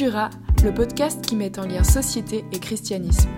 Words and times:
Le 0.00 0.70
podcast 0.72 1.20
qui 1.20 1.36
met 1.36 1.58
en 1.58 1.66
lien 1.66 1.84
société 1.84 2.46
et 2.50 2.58
christianisme. 2.58 3.28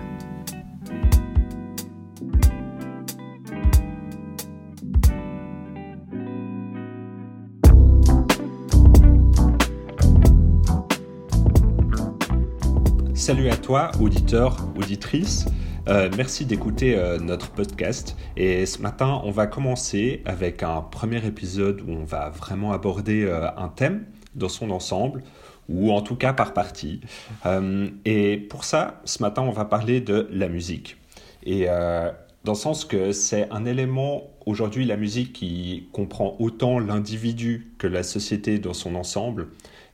Salut 13.13 13.49
à 13.49 13.57
toi, 13.57 13.91
auditeur, 13.99 14.55
auditrice. 14.77 15.45
Euh, 15.89 16.09
merci 16.15 16.45
d'écouter 16.45 16.97
euh, 16.97 17.19
notre 17.19 17.51
podcast. 17.51 18.15
Et 18.37 18.65
ce 18.65 18.81
matin, 18.81 19.19
on 19.25 19.31
va 19.31 19.45
commencer 19.45 20.21
avec 20.23 20.63
un 20.63 20.79
premier 20.79 21.25
épisode 21.25 21.81
où 21.81 21.91
on 21.91 22.05
va 22.05 22.29
vraiment 22.29 22.71
aborder 22.71 23.25
euh, 23.25 23.49
un 23.57 23.67
thème 23.67 24.05
dans 24.35 24.49
son 24.49 24.71
ensemble, 24.71 25.21
ou 25.69 25.91
en 25.91 26.01
tout 26.01 26.15
cas 26.15 26.33
par 26.33 26.53
partie. 26.53 27.01
et 28.05 28.37
pour 28.37 28.63
ça, 28.63 29.01
ce 29.05 29.21
matin, 29.21 29.41
on 29.41 29.51
va 29.51 29.65
parler 29.65 30.01
de 30.01 30.27
la 30.31 30.47
musique. 30.47 30.97
Et 31.43 31.65
dans 31.65 32.51
le 32.51 32.57
sens 32.57 32.85
que 32.85 33.11
c'est 33.11 33.47
un 33.51 33.65
élément, 33.65 34.29
aujourd'hui, 34.45 34.85
la 34.85 34.97
musique 34.97 35.33
qui 35.33 35.89
comprend 35.91 36.35
autant 36.39 36.79
l'individu 36.79 37.71
que 37.77 37.87
la 37.87 38.03
société 38.03 38.59
dans 38.59 38.73
son 38.73 38.95
ensemble. 38.95 39.47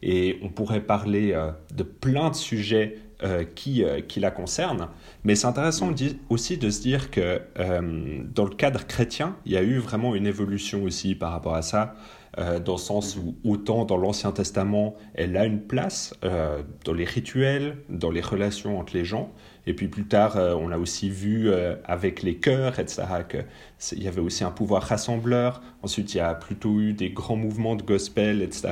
Et 0.03 0.39
on 0.41 0.49
pourrait 0.49 0.81
parler 0.81 1.37
de 1.73 1.83
plein 1.83 2.29
de 2.29 2.35
sujets 2.35 2.97
euh, 3.23 3.43
qui, 3.43 3.83
euh, 3.83 4.01
qui, 4.01 4.19
la 4.19 4.31
concerne. 4.31 4.87
Mais 5.23 5.35
c'est 5.35 5.45
intéressant 5.45 5.93
aussi 6.29 6.57
de 6.57 6.71
se 6.71 6.81
dire 6.81 7.11
que 7.11 7.39
euh, 7.59 8.23
dans 8.33 8.45
le 8.45 8.55
cadre 8.55 8.87
chrétien, 8.87 9.35
il 9.45 9.51
y 9.51 9.57
a 9.57 9.61
eu 9.61 9.77
vraiment 9.77 10.15
une 10.15 10.25
évolution 10.25 10.81
aussi 10.81 11.13
par 11.13 11.31
rapport 11.31 11.53
à 11.53 11.61
ça, 11.61 11.93
dans 12.37 12.73
le 12.73 12.77
sens 12.77 13.17
où 13.17 13.35
autant 13.43 13.83
dans 13.83 13.97
l'Ancien 13.97 14.31
Testament, 14.31 14.95
elle 15.15 15.35
a 15.35 15.45
une 15.45 15.59
place 15.59 16.13
dans 16.21 16.93
les 16.93 17.03
rituels, 17.03 17.77
dans 17.89 18.09
les 18.09 18.21
relations 18.21 18.79
entre 18.79 18.95
les 18.95 19.03
gens. 19.03 19.31
Et 19.67 19.73
puis 19.73 19.89
plus 19.89 20.05
tard, 20.05 20.37
on 20.37 20.67
l'a 20.69 20.79
aussi 20.79 21.09
vu 21.09 21.51
avec 21.83 22.23
les 22.23 22.35
chœurs, 22.35 22.79
etc., 22.79 23.03
qu'il 23.27 24.01
y 24.01 24.07
avait 24.07 24.21
aussi 24.21 24.45
un 24.45 24.51
pouvoir 24.51 24.83
rassembleur. 24.83 25.61
Ensuite, 25.83 26.13
il 26.13 26.17
y 26.17 26.21
a 26.21 26.33
plutôt 26.33 26.79
eu 26.79 26.93
des 26.93 27.09
grands 27.09 27.35
mouvements 27.35 27.75
de 27.75 27.83
gospel, 27.83 28.41
etc., 28.41 28.71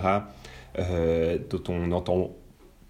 dont 0.78 1.64
on 1.68 1.92
entend 1.92 2.34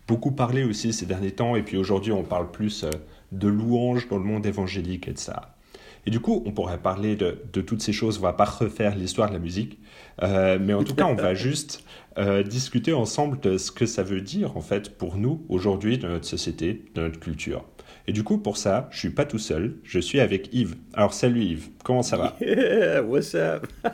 beaucoup 0.10 0.32
parlé 0.32 0.64
aussi 0.64 0.92
ces 0.92 1.06
derniers 1.06 1.32
temps, 1.32 1.56
et 1.56 1.62
puis 1.62 1.78
aujourd'hui 1.78 2.12
on 2.12 2.24
parle 2.24 2.50
plus 2.50 2.84
euh, 2.84 2.90
de 3.32 3.48
louanges 3.48 4.08
dans 4.10 4.18
le 4.18 4.24
monde 4.24 4.46
évangélique 4.48 5.08
et 5.08 5.14
de 5.14 5.20
ça. 5.20 5.56
Et 6.06 6.12
du 6.12 6.20
coup, 6.20 6.44
on 6.46 6.52
pourrait 6.52 6.78
parler 6.78 7.16
de, 7.16 7.62
toutes 7.62 7.82
ces 7.82 7.94
choses, 7.94 8.18
on 8.20 8.22
va 8.22 8.34
pas 8.34 8.46
refaire 8.46 8.96
l'histoire 8.96 9.30
de 9.30 9.34
la 9.34 9.40
musique, 9.40 9.80
euh, 10.24 10.58
mais 10.60 10.74
en 10.74 10.84
tout 10.84 10.96
cas, 10.96 11.06
on 11.06 11.16
va 11.16 11.34
juste 11.34 11.84
euh, 12.18 12.44
discuter 12.44 12.94
ensemble 12.94 13.40
de 13.40 13.58
ce 13.58 13.72
que 13.72 13.86
ça 13.86 14.04
veut 14.04 14.22
dire 14.22 14.58
en 14.58 14.62
fait 14.62 14.98
pour 14.98 15.18
nous 15.18 15.46
aujourd'hui 15.48 15.98
dans 15.98 16.10
notre 16.10 16.26
société, 16.26 16.86
dans 16.96 17.04
notre 17.04 17.20
culture. 17.20 17.64
Et 18.08 18.12
du 18.12 18.24
coup, 18.24 18.40
pour 18.40 18.58
ça, 18.58 18.90
je 18.92 18.98
suis 19.00 19.12
pas 19.12 19.26
tout 19.26 19.38
seul, 19.38 19.78
je 19.84 20.00
suis 20.00 20.20
avec 20.20 20.54
Yves. 20.54 20.76
Alors 20.94 21.14
salut 21.14 21.44
Yves, 21.44 21.70
comment 21.84 22.02
ça 22.02 22.18
va? 22.18 22.36
Yeah, 22.42 23.04
What's 23.08 23.36
up? 23.36 23.68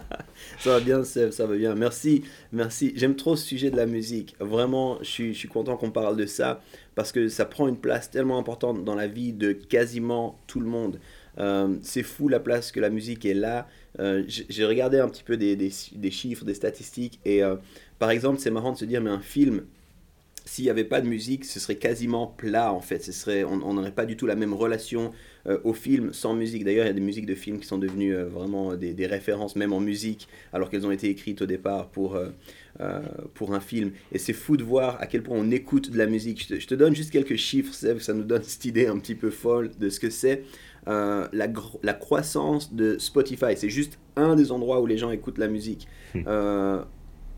Ça 0.60 0.72
va 0.72 0.80
bien 0.80 1.04
Seb, 1.04 1.32
ça 1.32 1.46
va 1.46 1.56
bien. 1.56 1.76
Merci, 1.76 2.24
merci. 2.52 2.92
J'aime 2.96 3.16
trop 3.16 3.36
ce 3.36 3.46
sujet 3.46 3.72
de 3.72 3.78
la 3.78 3.86
musique. 3.86 4.36
Vraiment, 4.40 4.98
je 5.00 5.06
suis, 5.10 5.34
je 5.34 5.40
suis 5.40 5.48
content 5.48 5.78
qu'on 5.78 5.92
parle 5.92 6.18
de 6.18 6.26
ça 6.26 6.62
parce 6.94 7.12
que 7.12 7.30
ça 7.30 7.46
prend 7.46 7.68
une 7.68 7.78
place 7.78 8.10
tellement 8.10 8.38
importante 8.38 8.84
dans 8.84 8.96
la 8.96 9.08
vie 9.08 9.34
de 9.34 9.54
quasiment 9.54 10.40
tout 10.48 10.60
le 10.60 10.68
monde. 10.68 11.00
Euh, 11.40 11.76
c'est 11.82 12.04
fou 12.04 12.28
la 12.28 12.40
place 12.40 12.72
que 12.72 12.80
la 12.80 12.90
musique 12.90 13.26
est 13.26 13.34
là. 13.34 13.68
Euh, 14.00 14.24
j'ai 14.28 14.66
regardé 14.66 15.00
un 15.00 15.10
petit 15.10 15.24
peu 15.24 15.38
des, 15.38 15.70
chiffres, 16.12 16.46
des 16.46 16.54
statistiques 16.54 17.20
et 17.26 17.44
euh, 17.44 17.56
par 18.00 18.10
exemple, 18.10 18.40
c'est 18.40 18.52
marrant 18.52 18.74
de 18.74 18.78
se 18.78 18.86
dire, 18.86 19.02
mais 19.02 19.10
un 19.10 19.20
film, 19.20 19.64
s'il 20.46 20.66
n'y 20.66 20.70
avait 20.70 20.84
pas 20.84 21.02
de 21.02 21.08
musique, 21.08 21.46
ce 21.46 21.60
serait 21.60 21.78
quasiment 21.78 22.28
plat 22.28 22.72
en 22.72 22.82
fait. 22.82 23.10
On 23.50 23.74
n'aurait 23.74 23.92
pas 23.92 24.06
du 24.06 24.16
tout 24.16 24.28
la 24.28 24.36
même 24.36 24.54
relation 24.54 25.12
au 25.64 25.74
film 25.74 26.12
sans 26.14 26.34
musique. 26.36 26.64
D'ailleurs, 26.64 26.86
il 26.86 26.88
y 26.88 26.92
a 26.92 26.94
des 26.94 27.02
musiques 27.02 27.26
de 27.26 27.36
films 27.36 27.60
qui 27.60 27.68
sont 27.68 27.78
devenues 27.78 28.16
vraiment 28.16 28.76
des, 28.76 29.08
références, 29.08 29.56
même 29.56 29.74
en 29.74 29.80
musique, 29.80 30.28
alors 30.54 30.70
qu'elles 30.70 30.86
ont 30.86 30.92
été 30.92 31.10
écrites 31.10 31.42
au 31.42 31.48
départ 31.48 31.90
pour, 31.90 32.20
pour 33.34 33.56
un 33.56 33.60
film. 33.60 33.92
Et 34.12 34.20
c'est 34.20 34.34
fou 34.34 34.56
de 34.56 34.64
voir 34.64 35.02
à 35.02 35.08
quel 35.08 35.24
point 35.24 35.36
on 35.36 35.50
écoute 35.50 35.90
de 35.90 35.98
la 35.98 36.06
musique. 36.06 36.48
Je 36.48 36.68
te, 36.68 36.76
donne 36.76 36.96
juste 36.96 37.10
quelques 37.10 37.38
chiffres, 37.38 37.74
ça 37.74 38.14
nous 38.14 38.24
donne 38.24 38.44
cette 38.44 38.66
idée 38.66 38.86
un 38.86 39.00
petit 39.00 39.16
peu 39.16 39.32
folle 39.32 39.72
de 39.80 39.90
ce 39.90 40.00
que 40.00 40.12
c'est. 40.12 40.44
La, 40.88 41.48
la, 41.84 41.94
croissance 41.94 42.74
de 42.74 42.98
Spotify, 42.98 43.56
c'est 43.56 43.70
juste 43.70 44.00
un 44.16 44.36
des 44.36 44.52
endroits 44.52 44.82
où 44.82 44.86
les 44.86 44.98
gens 44.98 45.12
écoutent 45.12 45.40
la 45.40 45.48
musique. 45.48 45.88
Hmm 46.14 46.24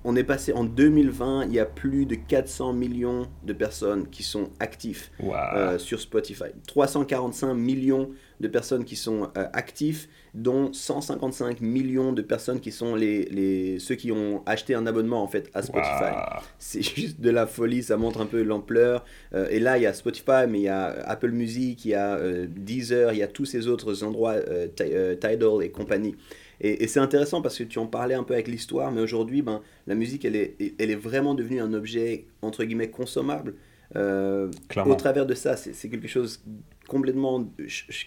on 0.08 0.16
est 0.16 0.24
passé 0.24 0.54
en 0.54 0.64
2020, 0.64 1.48
il 1.48 1.54
y 1.54 1.60
a 1.60 1.66
plus 1.66 2.06
de 2.06 2.16
400 2.16 2.72
millions 2.72 3.28
de 3.44 3.52
personnes 3.52 4.08
qui 4.08 4.24
sont 4.24 4.50
actifs 4.62 5.12
euh, 5.22 5.78
sur 5.78 6.00
Spotify. 6.00 6.46
345 6.66 7.54
millions 7.54 8.12
de 8.40 8.48
personnes 8.48 8.86
qui 8.86 8.96
sont 8.96 9.30
euh, 9.38 9.48
actifs, 9.52 10.08
dont 10.38 10.72
155 10.72 11.62
millions 11.62 12.14
de 12.14 12.22
personnes 12.22 12.60
qui 12.60 12.72
sont 12.72 12.96
les, 12.96 13.26
les, 13.26 13.80
ceux 13.80 13.96
qui 13.96 14.12
ont 14.12 14.44
acheté 14.46 14.76
un 14.76 14.86
abonnement 14.88 15.22
en 15.22 15.28
fait 15.28 15.50
à 15.54 15.62
Spotify. 15.62 16.14
C'est 16.60 16.82
juste 16.82 17.20
de 17.20 17.30
la 17.30 17.46
folie, 17.48 17.84
ça 17.84 17.98
montre 17.98 18.22
un 18.22 18.26
peu 18.26 18.44
l'ampleur. 18.44 19.04
Euh, 19.34 19.48
et 19.50 19.60
là, 19.60 19.78
il 19.78 19.84
y 19.84 19.86
a 19.86 19.94
Spotify, 19.94 20.48
mais 20.48 20.60
il 20.60 20.64
y 20.64 20.70
a 20.70 20.88
Apple 21.08 21.32
Music, 21.32 21.84
il 21.86 21.90
y 21.90 21.96
a 21.96 22.20
Deezer, 22.48 23.14
il 23.14 23.20
y 23.20 23.24
a 23.24 23.28
tous 23.28 23.46
ces 23.46 23.68
autres 23.68 24.04
endroits, 24.04 24.36
Tidal 24.76 25.64
et 25.64 25.70
compagnie. 25.70 26.16
Et, 26.60 26.88
c'est 26.88 27.00
intéressant 27.00 27.42
parce 27.42 27.58
que 27.58 27.64
tu 27.64 27.80
en 27.80 27.86
parlais 27.86 28.16
un 28.16 28.24
peu 28.24 28.34
avec 28.34 28.48
l'histoire, 28.48 28.92
mais 28.92 29.02
aujourd'hui, 29.02 29.42
ben, 29.42 29.62
la 29.86 29.96
musique, 29.96 30.26
elle 30.26 30.36
est, 30.36 30.56
elle 30.80 30.90
est 30.90 30.96
vraiment 30.96 31.36
devenue 31.36 31.62
un 31.62 31.74
objet, 31.74 32.26
entre 32.42 32.64
guillemets, 32.64 32.90
consommable. 32.90 33.54
Euh, 33.96 34.52
au 34.86 34.96
travers 34.96 35.26
de 35.26 35.34
ça, 35.34 35.56
c'est 35.56 35.90
quelque 35.90 36.08
chose 36.08 36.44
complètement 36.88 37.48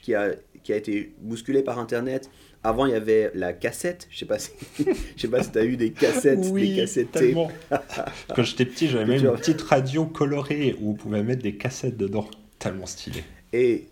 qui 0.03 0.15
a, 0.15 0.31
qui 0.63 0.73
a 0.73 0.77
été 0.77 1.13
bousculé 1.21 1.63
par 1.63 1.79
Internet. 1.79 2.31
Avant, 2.63 2.87
il 2.87 2.93
y 2.93 2.95
avait 2.95 3.31
la 3.35 3.53
cassette. 3.53 4.07
Je 4.11 4.19
sais 4.19 4.27
pas 4.27 4.39
si, 4.39 4.51
je 5.17 5.21
sais 5.21 5.29
pas 5.29 5.43
si 5.43 5.51
tu 5.51 5.59
as 5.59 5.65
eu 5.65 5.77
des 5.77 5.93
cassettes, 5.93 6.47
oui, 6.51 6.71
des 6.71 6.77
cassettes 6.83 7.09
Quand 8.35 8.43
j'étais 8.43 8.67
petit, 8.67 8.89
j'avais 8.89 9.07
même 9.07 9.25
une 9.25 9.37
petite 9.37 9.63
radio 9.63 10.07
colorée 10.07 10.77
où 10.81 10.91
on 10.91 10.95
pouvait 10.95 11.23
mettre 11.23 11.43
des 11.43 11.55
cassettes 11.55 11.97
dedans. 11.97 12.29
Tellement 12.59 12.87
stylé. 12.87 13.25
Et 13.53 13.87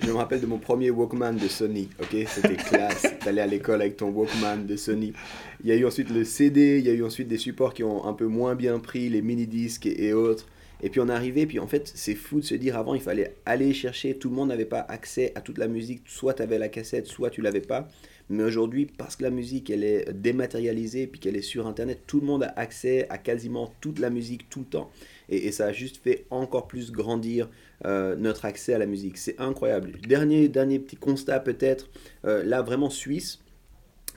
je 0.00 0.06
me 0.08 0.14
rappelle 0.14 0.40
de 0.40 0.46
mon 0.46 0.58
premier 0.58 0.90
Walkman 0.90 1.34
de 1.34 1.48
Sony, 1.48 1.88
ok? 2.00 2.16
C'était 2.26 2.56
classe. 2.56 3.06
T'allais 3.20 3.40
à 3.40 3.46
l'école 3.46 3.80
avec 3.80 3.96
ton 3.96 4.10
Walkman 4.10 4.66
de 4.66 4.76
Sony. 4.76 5.12
Il 5.62 5.68
y 5.68 5.72
a 5.72 5.76
eu 5.76 5.86
ensuite 5.86 6.10
le 6.10 6.24
CD, 6.24 6.78
il 6.78 6.86
y 6.86 6.90
a 6.90 6.92
eu 6.92 7.04
ensuite 7.04 7.28
des 7.28 7.38
supports 7.38 7.74
qui 7.74 7.82
ont 7.82 8.06
un 8.06 8.12
peu 8.12 8.26
moins 8.26 8.54
bien 8.54 8.78
pris, 8.78 9.08
les 9.08 9.22
mini-disques 9.22 9.86
et, 9.86 10.12
autres. 10.12 10.46
Et 10.82 10.90
puis 10.90 11.00
on 11.00 11.08
est 11.08 11.12
arrivé, 11.12 11.46
puis 11.46 11.58
en 11.58 11.66
fait, 11.66 11.90
c'est 11.94 12.14
fou 12.14 12.40
de 12.40 12.44
se 12.44 12.54
dire 12.54 12.76
avant, 12.76 12.94
il 12.94 13.00
fallait 13.00 13.34
aller 13.46 13.72
chercher, 13.72 14.14
tout 14.14 14.30
le 14.30 14.36
monde 14.36 14.48
n'avait 14.48 14.64
pas 14.64 14.80
accès 14.80 15.32
à 15.34 15.40
toute 15.40 15.58
la 15.58 15.68
musique, 15.68 16.02
soit 16.06 16.34
tu 16.34 16.42
avais 16.42 16.58
la 16.58 16.68
cassette, 16.68 17.06
soit 17.06 17.30
tu 17.30 17.42
l'avais 17.42 17.60
pas. 17.60 17.88
Mais 18.30 18.44
aujourd'hui, 18.44 18.86
parce 18.86 19.16
que 19.16 19.24
la 19.24 19.30
musique, 19.30 19.70
elle 19.70 19.82
est 19.82 20.12
dématérialisée, 20.12 21.08
puis 21.08 21.18
qu'elle 21.18 21.34
est 21.34 21.42
sur 21.42 21.66
Internet, 21.66 22.02
tout 22.06 22.20
le 22.20 22.26
monde 22.26 22.44
a 22.44 22.52
accès 22.56 23.08
à 23.10 23.18
quasiment 23.18 23.74
toute 23.80 23.98
la 23.98 24.08
musique 24.08 24.48
tout 24.48 24.60
le 24.60 24.66
temps. 24.66 24.90
Et, 25.28 25.50
ça 25.50 25.66
a 25.66 25.72
juste 25.72 26.00
fait 26.02 26.26
encore 26.30 26.68
plus 26.68 26.92
grandir 26.92 27.48
euh, 27.84 28.14
notre 28.14 28.44
accès 28.44 28.72
à 28.72 28.78
la 28.78 28.86
musique. 28.86 29.18
C'est 29.18 29.40
incroyable. 29.40 29.98
Dernier, 30.06 30.48
dernier 30.48 30.78
petit 30.78 30.96
constat 30.96 31.40
peut-être, 31.40 31.90
euh, 32.24 32.44
là 32.44 32.62
vraiment 32.62 32.88
suisse, 32.88 33.40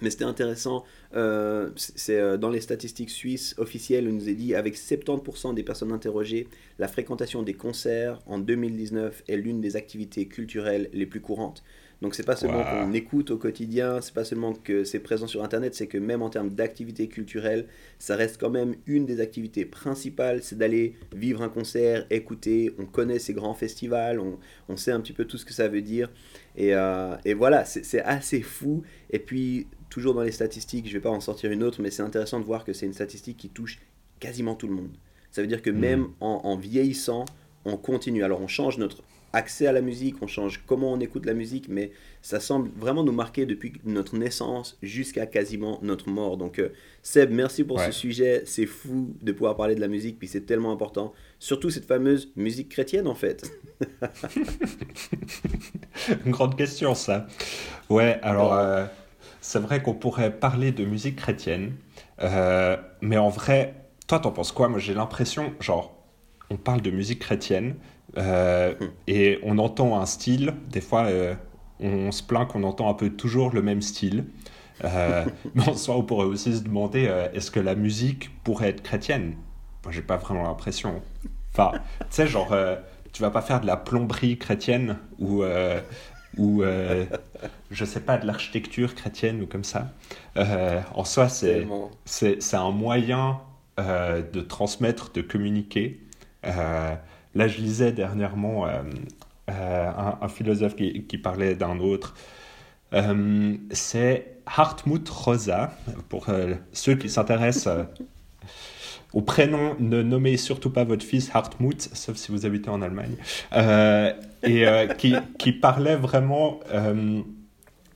mais 0.03 0.09
c'était 0.09 0.23
intéressant, 0.25 0.83
euh, 1.15 1.69
c'est 1.75 2.37
dans 2.37 2.49
les 2.49 2.61
statistiques 2.61 3.09
suisses 3.09 3.55
officielles, 3.57 4.07
on 4.07 4.13
nous 4.13 4.29
a 4.29 4.33
dit 4.33 4.53
avec 4.53 4.75
70% 4.75 5.53
des 5.55 5.63
personnes 5.63 5.91
interrogées, 5.91 6.47
la 6.77 6.87
fréquentation 6.87 7.41
des 7.41 7.53
concerts 7.53 8.19
en 8.27 8.37
2019 8.37 9.23
est 9.27 9.37
l'une 9.37 9.61
des 9.61 9.75
activités 9.75 10.27
culturelles 10.27 10.89
les 10.93 11.05
plus 11.05 11.21
courantes. 11.21 11.63
Donc 12.03 12.15
c'est 12.15 12.25
pas 12.25 12.35
seulement 12.35 12.65
qu'on 12.65 12.91
écoute 12.91 13.31
au 13.31 13.37
quotidien, 13.37 14.01
c'est 14.01 14.13
pas 14.13 14.25
seulement 14.25 14.51
que 14.51 14.83
c'est 14.83 14.99
présent 14.99 15.25
sur 15.25 15.41
internet, 15.41 15.73
c'est 15.73 15.87
que 15.87 15.97
même 15.97 16.21
en 16.21 16.29
termes 16.29 16.49
d'activité 16.49 17.07
culturelle, 17.07 17.65
ça 17.97 18.17
reste 18.17 18.37
quand 18.41 18.49
même 18.49 18.75
une 18.87 19.05
des 19.05 19.21
activités 19.21 19.63
principales, 19.63 20.43
c'est 20.43 20.57
d'aller 20.57 20.95
vivre 21.15 21.41
un 21.41 21.47
concert, 21.47 22.05
écouter, 22.09 22.75
on 22.77 22.85
connaît 22.85 23.19
ces 23.19 23.31
grands 23.31 23.53
festivals, 23.53 24.19
on, 24.19 24.37
on 24.67 24.75
sait 24.75 24.91
un 24.91 24.99
petit 24.99 25.13
peu 25.13 25.23
tout 25.23 25.37
ce 25.37 25.45
que 25.45 25.53
ça 25.53 25.69
veut 25.69 25.81
dire. 25.81 26.09
Et, 26.57 26.75
euh, 26.75 27.15
et 27.23 27.33
voilà, 27.33 27.63
c'est 27.63 28.01
assez 28.01 28.41
fou. 28.41 28.83
Et 29.09 29.19
puis 29.19 29.67
toujours 29.93 30.15
dans 30.15 30.23
les 30.23 30.31
statistiques, 30.31 30.87
je 30.87 30.93
vais 30.93 30.99
pas 30.99 31.11
en 31.11 31.19
sortir 31.19 31.51
une 31.51 31.61
autre, 31.61 31.79
mais 31.79 31.91
c'est 31.91 32.01
intéressant 32.01 32.39
de 32.39 32.45
voir 32.45 32.65
que 32.65 32.73
c'est 32.73 32.87
une 32.87 32.93
statistique 32.93 33.37
qui 33.37 33.49
touche 33.49 33.79
quasiment 34.19 34.55
tout 34.55 34.67
le 34.67 34.73
monde. 34.73 34.89
Ça 35.31 35.41
veut 35.41 35.47
dire 35.47 35.61
que 35.61 35.69
hmm. 35.69 35.79
même 35.79 36.07
en, 36.19 36.41
en 36.43 36.57
vieillissant, 36.57 37.25
on 37.63 37.77
continue. 37.77 38.23
Alors 38.23 38.41
on 38.41 38.47
change 38.47 38.79
notre 38.79 39.03
accès 39.33 39.67
à 39.67 39.71
la 39.71 39.81
musique, 39.81 40.15
on 40.21 40.27
change 40.27 40.63
comment 40.65 40.93
on 40.93 40.99
écoute 40.99 41.25
la 41.25 41.33
musique, 41.35 41.67
mais 41.67 41.91
ça 42.21 42.39
semble 42.39 42.69
vraiment 42.75 43.03
nous 43.03 43.11
marquer 43.11 43.45
depuis 43.45 43.73
notre 43.83 44.15
naissance 44.15 44.77
jusqu'à 44.81 45.27
quasiment 45.27 45.79
notre 45.83 46.09
mort. 46.09 46.37
Donc 46.37 46.57
euh, 46.59 46.69
Seb, 47.03 47.31
merci 47.31 47.63
pour 47.63 47.79
ce 47.79 47.91
sujet, 47.91 48.43
c'est 48.45 48.67
fou 48.67 49.15
de 49.21 49.31
pouvoir 49.31 49.55
parler 49.55 49.75
de 49.75 49.81
la 49.81 49.87
musique, 49.87 50.17
puis 50.17 50.27
c'est 50.27 50.45
tellement 50.45 50.71
important, 50.71 51.13
surtout 51.39 51.69
cette 51.69 51.85
fameuse 51.85 52.31
musique 52.35 52.69
chrétienne 52.69 53.07
en 53.07 53.15
fait. 53.15 53.51
Une 56.25 56.31
grande 56.31 56.55
question 56.55 56.95
ça. 56.95 57.27
Ouais, 57.89 58.19
alors 58.21 58.53
euh, 58.53 58.85
c'est 59.43 59.59
vrai 59.59 59.81
qu'on 59.83 59.93
pourrait 59.93 60.31
parler 60.31 60.71
de 60.71 60.85
musique 60.85 61.17
chrétienne, 61.17 61.73
euh, 62.21 62.77
mais 63.01 63.17
en 63.17 63.27
vrai, 63.27 63.75
toi 64.07 64.19
t'en 64.19 64.31
penses 64.31 64.53
quoi? 64.53 64.69
Moi 64.69 64.79
j'ai 64.79 64.93
l'impression, 64.93 65.53
genre 65.59 65.97
on 66.49 66.55
parle 66.55 66.79
de 66.79 66.89
musique 66.89 67.19
chrétienne 67.19 67.75
euh, 68.17 68.73
hmm. 68.73 68.85
et 69.07 69.39
on 69.43 69.57
entend 69.57 69.99
un 69.99 70.05
style. 70.05 70.53
Des 70.69 70.79
fois, 70.79 71.07
euh, 71.07 71.35
on 71.81 72.11
se 72.13 72.23
plaint 72.23 72.47
qu'on 72.47 72.63
entend 72.63 72.89
un 72.89 72.93
peu 72.93 73.09
toujours 73.09 73.51
le 73.53 73.61
même 73.61 73.81
style. 73.81 74.25
Mais 74.83 75.67
en 75.67 75.75
soi, 75.75 75.95
on 75.97 76.03
pourrait 76.03 76.25
aussi 76.25 76.57
se 76.57 76.63
demander 76.63 77.03
est-ce 77.33 77.51
que 77.51 77.59
la 77.59 77.75
musique 77.75 78.31
pourrait 78.43 78.69
être 78.69 78.81
chrétienne? 78.81 79.35
Moi, 79.83 79.93
j'ai 79.93 80.01
pas 80.01 80.17
vraiment 80.17 80.43
l'impression. 80.43 81.01
Enfin, 81.53 81.71
tu 81.99 82.05
sais, 82.09 82.27
genre, 82.27 82.53
tu 83.13 83.21
vas 83.21 83.29
pas 83.29 83.41
faire 83.41 83.61
de 83.61 83.67
la 83.67 83.77
plomberie 83.77 84.37
chrétienne 84.37 84.97
ou 85.19 85.43
ou 86.37 86.63
je 87.71 87.85
sais 87.85 87.99
pas 87.99 88.17
de 88.17 88.25
l'architecture 88.25 88.95
chrétienne 88.95 89.41
ou 89.41 89.47
comme 89.47 89.63
ça. 89.63 89.91
en 90.35 91.03
soi, 91.05 91.29
c'est 91.29 91.67
c'est 92.05 92.55
un 92.55 92.71
moyen 92.71 93.39
de 93.77 94.41
transmettre, 94.41 95.11
de 95.13 95.21
communiquer. 95.21 95.99
Là, 97.35 97.47
je 97.47 97.59
lisais 97.59 97.91
dernièrement 97.91 98.67
euh, 98.67 98.83
euh, 99.49 99.91
un, 100.21 100.27
philosophe 100.27 100.75
qui, 100.75 101.03
qui 101.05 101.17
parlait 101.17 101.55
d'un 101.55 101.79
autre. 101.79 102.15
Euh, 102.93 103.55
c'est 103.71 104.37
Hartmut 104.45 105.07
Rosa. 105.09 105.73
Pour 106.09 106.27
ceux 106.73 106.95
qui 106.95 107.09
s'intéressent 107.09 107.69
au 109.13 109.21
prénom, 109.21 109.75
ne 109.79 110.01
nommez 110.03 110.37
surtout 110.37 110.69
pas 110.69 110.83
votre 110.83 111.05
fils 111.05 111.31
Hartmut, 111.33 111.81
sauf 111.93 112.17
si 112.17 112.31
vous 112.31 112.45
habitez 112.45 112.69
en 112.69 112.81
Allemagne. 112.81 113.15
Et 114.43 114.65
qui, 114.97 115.15
qui, 115.37 115.51
parlait 115.51 115.95
vraiment 115.95 116.59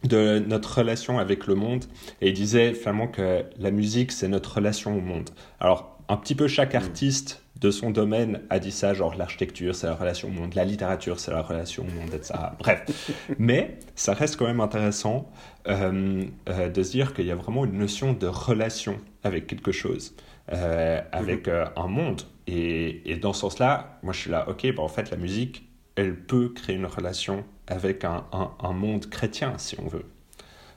de 0.03 0.39
notre 0.39 0.79
relation 0.79 1.19
avec 1.19 1.47
le 1.47 1.55
monde. 1.55 1.85
Et 2.21 2.29
il 2.29 2.33
disait 2.33 2.73
finalement 2.73 3.07
que 3.07 3.43
la 3.57 3.71
musique, 3.71 4.11
c'est 4.11 4.27
notre 4.27 4.55
relation 4.55 4.97
au 4.97 5.01
monde. 5.01 5.29
Alors, 5.59 5.97
un 6.09 6.17
petit 6.17 6.35
peu 6.35 6.47
chaque 6.47 6.75
artiste 6.75 7.43
de 7.59 7.71
son 7.71 7.89
domaine 7.89 8.41
a 8.49 8.59
dit 8.59 8.71
ça, 8.71 8.93
genre 8.93 9.15
l'architecture, 9.15 9.75
c'est 9.75 9.87
la 9.87 9.95
relation 9.95 10.27
au 10.27 10.31
monde, 10.31 10.53
la 10.53 10.63
littérature, 10.63 11.19
c'est 11.19 11.31
la 11.31 11.41
relation 11.41 11.83
au 11.83 11.99
monde, 11.99 12.13
etc. 12.13 12.35
Bref. 12.59 13.11
Mais 13.39 13.79
ça 13.95 14.13
reste 14.13 14.37
quand 14.37 14.45
même 14.45 14.61
intéressant 14.61 15.29
euh, 15.67 16.25
euh, 16.49 16.69
de 16.69 16.83
se 16.83 16.91
dire 16.91 17.13
qu'il 17.13 17.25
y 17.25 17.31
a 17.31 17.35
vraiment 17.35 17.65
une 17.65 17.77
notion 17.77 18.13
de 18.13 18.27
relation 18.27 18.97
avec 19.23 19.47
quelque 19.47 19.71
chose, 19.71 20.15
euh, 20.53 21.01
avec 21.11 21.47
mhm. 21.47 21.65
un 21.75 21.87
monde. 21.87 22.21
Et, 22.45 23.11
et 23.11 23.17
dans 23.17 23.33
ce 23.33 23.41
sens-là, 23.41 23.99
moi 24.03 24.13
je 24.13 24.19
suis 24.19 24.31
là, 24.31 24.47
ok, 24.47 24.75
bah, 24.75 24.83
en 24.83 24.87
fait 24.87 25.09
la 25.09 25.17
musique, 25.17 25.66
elle 25.97 26.15
peut 26.15 26.49
créer 26.49 26.75
une 26.75 26.85
relation 26.85 27.43
avec 27.67 28.05
un, 28.05 28.25
un, 28.31 28.71
monde 28.71 29.09
chrétien, 29.09 29.57
si 29.57 29.77
on 29.79 29.87
veut. 29.87 30.05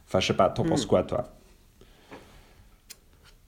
Enfin, 0.08 0.18
je 0.18 0.26
sais 0.26 0.34
pas, 0.34 0.50
t'en 0.50 0.64
penses 0.64 0.86
hmm. 0.86 0.88
quoi, 0.88 1.04
toi? 1.04 1.32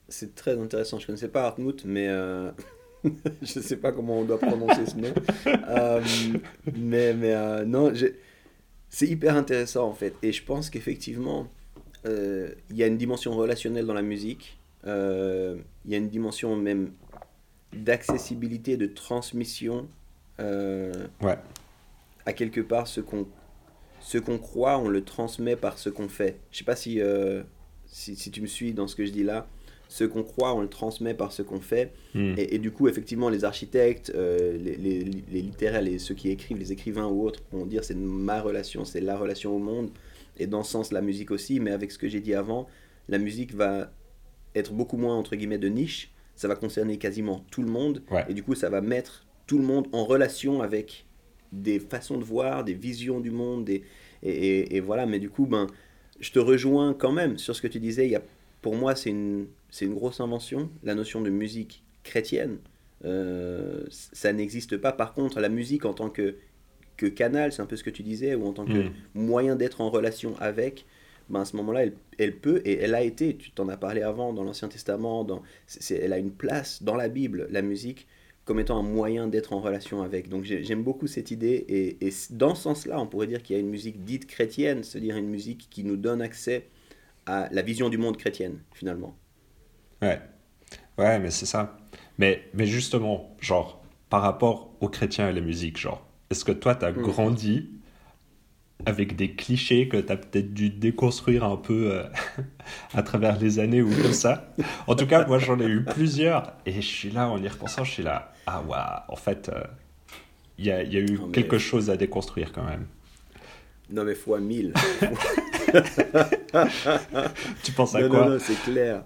C'est 0.07 0.35
très 0.35 0.57
intéressant. 0.57 0.97
Je 0.99 1.03
ne 1.03 1.07
connaissais 1.07 1.27
pas 1.27 1.43
Hartmut, 1.47 1.83
mais 1.83 2.07
je 3.41 3.59
ne 3.59 3.63
sais 3.63 3.77
pas 3.77 3.91
comment 3.91 4.19
on 4.19 4.23
doit 4.23 4.39
prononcer 4.39 4.85
ce 4.85 4.95
nom. 4.95 5.13
Euh, 5.69 6.01
mais 6.75 7.13
mais 7.13 7.33
euh, 7.33 7.65
non, 7.65 7.91
c'est 8.89 9.07
hyper 9.07 9.35
intéressant 9.35 9.87
en 9.87 9.93
fait. 9.93 10.13
Et 10.21 10.31
je 10.31 10.43
pense 10.43 10.69
qu'effectivement, 10.69 11.47
euh, 12.05 12.49
il 12.69 12.77
y 12.77 12.83
a 12.83 12.87
une 12.87 12.97
dimension 12.97 13.35
relationnelle 13.35 13.85
dans 13.85 13.93
la 13.93 14.01
musique. 14.01 14.57
Il 14.85 14.91
y 15.87 15.95
a 15.95 15.97
une 15.97 16.09
dimension 16.09 16.55
même 16.55 16.91
d'accessibilité, 17.73 18.77
de 18.77 18.85
transmission. 18.85 19.87
ouais. 20.39 21.37
À 22.25 22.33
quelque 22.33 22.61
part, 22.61 22.87
ce 22.87 23.01
qu'on 23.01 23.27
ce 23.99 24.17
qu'on 24.17 24.37
croit, 24.37 24.79
on 24.79 24.89
le 24.89 25.03
transmet 25.03 25.55
par 25.55 25.77
ce 25.77 25.89
qu'on 25.89 26.09
fait. 26.09 26.39
Je 26.51 26.57
sais 26.57 26.65
pas 26.65 26.75
si, 26.75 26.99
si, 27.85 28.15
si, 28.17 28.31
tu 28.31 28.41
me 28.41 28.47
suis 28.47 28.73
dans 28.73 28.85
ce 28.85 28.97
que 28.97 29.05
je 29.05 29.11
dis 29.11 29.23
là 29.23 29.47
ce 29.93 30.03
qu'on 30.05 30.23
croit, 30.23 30.55
on 30.55 30.61
le 30.61 30.69
transmet 30.69 31.13
par 31.13 31.31
ce 31.31 31.43
qu'on 31.43 31.59
fait. 31.59 31.93
Hmm. 32.15 32.33
Et, 32.35 32.57
du 32.57 32.71
coup, 32.71 32.87
effectivement, 32.87 33.29
les 33.29 33.43
architectes, 33.43 34.11
euh, 34.15 34.57
les, 34.57 34.75
les, 34.75 35.03
les, 35.03 35.41
littéraires, 35.43 35.83
ceux 35.99 36.15
qui 36.15 36.29
écrivent, 36.29 36.57
les 36.57 36.71
écrivains 36.71 37.05
ou 37.05 37.23
autres, 37.23 37.43
vont 37.51 37.67
dire 37.67 37.83
c'est 37.83 37.95
ma 37.95 38.41
relation, 38.41 38.85
c'est 38.85 39.01
la 39.01 39.15
relation 39.15 39.55
au 39.55 39.59
monde. 39.59 39.91
Et 40.37 40.47
dans 40.47 40.63
ce 40.63 40.71
sens, 40.71 40.91
la 40.91 41.01
musique 41.01 41.29
aussi. 41.29 41.59
Mais 41.59 41.69
avec 41.69 41.91
ce 41.91 41.99
que 41.99 42.07
j'ai 42.07 42.21
dit 42.21 42.33
avant, 42.33 42.67
la 43.07 43.19
musique 43.19 43.53
va 43.53 43.91
être 44.55 44.73
beaucoup 44.73 44.97
moins, 44.97 45.15
entre 45.15 45.35
guillemets, 45.35 45.59
de 45.59 45.67
niche. 45.67 46.11
Ça 46.35 46.47
va 46.47 46.55
concerner 46.55 46.97
quasiment 46.97 47.45
tout 47.51 47.61
le 47.61 47.69
monde. 47.69 48.01
Et 48.27 48.33
du 48.33 48.41
coup, 48.41 48.55
ça 48.55 48.69
va 48.69 48.81
mettre 48.81 49.27
tout 49.45 49.59
le 49.59 49.63
monde 49.63 49.85
en 49.91 50.05
relation 50.05 50.63
avec 50.63 51.05
des 51.53 51.79
façons 51.79 52.17
de 52.17 52.23
voir, 52.23 52.63
des 52.63 52.73
visions 52.73 53.19
du 53.19 53.31
monde. 53.31 53.69
et, 53.69 53.83
et, 54.23 54.79
voilà, 54.79 55.05
mais 55.05 55.19
du 55.19 55.29
coup, 55.29 55.45
ben, 55.45 55.67
je 56.19 56.31
te 56.31 56.39
rejoins 56.39 56.93
quand 56.93 57.11
même 57.11 57.37
sur 57.37 57.55
ce 57.55 57.61
que 57.61 57.67
tu 57.67 57.79
disais. 57.79 58.05
Il 58.05 58.11
y 58.11 58.15
a, 58.15 58.21
pour 58.61 58.75
moi, 58.75 58.95
c'est 58.95 59.09
une 59.09 59.47
c'est 59.73 59.85
une 59.85 59.95
grosse 59.95 60.19
invention, 60.19 60.69
la 60.83 60.93
notion 60.93 61.19
de 61.19 61.31
musique 61.31 61.83
chrétienne. 62.03 62.59
Euh, 63.05 63.83
ça 63.89 64.31
n'existe 64.31 64.77
pas. 64.77 64.91
Par 64.91 65.13
contre, 65.13 65.39
la 65.39 65.49
musique 65.49 65.83
en 65.83 65.95
tant 65.95 66.11
que, 66.11 66.35
que 66.95 67.07
canal, 67.07 67.51
c'est 67.51 67.63
un 67.63 67.65
peu 67.65 67.75
ce 67.75 67.83
que 67.83 67.89
tu 67.89 68.03
disais, 68.03 68.35
ou 68.35 68.45
en 68.45 68.53
tant 68.53 68.65
que 68.65 68.83
mm. 68.83 68.91
moyen 69.15 69.55
d'être 69.55 69.81
en 69.81 69.89
relation 69.89 70.35
avec, 70.39 70.85
ben 71.27 71.41
à 71.41 71.45
ce 71.45 71.55
moment-là, 71.55 71.85
elle, 71.85 71.93
elle, 72.19 72.37
peut, 72.37 72.61
et 72.65 72.77
elle 72.77 72.93
a 72.93 73.01
été, 73.01 73.35
tu 73.35 73.49
t'en 73.49 73.67
as 73.67 73.77
parlé 73.77 74.03
avant, 74.03 74.31
dans 74.31 74.43
l'Ancien 74.43 74.67
Testament, 74.67 75.23
dans, 75.23 75.41
elle 75.89 76.13
a 76.13 76.19
une 76.19 76.31
place 76.31 76.83
dans 76.83 76.95
la 76.95 77.09
Bible, 77.09 77.47
la 77.49 77.63
musique, 77.63 78.05
comme 78.45 78.59
étant 78.59 78.77
un 78.77 78.83
moyen 78.83 79.27
d'être 79.27 79.53
en 79.53 79.61
relation 79.61 80.01
avec. 80.01 80.29
Donc 80.29 80.43
j'aime 80.43 80.83
beaucoup 80.83 81.07
cette 81.07 81.31
idée, 81.31 81.65
et, 81.67 82.05
et 82.05 82.13
dans 82.31 82.55
ce 82.55 82.63
sens-là, 82.63 82.99
on 82.99 83.07
pourrait 83.07 83.27
dire 83.27 83.41
qu'il 83.41 83.55
y 83.55 83.59
a 83.59 83.61
une 83.61 83.69
musique 83.69 84.03
dite 84.03 84.27
chrétienne, 84.27 84.83
c'est-à-dire 84.83 85.17
une 85.17 85.29
musique 85.29 85.67
qui 85.69 85.83
nous 85.83 85.97
donne 85.97 86.21
accès 86.21 86.67
à 87.25 87.47
la 87.51 87.61
vision 87.61 87.89
du 87.89 87.97
monde 87.97 88.17
chrétienne, 88.17 88.59
finalement. 88.73 89.15
Ouais, 90.01 90.19
ouais, 90.97 91.19
mais 91.19 91.31
c'est 91.31 91.45
ça. 91.45 91.77
Mais, 92.17 92.43
mais 92.53 92.65
justement, 92.65 93.35
genre, 93.39 93.81
par 94.09 94.21
rapport 94.21 94.75
aux 94.81 94.89
chrétiens 94.89 95.29
et 95.29 95.33
la 95.33 95.41
musique, 95.41 95.77
genre, 95.77 96.05
est-ce 96.29 96.43
que 96.43 96.51
toi, 96.51 96.75
tu 96.75 96.85
as 96.85 96.91
mm. 96.91 97.01
grandi 97.01 97.69
avec 98.85 99.15
des 99.15 99.33
clichés 99.33 99.87
que 99.87 99.97
tu 99.97 100.11
as 100.11 100.17
peut-être 100.17 100.53
dû 100.53 100.69
déconstruire 100.69 101.45
un 101.45 101.55
peu 101.55 101.91
euh, 101.93 102.03
à 102.93 103.01
travers 103.01 103.39
les 103.39 103.59
années 103.59 103.81
ou 103.81 103.89
comme 103.89 104.13
ça? 104.13 104.53
En 104.87 104.95
tout 104.95 105.07
cas, 105.07 105.25
moi, 105.25 105.39
j'en 105.39 105.59
ai 105.59 105.67
eu 105.67 105.83
plusieurs 105.83 106.53
et 106.65 106.73
je 106.73 106.81
suis 106.81 107.11
là, 107.11 107.29
en 107.29 107.41
y 107.41 107.47
repensant, 107.47 107.83
je 107.83 107.91
suis 107.91 108.03
là, 108.03 108.32
ah 108.45 108.61
ouais, 108.61 108.77
en 109.07 109.15
fait, 109.15 109.49
euh, 109.49 109.63
il 110.57 110.65
y, 110.65 110.71
a, 110.71 110.83
y, 110.83 110.97
a, 110.97 110.99
eu 110.99 111.19
quelque 111.31 111.57
chose 111.57 111.89
à 111.89 111.97
déconstruire 111.97 112.51
quand 112.51 112.65
même. 112.65 112.85
Non, 113.89 114.03
mais 114.03 114.15
fois 114.15 114.39
mille. 114.39 114.73
tu 117.63 117.71
penses 117.73 117.95
à 117.95 118.07
quoi 118.07 118.25
Non, 118.25 118.29
non, 118.31 118.39
c'est 118.39 118.59
clair. 118.63 119.03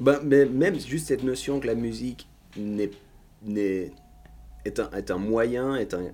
Ben, 0.00 0.18
mais 0.24 0.46
même 0.46 0.78
juste 0.78 1.08
cette 1.08 1.22
notion 1.22 1.60
que 1.60 1.66
la 1.66 1.74
musique 1.74 2.26
n'est, 2.56 2.90
n'est, 3.42 3.92
est, 4.64 4.80
un, 4.80 4.90
est 4.90 5.10
un 5.10 5.18
moyen, 5.18 5.76
est 5.76 5.94
un, 5.94 6.10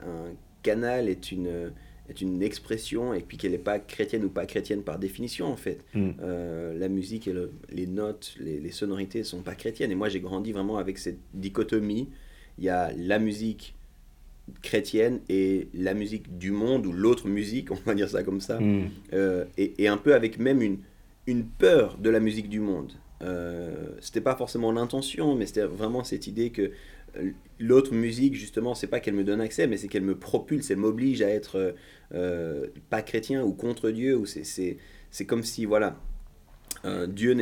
canal, 0.63 1.09
est 1.09 1.33
une, 1.33 1.73
est 2.09 2.21
une 2.21 2.43
expression, 2.43 3.15
et 3.15 3.21
puis 3.21 3.39
qu'elle 3.39 3.53
n'est 3.53 3.59
pas 3.59 3.79
chrétienne 3.79 4.25
ou 4.25 4.29
pas 4.29 4.47
chrétienne 4.47 4.83
par 4.83 4.99
définition, 4.99 5.47
en 5.47 5.57
fait. 5.57 5.85
Mm. 5.95 6.11
Euh, 6.21 6.79
la 6.79 6.89
musique 6.89 7.29
et 7.29 7.35
les 7.71 7.87
notes, 7.87 8.35
les, 8.39 8.61
les 8.61 8.73
sonorités 8.73 9.21
ne 9.21 9.25
sont 9.25 9.43
pas 9.43 9.55
chrétiennes. 9.55 9.91
Et 9.91 9.95
moi, 9.95 10.09
j'ai 10.09 10.21
grandi 10.21 10.53
vraiment 10.53 10.79
avec 10.79 10.99
cette 10.99 11.19
dichotomie. 11.33 12.09
Il 12.61 12.67
y 12.67 12.69
a 12.69 12.93
la 12.97 13.19
musique 13.19 13.75
chrétienne 14.63 15.21
et 15.29 15.69
la 15.75 15.95
musique 15.95 16.39
du 16.39 16.53
monde, 16.53 16.87
ou 16.87 16.93
l'autre 16.93 17.29
musique, 17.29 17.71
on 17.73 17.79
va 17.87 17.95
dire 17.95 18.09
ça 18.09 18.23
comme 18.23 18.41
ça. 18.41 18.61
Mm. 18.61 18.91
Euh, 19.13 19.45
et, 19.59 19.83
et, 19.83 19.89
un 19.89 19.97
peu 19.97 20.15
avec 20.15 20.39
même 20.39 20.63
une, 20.63 20.79
une 21.27 21.45
peur 21.45 21.99
de 21.99 22.11
la 22.11 22.21
musique 22.21 22.49
du 22.49 22.61
monde. 22.61 22.93
Euh, 23.23 23.71
c'était 24.01 24.21
pas 24.21 24.35
forcément 24.35 24.73
l'intention, 24.73 25.35
mais 25.35 25.47
c'était 25.47 25.67
vraiment 25.67 26.05
cette 26.05 26.27
idée 26.27 26.51
que 26.51 26.71
euh, 27.17 27.31
l'autre 27.59 27.93
musique, 27.95 28.35
justement, 28.35 28.75
c'est 28.75 28.87
pas 28.87 29.01
qu'elle 29.01 29.15
me 29.15 29.25
donne 29.25 29.41
accès, 29.41 29.67
mais 29.67 29.77
c'est 29.77 29.89
qu'elle 29.89 30.03
me 30.03 30.19
propulse, 30.19 30.71
elle 30.71 30.79
m'oblige 30.79 31.21
à 31.23 31.29
être 31.29 31.75
euh, 32.15 32.67
pas 32.89 33.03
chrétien 33.03 33.43
ou 33.45 33.53
contre 33.53 33.91
Dieu. 33.91 34.17
Ou 34.17 34.27
c'est 34.27 35.27
comme 35.27 35.43
si, 35.43 35.65
voilà, 35.65 35.97
Dieu 37.09 37.35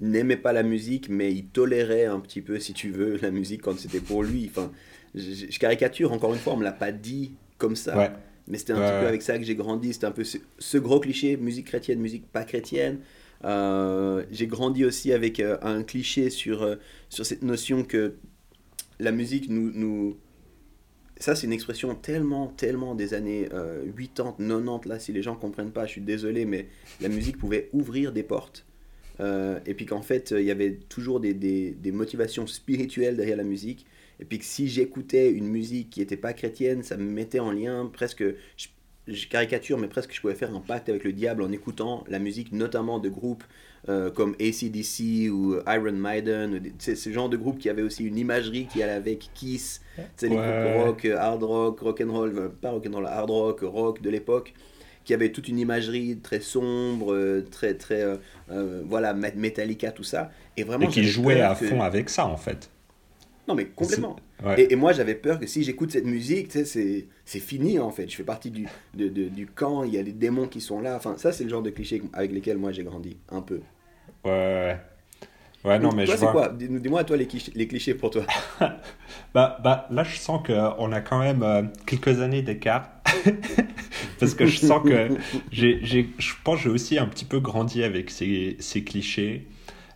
n'aimait 0.00 0.36
pas 0.36 0.52
la 0.52 0.62
musique, 0.62 1.08
mais 1.08 1.32
il 1.32 1.46
tolérait 1.46 2.06
un 2.06 2.20
petit 2.20 2.40
peu, 2.40 2.58
si 2.58 2.72
tu 2.72 2.90
veux, 2.90 3.18
la 3.22 3.30
musique 3.30 3.62
quand 3.62 3.78
c'était 3.78 4.00
pour 4.00 4.22
lui. 4.22 4.50
Enfin, 4.50 4.72
je, 5.14 5.58
caricature, 5.58 6.12
encore 6.12 6.34
une 6.34 6.40
fois, 6.40 6.54
on 6.54 6.56
me 6.56 6.64
l'a 6.64 6.72
pas 6.72 6.92
dit 6.92 7.32
comme 7.58 7.76
ça. 7.76 8.16
Mais 8.46 8.58
c'était 8.58 8.74
un 8.74 8.76
petit 8.76 9.00
peu 9.00 9.06
avec 9.06 9.22
ça 9.22 9.38
que 9.38 9.44
j'ai 9.44 9.54
grandi. 9.54 9.92
C'était 9.92 10.06
un 10.06 10.12
peu 10.12 10.24
ce, 10.24 10.78
gros 10.78 11.00
cliché, 11.00 11.36
musique 11.36 11.66
chrétienne, 11.66 12.00
musique 12.00 12.26
pas 12.30 12.44
chrétienne. 12.44 12.98
Euh, 13.44 14.24
j'ai 14.30 14.46
grandi 14.46 14.84
aussi 14.84 15.12
avec 15.12 15.38
euh, 15.40 15.58
un 15.62 15.82
cliché 15.82 16.30
sur, 16.30 16.62
euh, 16.62 16.76
sur 17.10 17.26
cette 17.26 17.42
notion 17.42 17.84
que 17.84 18.14
la 18.98 19.12
musique 19.12 19.48
nous... 19.48 19.70
nous... 19.72 20.16
Ça, 21.18 21.36
c'est 21.36 21.46
une 21.46 21.52
expression 21.52 21.94
tellement, 21.94 22.48
tellement 22.48 22.94
des 22.94 23.14
années 23.14 23.48
80, 23.48 24.34
90, 24.36 24.88
là, 24.88 24.98
si 24.98 25.12
les 25.12 25.22
gens 25.22 25.36
comprennent 25.36 25.70
pas, 25.70 25.86
je 25.86 25.92
suis 25.92 26.00
désolé, 26.00 26.44
mais 26.44 26.66
la 27.00 27.08
musique 27.08 27.38
pouvait 27.38 27.70
ouvrir 27.72 28.12
des 28.12 28.24
portes. 28.24 28.66
Et 29.20 29.74
puis 29.74 29.86
qu'en 29.86 30.02
fait, 30.02 30.34
il 30.36 30.44
y 30.44 30.50
avait 30.50 30.78
toujours 30.88 31.20
des, 31.20 31.34
des, 31.34 31.70
des, 31.70 31.92
motivations 31.92 32.46
spirituelles 32.46 33.16
derrière 33.16 33.36
la 33.36 33.44
musique. 33.44 33.86
Et 34.20 34.24
puis 34.24 34.38
que 34.38 34.44
si 34.44 34.68
j'écoutais 34.68 35.30
une 35.30 35.48
musique 35.48 35.90
qui 35.90 36.00
n'était 36.00 36.16
pas 36.16 36.32
chrétienne, 36.32 36.82
ça 36.82 36.96
me 36.96 37.10
mettait 37.10 37.40
en 37.40 37.52
lien 37.52 37.90
presque 37.92 38.24
je 39.06 39.26
caricature, 39.26 39.78
mais 39.78 39.88
presque 39.88 40.14
je 40.14 40.20
pouvais 40.20 40.34
faire 40.34 40.54
un 40.54 40.60
pacte 40.60 40.88
avec 40.88 41.04
le 41.04 41.12
diable 41.12 41.42
en 41.42 41.52
écoutant 41.52 42.04
la 42.08 42.18
musique, 42.18 42.52
notamment 42.52 42.98
de 42.98 43.08
groupes 43.08 43.44
euh, 43.88 44.10
comme 44.10 44.34
ACDC 44.40 45.30
ou 45.30 45.56
Iron 45.66 45.92
Maiden, 45.92 46.72
c'est 46.78 46.94
ce 46.94 47.10
genre 47.10 47.28
de 47.28 47.36
groupe 47.36 47.58
qui 47.58 47.68
avait 47.68 47.82
aussi 47.82 48.04
une 48.04 48.16
imagerie 48.16 48.66
qui 48.66 48.82
allait 48.82 48.92
avec 48.92 49.30
Kiss, 49.34 49.82
c'est 50.16 50.28
les 50.28 50.36
groupes 50.36 50.84
rock, 50.86 51.04
hard 51.04 51.42
rock, 51.42 51.80
rock 51.80 52.00
and 52.00 52.12
roll, 52.12 52.38
euh, 52.38 52.48
pas 52.48 52.70
rock 52.70 52.86
and 52.88 52.94
roll, 52.94 53.06
hard 53.06 53.30
rock, 53.30 53.60
rock 53.62 54.00
de 54.00 54.08
l'époque, 54.08 54.54
qui 55.04 55.14
avait 55.14 55.30
toute 55.32 55.48
une 55.48 55.58
imagerie 55.58 56.18
très 56.22 56.40
sombre, 56.40 57.12
euh, 57.12 57.46
très 57.50 57.74
très 57.74 58.04
voilà 58.86 59.14
Metallica 59.14 59.90
tout 59.92 60.04
ça, 60.04 60.30
et 60.56 60.64
vraiment 60.64 60.88
et 60.88 60.90
qui 60.90 61.04
jouait 61.04 61.40
à 61.40 61.54
fond 61.54 61.82
avec 61.82 62.10
ça 62.10 62.26
en 62.26 62.36
fait. 62.36 62.70
Non, 63.46 63.54
mais 63.54 63.66
complètement. 63.66 64.16
Et, 64.56 64.74
moi, 64.76 64.92
j'avais 64.92 65.14
peur 65.14 65.38
que 65.38 65.46
si 65.46 65.62
j'écoute 65.62 65.90
cette 65.90 66.06
musique, 66.06 66.50
c'est 66.52 67.40
fini 67.40 67.78
en 67.78 67.90
fait. 67.90 68.08
Je 68.08 68.16
fais 68.16 68.24
partie 68.24 68.50
du, 68.50 68.66
de, 68.94 69.08
du 69.08 69.46
camp, 69.46 69.84
il 69.84 69.94
y 69.94 69.98
a 69.98 70.02
les 70.02 70.12
démons 70.12 70.46
qui 70.46 70.60
sont 70.60 70.80
là. 70.80 70.96
Enfin, 70.96 71.14
ça, 71.18 71.32
c'est 71.32 71.44
le 71.44 71.50
genre 71.50 71.62
de 71.62 71.70
clichés 71.70 72.02
avec 72.12 72.32
lesquels 72.32 72.58
moi 72.58 72.72
j'ai 72.72 72.84
grandi, 72.84 73.16
un 73.30 73.42
peu. 73.42 73.60
Ouais, 74.24 74.76
ouais. 75.64 75.78
non, 75.78 75.92
mais 75.92 76.04
toi, 76.04 76.16
c'est 76.16 76.26
quoi? 76.26 76.48
Dis-moi, 76.48 77.04
toi, 77.04 77.16
les 77.16 77.26
clichés, 77.26 77.52
les 77.54 77.66
clichés 77.66 77.94
pour 77.94 78.10
toi. 78.10 78.24
bah, 79.34 79.58
bah, 79.62 79.86
là, 79.90 80.04
je 80.04 80.16
sens 80.16 80.40
qu'on 80.46 80.92
a 80.92 81.00
quand 81.00 81.18
même 81.18 81.42
euh, 81.42 81.62
quelques 81.86 82.20
années 82.20 82.42
d'écart. 82.42 82.90
Parce 84.20 84.34
que 84.34 84.46
je 84.46 84.58
sens 84.58 84.82
que 84.82 85.16
j'ai, 85.50 85.80
je 85.82 86.32
pense 86.44 86.58
que 86.58 86.64
j'ai 86.64 86.70
aussi 86.70 86.98
un 86.98 87.06
petit 87.06 87.24
peu 87.24 87.40
grandi 87.40 87.82
avec 87.82 88.10
ces, 88.10 88.56
ces 88.60 88.84
clichés. 88.84 89.46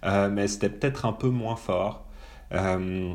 Euh, 0.05 0.31
mais 0.31 0.49
c'était 0.49 0.69
peut-être 0.69 1.07
un 1.07 1.13
peu 1.13 1.29
moins 1.29 1.57
fort. 1.57 2.07
Euh, 2.53 3.15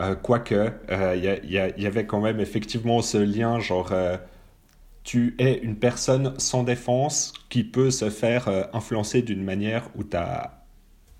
euh, 0.00 0.14
quoique, 0.14 0.72
il 0.88 0.94
euh, 0.94 1.16
y, 1.44 1.82
y, 1.82 1.86
avait 1.86 2.06
quand 2.06 2.20
même 2.20 2.40
effectivement 2.40 3.02
ce 3.02 3.18
lien, 3.18 3.58
genre, 3.58 3.92
tu 5.04 5.34
es 5.38 5.58
une 5.58 5.76
personne 5.76 6.34
sans 6.38 6.62
défense 6.62 7.32
qui 7.48 7.64
peut 7.64 7.90
se 7.90 8.10
faire 8.10 8.48
influencer 8.72 9.22
d'une 9.22 9.42
manière 9.42 9.88
où 9.96 10.04
tu 10.04 10.16
n'as 10.16 10.50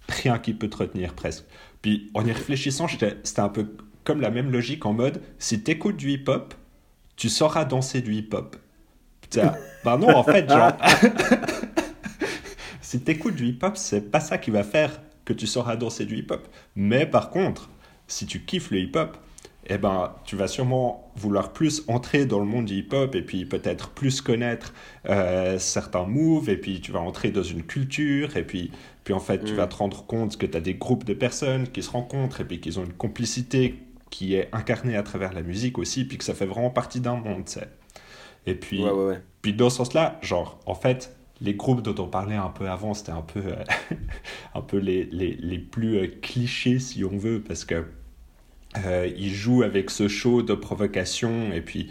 rien 0.08 0.38
qui 0.38 0.54
peut 0.54 0.68
te 0.68 0.76
retenir 0.76 1.14
presque. 1.14 1.44
Puis 1.82 2.10
en 2.14 2.24
y 2.24 2.32
réfléchissant, 2.32 2.86
c'était 2.88 3.40
un 3.40 3.48
peu 3.48 3.76
comme 4.04 4.20
la 4.20 4.30
même 4.30 4.50
logique 4.50 4.86
en 4.86 4.94
mode, 4.94 5.20
si 5.38 5.62
tu 5.62 5.70
écoutes 5.70 5.96
du 5.96 6.12
hip-hop, 6.12 6.54
tu 7.18 7.28
sauras 7.28 7.66
danser 7.66 8.00
du 8.00 8.14
hip-hop. 8.14 8.56
bah 9.84 9.98
non, 9.98 10.16
en 10.16 10.24
fait, 10.24 10.48
genre... 10.48 10.72
si 12.80 13.02
tu 13.02 13.10
écoutes 13.10 13.34
du 13.34 13.48
hip-hop, 13.48 13.76
c'est 13.76 14.10
pas 14.10 14.20
ça 14.20 14.38
qui 14.38 14.50
va 14.50 14.62
faire 14.62 15.00
que 15.24 15.32
tu 15.32 15.46
sauras 15.46 15.76
danser 15.76 16.06
du 16.06 16.16
hip-hop. 16.16 16.48
Mais 16.76 17.04
par 17.04 17.30
contre, 17.30 17.68
si 18.06 18.24
tu 18.24 18.40
kiffes 18.40 18.70
le 18.70 18.78
hip-hop, 18.78 19.18
eh 19.66 19.78
ben, 19.78 20.14
tu 20.24 20.36
vas 20.36 20.46
sûrement 20.46 21.12
vouloir 21.16 21.52
plus 21.52 21.82
entrer 21.88 22.24
dans 22.24 22.38
le 22.38 22.46
monde 22.46 22.66
du 22.66 22.74
hip-hop 22.74 23.14
et 23.16 23.22
puis 23.22 23.44
peut-être 23.44 23.90
plus 23.90 24.20
connaître 24.20 24.72
euh, 25.10 25.58
certains 25.58 26.04
moves 26.04 26.48
et 26.48 26.56
puis 26.56 26.80
tu 26.80 26.92
vas 26.92 27.00
entrer 27.00 27.30
dans 27.32 27.42
une 27.42 27.64
culture 27.64 28.36
et 28.36 28.44
puis, 28.44 28.70
puis 29.02 29.12
en 29.12 29.20
fait, 29.20 29.44
tu 29.44 29.54
vas 29.54 29.66
mm. 29.66 29.70
te 29.70 29.74
rendre 29.74 30.06
compte 30.06 30.38
que 30.38 30.46
tu 30.46 30.56
as 30.56 30.60
des 30.60 30.74
groupes 30.74 31.04
de 31.04 31.14
personnes 31.14 31.66
qui 31.68 31.82
se 31.82 31.90
rencontrent 31.90 32.40
et 32.40 32.44
puis 32.44 32.60
qu'ils 32.60 32.78
ont 32.78 32.84
une 32.84 32.92
complicité 32.92 33.74
qui 34.10 34.34
est 34.34 34.48
incarnée 34.52 34.96
à 34.96 35.02
travers 35.02 35.32
la 35.32 35.42
musique 35.42 35.78
aussi 35.78 36.04
puis 36.04 36.18
que 36.18 36.24
ça 36.24 36.34
fait 36.34 36.46
vraiment 36.46 36.70
partie 36.70 37.00
d'un 37.00 37.16
monde, 37.16 37.44
tu 37.46 37.52
sais. 37.52 37.68
Et 38.46 38.54
puis, 38.54 38.82
puis 39.42 39.52
dans 39.52 39.68
ce 39.68 39.76
sens-là, 39.78 40.18
genre, 40.22 40.58
en 40.64 40.74
fait, 40.74 41.18
les 41.40 41.54
groupes 41.54 41.82
dont 41.82 42.02
on 42.02 42.08
parlait 42.08 42.36
un 42.36 42.48
peu 42.48 42.68
avant, 42.68 42.94
c'était 42.94 43.12
un 43.12 43.22
peu, 43.22 43.40
euh, 43.40 43.64
un 44.54 44.60
peu 44.60 44.78
les, 44.78 45.04
les, 45.04 45.34
les 45.34 45.58
plus 45.58 45.98
euh, 45.98 46.06
clichés, 46.20 46.78
si 46.78 47.04
on 47.04 47.16
veut, 47.16 47.40
parce 47.40 47.64
que 47.64 47.84
euh, 48.84 49.10
il 49.16 49.32
joue 49.32 49.62
avec 49.62 49.90
ce 49.90 50.08
show 50.08 50.42
de 50.42 50.54
provocation 50.54 51.52
et 51.52 51.62
puis 51.62 51.90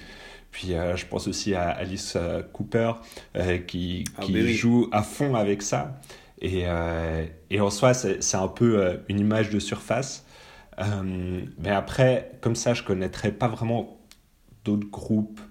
puis 0.52 0.70
je 0.70 1.06
pense 1.06 1.28
aussi 1.28 1.54
à 1.54 1.70
Alice 1.70 2.18
Cooper 2.54 2.94
qui, 3.68 4.06
ah, 4.18 4.22
qui 4.24 4.54
joue 4.56 4.88
à 4.92 5.04
fond 5.04 5.36
avec 5.36 5.62
ça. 5.62 6.02
Et, 6.42 6.64
et 7.52 7.62
en 7.62 7.70
soi, 7.70 7.94
c'est 7.94 8.38
un 8.38 8.48
peu 8.48 9.00
une 9.08 9.20
image 9.20 9.52
de 9.52 9.60
surface. 9.60 10.26
Mais 10.78 11.72
après, 11.72 12.32
comme 12.42 12.56
ça, 12.56 12.74
je 12.74 12.84
connaîtrais 12.84 13.32
pas 13.32 13.48
vraiment 13.48 14.00
d'autres 14.64 14.90
groupes 14.90 15.42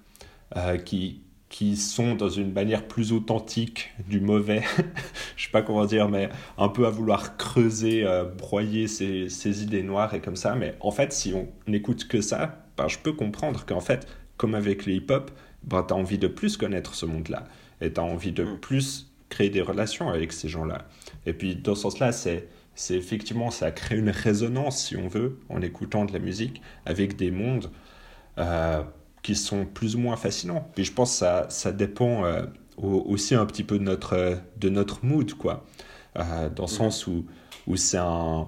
qui, 0.85 1.21
qui 1.49 1.77
sont 1.77 2.15
dans 2.15 2.29
une 2.29 2.51
manière 2.51 2.87
plus 2.87 3.13
authentique 3.13 3.91
du 4.07 4.19
mauvais, 4.19 4.63
je 5.37 5.45
sais 5.45 5.51
pas 5.51 5.61
comment 5.61 5.85
dire, 5.85 6.09
mais 6.09 6.29
un 6.57 6.69
peu 6.69 6.85
à 6.85 6.89
vouloir 6.89 7.37
creuser, 7.37 8.05
euh, 8.05 8.25
broyer 8.25 8.87
ces, 8.87 9.29
ces, 9.29 9.63
idées 9.63 9.83
noires 9.83 10.13
et 10.13 10.19
comme 10.19 10.35
ça. 10.35 10.55
Mais 10.55 10.75
en 10.81 10.91
fait, 10.91 11.13
si 11.13 11.33
on 11.33 11.47
n'écoute 11.67 12.07
que 12.07 12.21
ça, 12.21 12.65
ben, 12.75 12.87
je 12.87 12.97
peux 12.97 13.13
comprendre 13.13 13.65
qu'en 13.65 13.79
fait, 13.79 14.07
comme 14.35 14.55
avec 14.55 14.85
le 14.85 14.93
hip-hop, 14.93 15.31
ben, 15.63 15.83
tu 15.83 15.93
as 15.93 15.97
envie 15.97 16.17
de 16.17 16.27
plus 16.27 16.57
connaître 16.57 16.95
ce 16.95 17.05
monde-là. 17.05 17.45
Et 17.81 17.93
tu 17.93 17.99
as 17.99 18.03
envie 18.03 18.33
de 18.33 18.43
mm. 18.43 18.59
plus 18.59 19.11
créer 19.29 19.49
des 19.49 19.61
relations 19.61 20.09
avec 20.09 20.33
ces 20.33 20.49
gens-là. 20.49 20.85
Et 21.25 21.33
puis, 21.33 21.55
dans 21.55 21.75
ce 21.75 21.83
sens-là, 21.83 22.11
c'est 22.11 22.47
c'est 22.77 22.95
effectivement, 22.95 23.51
ça 23.51 23.71
crée 23.71 23.97
une 23.97 24.09
résonance, 24.09 24.85
si 24.85 24.95
on 24.95 25.09
veut, 25.09 25.39
en 25.49 25.61
écoutant 25.61 26.05
de 26.05 26.13
la 26.13 26.19
musique, 26.19 26.61
avec 26.85 27.17
des 27.17 27.31
mondes. 27.31 27.69
Euh, 28.37 28.83
qui 29.27 29.35
sont 29.35 29.65
plus 29.65 29.97
ou 29.97 29.99
moins 29.99 30.15
fascinants. 30.15 30.65
Puis 30.73 30.85
je 30.85 30.93
pense 30.93 31.11
que 31.11 31.17
ça, 31.17 31.47
ça 31.49 31.73
dépend 31.73 32.23
euh, 32.23 32.45
aussi 32.77 33.35
un 33.35 33.45
petit 33.45 33.65
peu 33.65 33.77
de 33.77 33.83
notre, 33.83 34.13
euh, 34.13 34.35
de 34.55 34.69
notre 34.69 35.05
mood, 35.05 35.33
quoi. 35.33 35.65
Euh, 36.17 36.49
dans 36.49 36.63
le 36.63 36.69
sens 36.69 37.07
où, 37.07 37.25
où 37.67 37.75
c'est 37.75 37.97
un, 37.97 38.47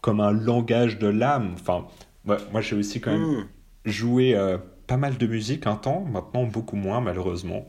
comme 0.00 0.20
un 0.20 0.32
langage 0.32 0.98
de 0.98 1.08
l'âme. 1.08 1.50
Enfin, 1.60 1.86
moi, 2.24 2.38
moi 2.50 2.62
j'ai 2.62 2.74
aussi 2.74 3.02
quand 3.02 3.12
même 3.12 3.40
mm. 3.40 3.48
joué 3.84 4.56
pas 4.86 4.96
mal 4.96 5.18
de 5.18 5.26
musique 5.26 5.66
un 5.66 5.76
temps, 5.76 6.00
maintenant 6.00 6.44
beaucoup 6.44 6.76
moins 6.76 7.02
malheureusement. 7.02 7.68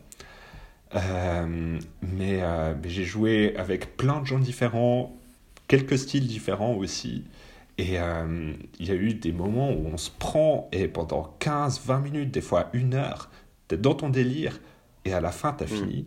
mais, 0.93 1.49
mais 2.01 2.89
j'ai 2.89 3.03
joué 3.03 3.53
avec 3.57 3.97
plein 3.97 4.21
de 4.21 4.25
gens 4.25 4.39
différents, 4.39 5.18
quelques 5.69 5.97
styles 5.97 6.27
différents 6.27 6.73
aussi. 6.73 7.23
Et 7.77 7.97
euh, 7.97 8.51
il 8.77 8.87
y 8.87 8.91
a 8.91 8.95
eu 8.95 9.13
des 9.13 9.31
moments 9.31 9.71
où 9.71 9.87
on 9.87 9.95
se 9.95 10.09
prend 10.09 10.67
et 10.73 10.89
pendant 10.89 11.33
15, 11.39 11.83
20 11.85 11.99
minutes, 12.01 12.31
des 12.31 12.41
fois 12.41 12.67
une 12.73 12.93
heure, 12.93 13.29
t'es 13.69 13.77
dans 13.77 13.95
ton 13.95 14.09
délire 14.09 14.59
et 15.05 15.13
à 15.13 15.21
la 15.21 15.31
fin 15.31 15.53
t'as 15.53 15.63
mm. 15.63 15.69
fini 15.69 16.05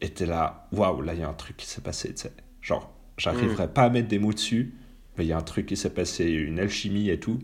et 0.00 0.08
t'es 0.08 0.24
là, 0.24 0.66
waouh, 0.72 1.02
là 1.02 1.12
il 1.12 1.20
y 1.20 1.22
a 1.22 1.28
un 1.28 1.34
truc 1.34 1.58
qui 1.58 1.66
s'est 1.66 1.82
passé, 1.82 2.14
tu 2.14 2.22
sais. 2.22 2.32
Genre, 2.62 2.90
j'arriverai 3.18 3.66
mm. 3.66 3.72
pas 3.72 3.82
à 3.82 3.90
mettre 3.90 4.08
des 4.08 4.18
mots 4.18 4.32
dessus, 4.32 4.74
mais 5.18 5.26
il 5.26 5.28
y 5.28 5.32
a 5.32 5.36
un 5.36 5.42
truc 5.42 5.66
qui 5.66 5.76
s'est 5.76 5.92
passé, 5.92 6.24
une 6.24 6.58
alchimie 6.58 7.10
et 7.10 7.20
tout. 7.20 7.38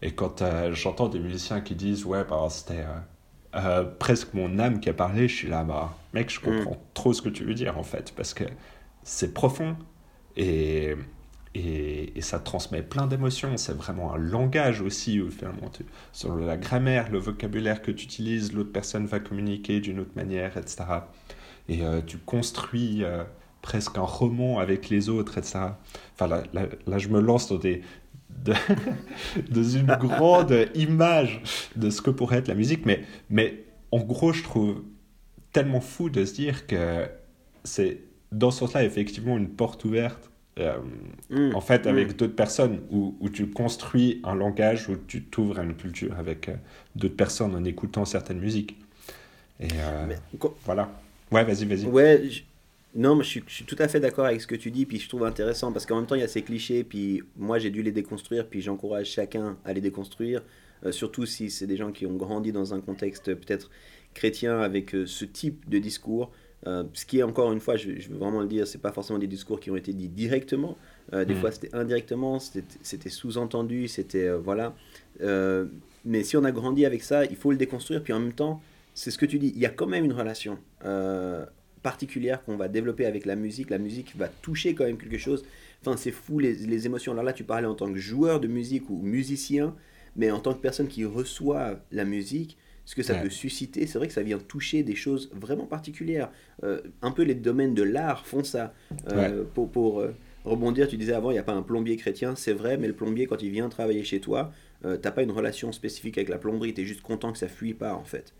Et 0.00 0.12
quand 0.12 0.40
euh, 0.40 0.72
j'entends 0.72 1.08
des 1.08 1.18
musiciens 1.18 1.60
qui 1.60 1.74
disent, 1.74 2.06
ouais, 2.06 2.24
bah, 2.24 2.46
c'était 2.48 2.84
euh, 3.56 3.84
presque 3.84 4.32
mon 4.32 4.58
âme 4.58 4.80
qui 4.80 4.88
a 4.88 4.94
parlé, 4.94 5.28
je 5.28 5.34
suis 5.34 5.48
là, 5.48 5.64
bah, 5.64 5.94
mec, 6.14 6.30
je 6.30 6.40
comprends 6.40 6.76
mm. 6.76 6.94
trop 6.94 7.12
ce 7.12 7.20
que 7.20 7.28
tu 7.28 7.44
veux 7.44 7.54
dire 7.54 7.76
en 7.76 7.82
fait, 7.82 8.14
parce 8.16 8.32
que 8.32 8.44
c'est 9.02 9.34
profond 9.34 9.76
et 10.38 10.96
et, 11.54 12.20
ça 12.20 12.38
transmet 12.38 12.82
plein 12.82 13.06
d'émotions. 13.06 13.56
C'est 13.56 13.76
vraiment 13.76 14.14
un 14.14 14.18
langage 14.18 14.80
aussi, 14.80 15.20
finalement. 15.30 15.70
sur 16.12 16.36
la 16.36 16.56
grammaire, 16.56 17.10
le 17.10 17.18
vocabulaire 17.18 17.82
que 17.82 17.90
tu 17.90 18.04
utilises, 18.04 18.52
l'autre 18.52 18.72
personne 18.72 19.06
va 19.06 19.20
communiquer 19.20 19.80
d'une 19.80 20.00
autre 20.00 20.12
manière, 20.16 20.56
etc. 20.56 20.84
Et 21.68 21.82
euh, 21.82 22.00
tu 22.04 22.18
construis 22.18 23.02
euh, 23.02 23.24
presque 23.62 23.98
un 23.98 24.02
roman 24.02 24.58
avec 24.58 24.88
les 24.88 25.08
autres, 25.08 25.38
etc. 25.38 25.60
Enfin, 26.14 26.42
là, 26.52 26.98
je 26.98 27.08
me 27.08 27.20
lance 27.20 27.48
dans, 27.48 27.56
des, 27.56 27.82
dans 29.50 29.62
une 29.62 29.86
grande 29.86 30.54
image 30.74 31.42
de 31.76 31.90
ce 31.90 32.02
que 32.02 32.10
pourrait 32.10 32.38
être 32.38 32.48
la 32.48 32.54
musique. 32.54 32.84
Mais, 32.84 33.04
mais 33.30 33.64
en 33.90 34.00
gros, 34.00 34.32
je 34.32 34.42
trouve 34.42 34.82
tellement 35.52 35.80
fou 35.80 36.10
de 36.10 36.24
se 36.24 36.34
dire 36.34 36.66
que 36.66 37.08
c'est 37.64 38.07
dans 38.32 38.50
ce 38.50 38.60
sens-là, 38.60 38.84
effectivement, 38.84 39.36
une 39.36 39.48
porte 39.48 39.84
ouverte 39.84 40.30
euh, 40.58 40.78
mm. 41.30 41.54
en 41.54 41.60
fait, 41.60 41.86
avec 41.86 42.08
mm. 42.08 42.12
d'autres 42.14 42.34
personnes, 42.34 42.80
où, 42.90 43.16
où, 43.20 43.28
tu 43.28 43.48
construis 43.48 44.20
un 44.24 44.34
langage, 44.34 44.88
où 44.88 44.96
tu 45.06 45.22
t'ouvres 45.22 45.58
à 45.58 45.62
une 45.62 45.74
culture 45.74 46.14
avec 46.18 46.48
euh, 46.48 46.54
d'autres 46.96 47.16
personnes 47.16 47.54
en 47.54 47.64
écoutant 47.64 48.04
certaines 48.04 48.40
musiques. 48.40 48.76
Et 49.60 49.68
euh, 49.74 50.46
voilà. 50.64 50.90
Ouais, 51.30 51.44
vas-y, 51.44 51.64
vas-y. 51.64 51.86
Ouais, 51.86 52.28
non, 52.94 53.14
mais 53.14 53.22
je 53.22 53.28
suis, 53.28 53.44
je 53.46 53.54
suis, 53.54 53.64
tout 53.64 53.76
à 53.78 53.86
fait 53.86 54.00
d'accord 54.00 54.24
avec 54.24 54.40
ce 54.40 54.46
que 54.46 54.54
tu 54.54 54.70
dis, 54.70 54.86
puis 54.86 54.98
je 54.98 55.08
trouve 55.08 55.24
intéressant, 55.24 55.72
parce 55.72 55.86
qu'en 55.86 55.96
même 55.96 56.06
temps, 56.06 56.14
il 56.14 56.22
y 56.22 56.24
a 56.24 56.28
ces 56.28 56.42
clichés, 56.42 56.84
puis 56.84 57.22
moi, 57.36 57.58
j'ai 57.58 57.70
dû 57.70 57.82
les 57.82 57.92
déconstruire, 57.92 58.48
puis 58.48 58.60
j'encourage 58.60 59.06
chacun 59.06 59.56
à 59.64 59.72
les 59.72 59.80
déconstruire, 59.80 60.42
surtout 60.90 61.26
si 61.26 61.50
c'est 61.50 61.66
des 61.66 61.76
gens 61.76 61.92
qui 61.92 62.06
ont 62.06 62.16
grandi 62.16 62.50
dans 62.50 62.72
un 62.72 62.80
contexte 62.80 63.34
peut-être 63.34 63.70
chrétien 64.14 64.60
avec 64.60 64.90
ce 64.90 65.24
type 65.24 65.68
de 65.68 65.78
discours. 65.78 66.32
Euh, 66.66 66.84
ce 66.92 67.06
qui 67.06 67.20
est 67.20 67.22
encore 67.22 67.52
une 67.52 67.60
fois, 67.60 67.76
je, 67.76 67.88
veux 67.90 68.18
vraiment 68.18 68.40
le 68.40 68.48
dire, 68.48 68.66
c'est 68.66 68.80
pas 68.80 68.92
forcément 68.92 69.18
des 69.18 69.26
discours 69.26 69.60
qui 69.60 69.70
ont 69.70 69.76
été 69.76 69.92
dits 69.92 70.08
directement. 70.08 70.76
Euh, 71.12 71.24
des 71.24 71.34
mm. 71.34 71.38
fois, 71.38 71.52
c'était 71.52 71.74
indirectement, 71.74 72.38
c'était 72.40 73.10
sous-entendu, 73.10 73.88
c'était 73.88 74.26
euh, 74.26 74.38
voilà. 74.38 74.74
mais 76.04 76.24
si 76.24 76.36
on 76.36 76.44
a 76.44 76.52
grandi 76.52 76.84
avec 76.84 77.02
ça, 77.02 77.24
il 77.24 77.36
faut 77.36 77.50
le 77.50 77.56
déconstruire. 77.56 78.02
Puis 78.02 78.12
en 78.12 78.20
même 78.20 78.32
temps, 78.32 78.60
c'est 78.94 79.10
ce 79.10 79.18
que 79.18 79.26
tu 79.26 79.38
dis. 79.38 79.52
Il 79.54 79.60
y 79.60 79.66
a 79.66 79.70
quand 79.70 79.86
même 79.86 80.04
une 80.04 80.12
relation 80.12 80.58
particulière 81.82 82.44
qu'on 82.44 82.56
va 82.56 82.68
développer 82.68 83.06
avec 83.06 83.24
la 83.24 83.36
musique. 83.36 83.70
La 83.70 83.78
musique 83.78 84.16
va 84.16 84.28
toucher 84.28 84.74
quand 84.74 84.84
même 84.84 84.98
quelque 84.98 85.18
chose. 85.18 85.44
Enfin, 85.80 85.96
c'est 85.96 86.10
fou 86.10 86.40
les, 86.40 86.54
les, 86.54 86.86
émotions. 86.86 87.12
Alors 87.12 87.22
là, 87.22 87.32
tu 87.32 87.44
parlais 87.44 87.68
en 87.68 87.74
tant 87.76 87.90
que 87.92 87.98
joueur 87.98 88.40
de 88.40 88.48
musique 88.48 88.90
ou 88.90 89.00
musicien, 89.00 89.76
mais 90.16 90.32
en 90.32 90.40
tant 90.40 90.52
que 90.52 90.60
personne 90.60 90.88
qui 90.88 91.04
reçoit 91.04 91.78
la 91.92 92.04
musique, 92.04 92.58
ce 92.88 92.94
que 92.94 93.02
ça 93.02 93.16
peut 93.16 93.28
susciter. 93.28 93.86
C'est 93.86 93.98
vrai 93.98 94.06
que 94.06 94.14
ça 94.14 94.22
vient 94.22 94.38
toucher 94.38 94.82
des 94.82 94.94
choses 94.94 95.28
vraiment 95.34 95.66
particulières. 95.66 96.30
Euh, 96.64 96.80
un 97.02 97.10
peu 97.10 97.22
les 97.22 97.34
domaines 97.34 97.74
de 97.74 97.82
l'art 97.82 98.26
font 98.26 98.42
ça. 98.42 98.72
Euh, 99.12 99.44
pour, 99.52 99.70
pour 99.70 100.02
rebondir, 100.46 100.88
tu 100.88 100.96
disais 100.96 101.12
avant, 101.12 101.30
il 101.30 101.34
n'y 101.34 101.38
a 101.38 101.42
pas 101.42 101.52
un 101.52 101.60
plombier 101.60 101.98
chrétien, 101.98 102.34
c'est 102.34 102.54
vrai, 102.54 102.78
mais 102.78 102.86
le 102.86 102.94
plombier, 102.94 103.26
quand 103.26 103.42
il 103.42 103.50
vient 103.50 103.68
travailler 103.68 104.04
chez 104.04 104.20
toi, 104.20 104.52
tu 104.80 104.88
n'as 104.88 105.10
pas 105.10 105.22
une 105.22 105.32
relation 105.32 105.70
spécifique 105.70 106.16
avec 106.16 106.30
la 106.30 106.38
plomberie, 106.38 106.72
tu 106.72 106.80
es 106.80 106.84
juste 106.86 107.02
content 107.02 107.30
que 107.30 107.36
ça 107.36 107.48
fuit 107.48 107.74
pas 107.74 107.94
en 107.94 108.04
fait. 108.04 108.32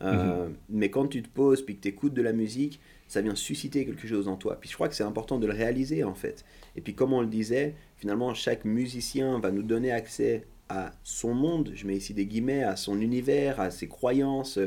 Mhm. 0.00 0.56
Mais 0.68 0.90
quand 0.90 1.06
tu 1.06 1.22
te 1.22 1.28
poses 1.28 1.62
puis 1.62 1.76
que 1.76 1.82
tu 1.82 1.88
écoutes 1.88 2.14
de 2.14 2.22
la 2.22 2.32
musique, 2.32 2.80
ça 3.06 3.20
vient 3.20 3.36
susciter 3.36 3.84
quelque 3.84 4.08
chose 4.08 4.26
en 4.26 4.34
toi. 4.34 4.58
Puis 4.60 4.68
je 4.68 4.74
crois 4.74 4.88
que 4.88 4.96
c'est 4.96 5.04
important 5.04 5.38
de 5.38 5.46
le 5.46 5.52
réaliser 5.52 6.02
en 6.02 6.14
fait. 6.14 6.44
Et 6.74 6.80
puis 6.80 6.94
comme 6.94 7.12
on 7.12 7.20
le 7.20 7.28
disait, 7.28 7.76
finalement 7.98 8.34
chaque 8.34 8.64
musicien 8.64 9.38
va 9.38 9.52
nous 9.52 9.62
donner 9.62 9.92
accès 9.92 10.44
à 10.72 10.92
son 11.04 11.34
monde, 11.34 11.72
je 11.74 11.86
mets 11.86 11.96
ici 11.96 12.14
des 12.14 12.24
guillemets, 12.24 12.62
à 12.62 12.76
son 12.76 12.98
univers, 12.98 13.60
à 13.60 13.70
ses 13.70 13.88
croyances. 13.88 14.58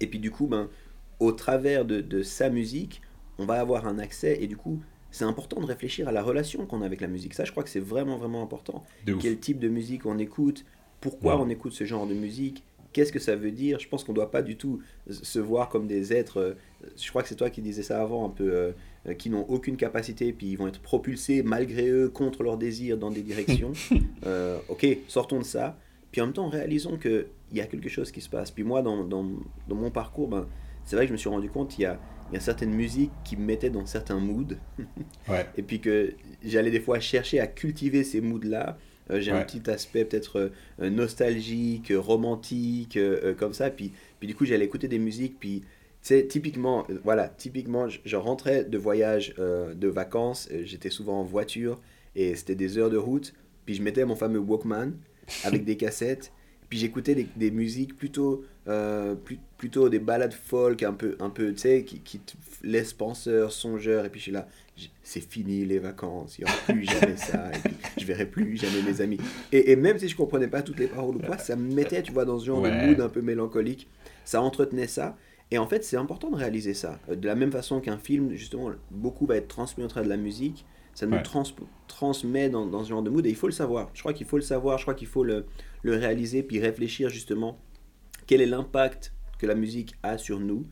Et 0.00 0.08
puis 0.08 0.18
du 0.18 0.32
coup, 0.32 0.48
ben, 0.48 0.68
au 1.20 1.30
travers 1.30 1.84
de, 1.84 2.22
sa 2.22 2.50
musique, 2.50 3.02
on 3.38 3.46
va 3.46 3.60
avoir 3.60 3.86
un 3.86 4.00
accès 4.00 4.38
et 4.40 4.48
du 4.48 4.56
coup, 4.56 4.80
c'est 5.12 5.24
important 5.24 5.60
de 5.60 5.66
réfléchir 5.66 6.08
à 6.08 6.12
la 6.12 6.24
relation 6.24 6.66
qu'on 6.66 6.82
a 6.82 6.86
avec 6.86 7.00
la 7.00 7.06
musique. 7.06 7.34
Ça, 7.34 7.44
je 7.44 7.52
crois 7.52 7.62
que 7.62 7.70
c'est 7.70 7.80
vraiment, 7.80 8.16
vraiment 8.16 8.42
important. 8.42 8.84
Quel 9.20 9.38
type 9.38 9.60
de 9.60 9.68
musique 9.68 10.06
on 10.06 10.18
écoute, 10.18 10.64
pourquoi 11.00 11.40
on 11.40 11.48
écoute 11.48 11.72
ce 11.72 11.84
genre 11.84 12.08
de 12.08 12.14
musique, 12.14 12.64
qu'est-ce 12.92 13.12
que 13.12 13.20
ça 13.20 13.36
veut 13.36 13.52
dire. 13.52 13.78
Je 13.78 13.88
pense 13.88 14.02
qu'on 14.02 14.12
ne 14.12 14.16
doit 14.16 14.32
pas 14.32 14.42
du 14.42 14.56
tout 14.56 14.82
se 15.08 15.38
voir 15.38 15.68
comme 15.68 15.86
des 15.86 16.12
êtres, 16.12 16.40
euh, 16.40 16.54
je 16.96 17.08
crois 17.10 17.22
que 17.22 17.28
c'est 17.28 17.36
toi 17.36 17.50
qui 17.50 17.62
disais 17.62 17.82
ça 17.82 18.02
avant, 18.02 18.26
un 18.26 18.30
peu, 18.30 18.52
euh, 18.52 18.72
qui 19.14 19.30
n'ont 19.30 19.44
aucune 19.48 19.76
capacité, 19.76 20.32
puis 20.32 20.48
ils 20.48 20.56
vont 20.56 20.68
être 20.68 20.80
propulsés 20.80 21.42
malgré 21.42 21.88
eux, 21.88 22.08
contre 22.08 22.42
leurs 22.42 22.56
désirs, 22.56 22.98
dans 22.98 23.10
des 23.10 23.22
directions. 23.22 23.72
ok, 24.68 24.86
sortons 25.08 25.38
de 25.38 25.44
ça. 25.44 25.78
Puis 26.10 26.20
en 26.20 26.26
même 26.26 26.34
temps, 26.34 26.48
réalisons 26.48 26.96
qu'il 26.96 27.26
y 27.52 27.60
a 27.60 27.66
quelque 27.66 27.88
chose 27.88 28.10
qui 28.10 28.20
se 28.20 28.28
passe. 28.28 28.50
Puis 28.50 28.64
moi, 28.64 28.82
dans, 28.82 29.04
dans, 29.04 29.26
dans 29.68 29.76
mon 29.76 29.90
parcours, 29.90 30.28
ben, 30.28 30.48
c'est 30.84 30.96
vrai 30.96 31.04
que 31.04 31.08
je 31.08 31.12
me 31.12 31.18
suis 31.18 31.28
rendu 31.28 31.48
compte 31.50 31.70
qu'il 31.70 31.82
y 31.82 31.86
a, 31.86 32.00
il 32.30 32.34
y 32.34 32.36
a 32.36 32.40
certaines 32.40 32.72
musiques 32.72 33.12
qui 33.24 33.36
me 33.36 33.44
mettaient 33.44 33.70
dans 33.70 33.86
certains 33.86 34.18
moods. 34.18 34.56
ouais. 35.28 35.46
Et 35.56 35.62
puis 35.62 35.80
que 35.80 36.14
j'allais 36.44 36.70
des 36.70 36.80
fois 36.80 37.00
chercher 37.00 37.38
à 37.40 37.46
cultiver 37.46 38.02
ces 38.02 38.20
moods-là 38.20 38.76
euh, 39.10 39.20
j'ai 39.20 39.30
un 39.30 39.42
petit 39.42 39.68
aspect 39.70 40.04
peut-être 40.04 40.50
euh, 40.80 40.90
nostalgique, 40.90 41.92
romantique, 41.96 42.96
euh, 42.96 43.34
comme 43.34 43.52
ça. 43.52 43.70
Puis, 43.70 43.92
puis 44.18 44.26
du 44.26 44.34
coup, 44.34 44.44
j'allais 44.44 44.64
écouter 44.64 44.88
des 44.88 44.98
musiques. 44.98 45.38
Puis, 45.38 45.62
sais, 46.06 46.26
typiquement, 46.26 46.86
voilà, 47.04 47.28
typiquement, 47.28 47.88
je, 47.88 48.16
rentrais 48.16 48.64
de 48.64 48.78
voyage 48.78 49.34
de 49.36 49.88
vacances. 49.88 50.48
J'étais 50.64 50.90
souvent 50.90 51.20
en 51.20 51.24
voiture 51.24 51.80
et 52.14 52.34
c'était 52.34 52.54
des 52.54 52.78
heures 52.78 52.90
de 52.90 52.96
route. 52.96 53.34
Puis 53.64 53.74
je 53.74 53.82
mettais 53.82 54.04
mon 54.04 54.16
fameux 54.16 54.38
Walkman 54.38 54.92
avec 55.44 55.64
des 55.64 55.76
cassettes. 55.78 56.32
Puis 56.68 56.78
j'écoutais 56.78 57.14
des, 57.14 57.28
des, 57.36 57.50
musiques 57.52 57.96
plutôt, 57.96 58.44
plutôt 59.56 59.88
des 59.88 60.00
balades 60.00 60.34
folk, 60.34 60.82
un 60.82 60.92
peu, 60.92 61.16
un 61.20 61.30
peu 61.30 61.52
tu 61.52 61.60
sais, 61.60 61.84
qui, 61.84 62.00
qui 62.00 62.18
te 62.18 62.32
laissent 62.64 62.92
penseur, 62.92 63.52
songeur. 63.52 64.04
Et 64.04 64.10
puis 64.10 64.18
je 64.18 64.24
suis 64.24 64.32
là, 64.32 64.48
c'est 65.02 65.20
fini 65.20 65.64
les 65.64 65.78
vacances, 65.78 66.38
il 66.38 66.44
n'y 66.44 66.50
aura 66.50 66.60
plus 66.66 66.84
jamais 66.84 67.16
ça, 67.16 67.50
et 67.54 67.58
puis 67.58 67.76
je 67.98 68.04
verrai 68.04 68.26
plus 68.26 68.56
jamais 68.56 68.82
mes 68.82 69.00
amis. 69.00 69.18
Et, 69.52 69.72
et, 69.72 69.76
même 69.76 69.98
si 69.98 70.08
je 70.08 70.16
comprenais 70.16 70.48
pas 70.48 70.62
toutes 70.62 70.78
les 70.78 70.86
paroles 70.86 71.16
ou 71.16 71.20
quoi, 71.20 71.38
ça 71.38 71.56
me 71.56 71.72
mettait, 71.72 72.02
tu 72.02 72.12
vois, 72.12 72.24
dans 72.24 72.38
ce 72.38 72.46
genre 72.46 72.62
de 72.62 72.70
mood 72.70 73.00
un 73.00 73.08
peu 73.08 73.22
mélancolique. 73.22 73.88
Ça 74.24 74.42
entretenait 74.42 74.88
ça. 74.88 75.16
Et 75.50 75.58
en 75.58 75.66
fait, 75.66 75.84
c'est 75.84 75.96
important 75.96 76.30
de 76.30 76.36
réaliser 76.36 76.74
ça. 76.74 76.98
Euh, 77.08 77.16
de 77.16 77.26
la 77.26 77.34
même 77.34 77.52
façon 77.52 77.80
qu'un 77.80 77.98
film, 77.98 78.32
justement, 78.32 78.70
beaucoup 78.90 79.26
va 79.26 79.36
être 79.36 79.48
transmis 79.48 79.84
au 79.84 79.88
travers 79.88 80.04
de 80.04 80.10
la 80.10 80.20
musique. 80.20 80.64
Ça 80.94 81.06
nous 81.06 81.18
transmet 81.88 82.48
dans, 82.48 82.64
dans, 82.64 82.82
ce 82.82 82.88
genre 82.88 83.02
de 83.02 83.10
mood 83.10 83.26
et 83.26 83.28
il 83.28 83.36
faut 83.36 83.48
le 83.48 83.52
savoir. 83.52 83.90
Je 83.92 84.00
crois 84.00 84.14
qu'il 84.14 84.26
faut 84.26 84.38
le 84.38 84.42
savoir, 84.42 84.78
je 84.78 84.84
crois 84.84 84.94
qu'il 84.94 85.06
faut 85.06 85.24
le, 85.24 85.44
le 85.82 85.94
réaliser, 85.94 86.42
puis 86.42 86.58
réfléchir 86.58 87.10
justement 87.10 87.58
quel 88.26 88.40
est 88.40 88.46
l'impact 88.46 89.12
que 89.38 89.46
la 89.46 89.54
musique 89.54 89.94
a 90.02 90.16
sur 90.16 90.40
nous 90.40 90.66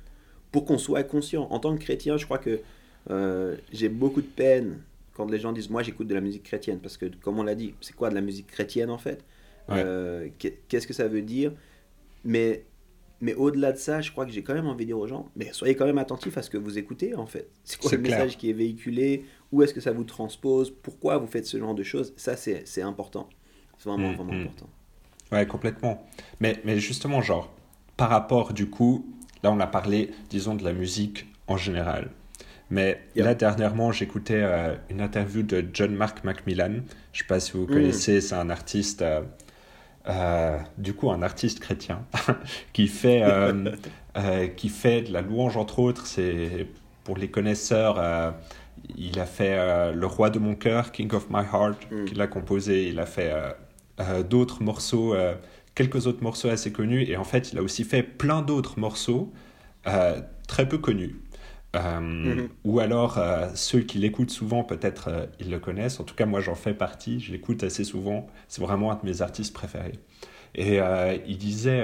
pour 0.50 0.64
qu'on 0.64 0.78
soit 0.78 1.02
conscient. 1.02 1.46
En 1.50 1.58
tant 1.58 1.76
que 1.76 1.82
chrétien, 1.82 2.16
je 2.16 2.24
crois 2.24 2.38
que 2.38 2.60
euh, 3.10 3.56
j'ai 3.72 3.90
beaucoup 3.90 4.22
de 4.22 4.26
peine 4.26 4.80
quand 5.12 5.30
les 5.30 5.38
gens 5.38 5.52
disent 5.52 5.68
moi 5.68 5.82
j'écoute 5.82 6.08
de 6.08 6.14
la 6.14 6.20
musique 6.20 6.42
chrétienne 6.42 6.80
parce 6.80 6.96
que 6.96 7.06
comme 7.06 7.38
on 7.38 7.42
l'a 7.42 7.54
dit 7.54 7.74
c'est 7.80 7.94
quoi 7.94 8.08
de 8.08 8.14
la 8.14 8.22
musique 8.22 8.46
chrétienne 8.46 8.90
en 8.90 8.98
fait? 8.98 9.24
Euh, 9.70 10.28
qu'est-ce 10.68 10.87
que 10.87 10.92
ça 10.92 11.08
veut 11.08 11.22
dire? 11.22 11.52
Mais 12.24 12.64
mais 13.24 13.34
au-delà 13.34 13.72
de 13.72 13.78
ça 13.78 14.02
je 14.02 14.12
crois 14.12 14.26
que 14.26 14.32
j'ai 14.32 14.42
quand 14.42 14.52
même 14.52 14.66
envie 14.66 14.84
de 14.84 14.90
dire 14.90 14.98
aux 14.98 15.06
gens 15.06 15.30
mais 15.34 15.48
soyez 15.52 15.74
quand 15.74 15.87
même 15.87 15.98
attentifs 15.98 16.37
à 16.37 16.42
ce 16.42 16.50
que 16.50 16.58
vous 16.58 16.78
écoutez 16.78 17.14
en 17.14 17.26
fait. 17.26 17.48
C'est 17.64 17.80
quoi 17.80 17.90
le 17.92 17.98
message 17.98 18.37
qui 18.37 18.50
est 18.50 18.52
véhiculé? 18.52 19.24
Où 19.50 19.62
est-ce 19.62 19.72
que 19.72 19.80
ça 19.80 19.92
vous 19.92 20.04
transpose? 20.04 20.70
Pourquoi 20.70 21.16
vous 21.16 21.26
faites 21.26 21.46
ce 21.46 21.58
genre 21.58 21.74
de 21.74 21.82
choses? 21.82 22.12
Ça 22.16 22.37
c'est 22.37 22.82
important. 22.82 23.28
C'est 23.78 23.88
vraiment 23.88 24.10
mmh, 24.10 24.16
vraiment 24.16 24.32
mmh. 24.32 24.42
important. 24.42 24.68
Ouais 25.32 25.46
complètement. 25.46 26.06
Mais 26.40 26.60
mais 26.64 26.78
justement 26.78 27.22
genre 27.22 27.50
par 27.96 28.10
rapport 28.10 28.52
du 28.52 28.68
coup 28.68 29.06
là 29.42 29.50
on 29.50 29.60
a 29.60 29.66
parlé 29.66 30.10
disons 30.28 30.54
de 30.54 30.62
la 30.62 30.74
musique 30.74 31.26
en 31.46 31.56
général. 31.56 32.10
Mais 32.70 33.00
là, 33.14 33.34
dernièrement, 33.34 33.92
j'écoutais 33.92 34.42
euh, 34.42 34.74
une 34.88 35.00
interview 35.00 35.42
de 35.42 35.64
John 35.72 35.94
Mark 35.94 36.24
Macmillan. 36.24 36.72
Je 37.12 37.18
ne 37.18 37.18
sais 37.18 37.24
pas 37.28 37.38
si 37.38 37.52
vous 37.52 37.64
mm. 37.64 37.68
connaissez, 37.68 38.20
c'est 38.20 38.34
un 38.34 38.50
artiste, 38.50 39.02
euh, 39.02 39.20
euh, 40.08 40.58
du 40.78 40.94
coup, 40.94 41.10
un 41.10 41.22
artiste 41.22 41.60
chrétien 41.60 42.04
qui, 42.72 42.88
fait, 42.88 43.22
qui 44.56 44.68
fait 44.68 45.02
de 45.02 45.12
la 45.12 45.22
louange, 45.22 45.56
entre 45.56 45.78
autres. 45.78 46.06
C'est 46.06 46.66
pour 47.04 47.16
les 47.16 47.28
connaisseurs. 47.28 48.34
il 48.96 49.18
a 49.18 49.26
fait 49.26 49.92
Le 49.92 50.06
Roi 50.06 50.30
de 50.30 50.38
mon 50.38 50.54
cœur, 50.54 50.92
King 50.92 51.12
of 51.14 51.28
My 51.30 51.42
Heart, 51.52 51.90
mm. 51.90 52.04
qu'il 52.06 52.20
a 52.20 52.26
composé. 52.26 52.88
Il 52.88 52.98
a 52.98 53.06
fait 53.06 53.32
d'autres 54.28 54.62
morceaux, 54.62 55.14
quelques 55.74 56.06
autres 56.06 56.22
morceaux 56.22 56.48
assez 56.48 56.72
connus. 56.72 57.04
Et 57.08 57.16
en 57.16 57.24
fait, 57.24 57.52
il 57.52 57.58
a 57.58 57.62
aussi 57.62 57.84
fait 57.84 58.02
plein 58.02 58.42
d'autres 58.42 58.78
morceaux 58.78 59.32
très 60.46 60.68
peu 60.68 60.78
connus. 60.78 61.16
Euh, 61.74 62.00
mhm. 62.00 62.48
Ou 62.64 62.80
alors, 62.80 63.18
euh, 63.18 63.48
ceux 63.54 63.80
qui 63.80 63.98
l'écoutent 63.98 64.30
souvent, 64.30 64.62
peut-être 64.62 65.08
euh, 65.08 65.26
ils 65.40 65.50
le 65.50 65.58
connaissent. 65.58 66.00
En 66.00 66.04
tout 66.04 66.14
cas, 66.14 66.26
moi, 66.26 66.40
j'en 66.40 66.54
fais 66.54 66.74
partie. 66.74 67.20
Je 67.20 67.32
l'écoute 67.32 67.62
assez 67.62 67.84
souvent. 67.84 68.26
C'est 68.48 68.62
vraiment 68.62 68.92
un 68.92 68.96
de 68.96 69.04
mes 69.04 69.22
artistes 69.22 69.52
préférés. 69.52 69.98
Et 70.56 70.78
il 71.26 71.37
disait 71.37 71.82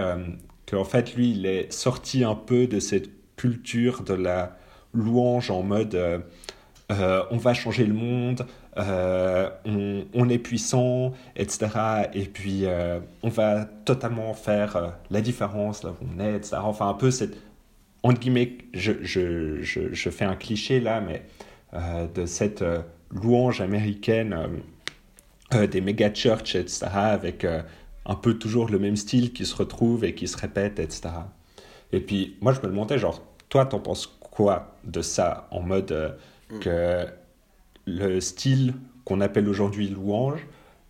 qu'en 0.70 0.85
fait, 0.85 1.16
lui, 1.16 1.33
il 1.33 1.44
est 1.44 1.72
sorti 1.72 2.22
un 2.22 2.37
peu 2.37 2.68
de 2.68 2.79
cette 2.79 3.11
culture 3.35 4.05
de 4.05 4.14
la 4.14 4.57
louange 4.94 5.50
en 5.50 5.64
mode 5.64 5.98
on 6.88 7.37
va 7.37 7.53
changer 7.53 7.85
le 7.85 7.94
monde, 7.94 8.46
on, 8.76 10.05
on, 10.14 10.29
est 10.29 10.38
puissant, 10.38 11.14
etc. 11.35 11.66
Et 12.14 12.26
puis, 12.26 12.64
on 13.24 13.29
va 13.29 13.64
totalement 13.64 14.35
faire 14.35 14.96
la 15.11 15.20
différence 15.20 15.83
là 15.83 15.90
où 15.90 16.07
on 16.16 16.20
est, 16.20 16.37
etc. 16.37 16.59
Enfin, 16.62 16.88
un 16.88 16.94
peu 16.94 17.11
cette 17.11 17.37
entre 18.03 18.21
guillemets, 18.21 18.59
je, 18.73 18.93
je, 19.03 19.63
je, 19.63 19.93
je, 19.93 20.11
fais 20.11 20.25
un 20.25 20.37
cliché 20.37 20.81
là, 20.81 21.01
mais 21.01 21.23
euh, 21.75 22.07
de 22.07 22.27
cette 22.27 22.63
euh, 22.63 22.83
louange 23.11 23.61
américaine 23.61 24.37
euh, 25.55 25.67
des 25.67 25.81
méga 25.81 26.13
church, 26.13 26.55
etc., 26.55 26.87
avec 26.93 27.47
un 28.07 28.15
peu 28.15 28.35
toujours 28.35 28.69
le 28.69 28.79
même 28.79 28.97
style 28.97 29.33
qui 29.33 29.45
se 29.45 29.55
retrouve 29.55 30.05
et 30.05 30.15
qui 30.15 30.29
se 30.29 30.37
répète, 30.37 30.79
etc. 30.79 31.11
Et 31.93 32.01
puis, 32.01 32.37
moi, 32.41 32.53
je 32.53 32.61
me 32.61 32.67
demandais, 32.67 32.99
genre, 32.99 33.23
toi, 33.49 33.67
t'en 33.67 33.81
penses 33.81 34.07
quoi 34.07 34.77
de 34.85 35.03
ça 35.03 35.49
en 35.51 35.61
mode 35.61 36.17
mm. 36.51 36.59
que 36.61 37.07
le 37.87 38.21
style 38.21 38.75
qu'on 39.05 39.21
appelle 39.21 39.49
aujourd'hui 39.49 39.89
louange, 39.89 40.41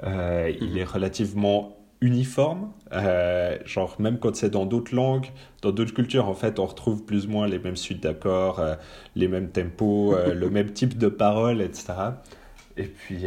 il 0.03 0.09
mm-hmm. 0.09 0.77
est 0.77 0.85
relativement 0.85 1.79
uniforme. 2.00 2.72
Euh, 2.92 3.58
genre, 3.64 4.00
même 4.00 4.18
quand 4.18 4.34
c'est 4.34 4.50
dans 4.50 4.66
d'autres 4.66 4.94
langues, 4.94 5.26
dans 5.62 5.72
d'autres 5.72 5.94
cultures, 5.94 6.28
en 6.28 6.34
fait, 6.34 6.58
on 6.58 6.66
retrouve 6.66 7.04
plus 7.04 7.26
ou 7.26 7.30
moins 7.30 7.46
les 7.46 7.58
mêmes 7.58 7.76
suites 7.76 8.02
d'accords, 8.02 8.58
euh, 8.60 8.74
les 9.16 9.28
mêmes 9.28 9.50
tempos, 9.50 10.14
euh, 10.14 10.34
le 10.34 10.50
même 10.50 10.72
type 10.72 10.96
de 10.98 11.08
paroles, 11.08 11.60
etc. 11.60 11.92
Et 12.76 12.84
puis, 12.84 13.26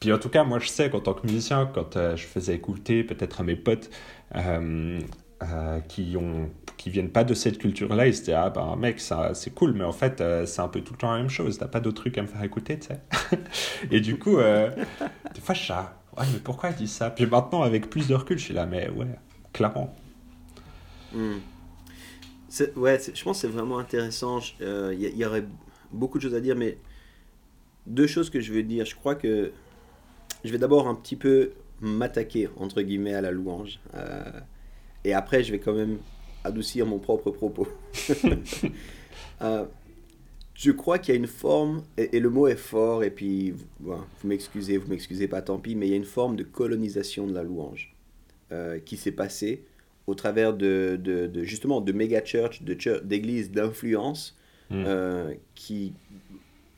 puis, 0.00 0.12
en 0.12 0.18
tout 0.18 0.28
cas, 0.28 0.44
moi, 0.44 0.58
je 0.58 0.68
sais 0.68 0.90
qu'en 0.90 1.00
tant 1.00 1.14
que 1.14 1.26
musicien, 1.26 1.70
quand 1.72 2.14
je 2.16 2.24
faisais 2.24 2.54
écouter 2.54 3.04
peut-être 3.04 3.40
à 3.40 3.44
mes 3.44 3.56
potes 3.56 3.90
qui 5.88 6.16
ont 6.16 6.50
qui 6.76 6.90
viennent 6.90 7.10
pas 7.10 7.24
de 7.24 7.34
cette 7.34 7.58
culture-là, 7.58 8.06
ils 8.06 8.14
se 8.14 8.20
disaient 8.20 8.34
Ah 8.34 8.50
ben 8.50 8.76
mec, 8.76 9.00
ça, 9.00 9.34
c'est 9.34 9.50
cool, 9.50 9.72
mais 9.72 9.82
en 9.82 9.92
fait, 9.92 10.22
c'est 10.46 10.60
un 10.60 10.68
peu 10.68 10.80
tout 10.80 10.92
le 10.92 10.98
temps 10.98 11.12
la 11.12 11.18
même 11.18 11.30
chose, 11.30 11.58
t'as 11.58 11.66
pas 11.66 11.80
d'autres 11.80 12.02
trucs 12.02 12.18
à 12.18 12.22
me 12.22 12.28
faire 12.28 12.42
écouter, 12.42 12.78
tu 12.78 12.88
sais. 12.88 13.00
Et 13.90 14.00
du 14.00 14.16
coup, 14.16 14.36
des 14.36 15.40
fois, 15.40 15.54
je 15.54 15.62
ouais, 16.18 16.26
mais 16.32 16.38
pourquoi 16.40 16.70
il 16.70 16.76
dit 16.76 16.88
ça? 16.88 17.10
Puis 17.10 17.26
maintenant, 17.26 17.62
avec 17.62 17.90
plus 17.90 18.08
de 18.08 18.14
recul, 18.14 18.38
je 18.38 18.44
suis 18.44 18.54
là, 18.54 18.66
mais 18.66 18.88
ouais, 18.90 19.06
clairement. 19.52 19.94
Hmm. 21.12 21.38
Ouais, 22.76 22.98
je 23.14 23.24
pense 23.24 23.36
que 23.36 23.40
c'est 23.42 23.52
vraiment 23.52 23.78
intéressant. 23.78 24.40
Il 24.60 24.66
euh, 24.66 24.94
y, 24.94 25.24
aurait 25.24 25.44
beaucoup 25.92 26.18
de 26.18 26.22
choses 26.22 26.34
à 26.34 26.40
dire, 26.40 26.56
mais 26.56 26.78
deux 27.86 28.06
choses 28.06 28.30
que 28.30 28.40
je 28.40 28.52
veux 28.52 28.62
dire. 28.62 28.84
Je 28.84 28.94
crois 28.94 29.14
que 29.14 29.52
je 30.44 30.50
vais 30.50 30.58
d'abord 30.58 30.88
un 30.88 30.94
petit 30.94 31.16
peu 31.16 31.52
m'attaquer, 31.80 32.48
entre 32.56 32.82
guillemets, 32.82 33.14
à 33.14 33.20
la 33.20 33.30
louange. 33.30 33.80
Euh, 33.94 34.40
et 35.04 35.12
après, 35.12 35.44
je 35.44 35.52
vais 35.52 35.58
quand 35.58 35.74
même 35.74 35.98
adoucir 36.44 36.86
mon 36.86 36.98
propre 36.98 37.30
propos. 37.30 37.68
euh, 39.42 39.64
je 40.58 40.72
crois 40.72 40.98
qu'il 40.98 41.14
y 41.14 41.16
a 41.16 41.20
une 41.20 41.28
forme, 41.28 41.84
et, 41.96 42.18
le 42.18 42.30
mot 42.30 42.48
est 42.48 42.56
fort, 42.56 43.04
et 43.04 43.12
puis 43.12 43.54
vous 43.78 43.94
m'excusez, 44.24 44.76
vous 44.76 44.88
m'excusez 44.88 45.28
pas, 45.28 45.40
tant 45.40 45.58
pis, 45.58 45.76
mais 45.76 45.86
il 45.86 45.90
y 45.90 45.92
a 45.92 45.96
une 45.96 46.04
forme 46.04 46.34
de 46.34 46.42
colonisation 46.42 47.28
de 47.28 47.32
la 47.32 47.44
louange 47.44 47.94
euh, 48.50 48.80
qui 48.80 48.96
s'est 48.96 49.12
passée 49.12 49.62
au 50.08 50.16
travers 50.16 50.54
de, 50.54 50.98
de, 51.00 51.44
justement 51.44 51.80
de 51.80 51.92
méga 51.92 52.24
church, 52.24 52.62
d'églises 52.62 53.52
d'influence, 53.52 54.36
hmm. 54.70 54.82
euh, 54.84 55.34
qui, 55.54 55.92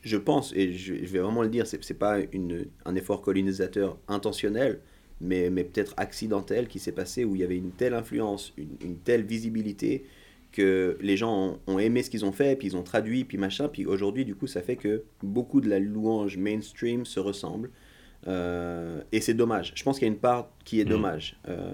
je 0.03 0.17
pense, 0.17 0.53
et 0.55 0.73
je, 0.73 0.93
vais 0.93 1.19
vraiment 1.19 1.41
le 1.41 1.49
dire, 1.49 1.65
c'est 1.65 1.89
n'est 1.89 1.97
pas 1.97 2.19
une, 2.33 2.67
un 2.85 2.93
effort 2.93 3.23
colonisateur 3.23 3.97
intentionnel, 4.07 4.79
mais, 5.21 5.49
mais 5.49 5.63
peut-être 5.63 5.95
accidentel 5.97 6.67
qui 6.67 6.77
s'est 6.77 6.91
passé 6.91 7.25
où 7.25 7.35
il 7.35 7.41
y 7.41 7.43
avait 7.43 7.57
une 7.57 7.71
telle 7.71 7.95
influence, 7.95 8.53
une, 8.57 8.77
une 8.83 8.97
telle 8.97 9.23
visibilité 9.23 10.05
que 10.51 10.97
les 11.01 11.17
gens 11.17 11.59
ont, 11.67 11.79
aimé 11.79 12.03
ce 12.03 12.09
qu'ils 12.09 12.25
ont 12.25 12.31
fait, 12.31 12.55
puis 12.55 12.67
ils 12.67 12.77
ont 12.77 12.83
traduit, 12.83 13.23
puis 13.23 13.37
machin, 13.37 13.67
puis 13.67 13.85
aujourd'hui, 13.85 14.25
du 14.25 14.35
coup, 14.35 14.47
ça 14.47 14.61
fait 14.61 14.75
que 14.75 15.03
beaucoup 15.23 15.61
de 15.61 15.69
la 15.69 15.79
louange 15.79 16.37
mainstream 16.37 17.05
se 17.05 17.19
ressemble. 17.19 17.69
Euh, 18.27 19.01
et 19.11 19.21
c'est 19.21 19.33
dommage. 19.33 19.73
Je 19.75 19.83
pense 19.83 19.97
qu'il 19.97 20.07
y 20.07 20.11
a 20.11 20.13
une 20.13 20.19
part 20.19 20.49
qui 20.63 20.79
est 20.79 20.85
mmh. 20.85 20.89
dommage. 20.89 21.37
Euh, 21.47 21.71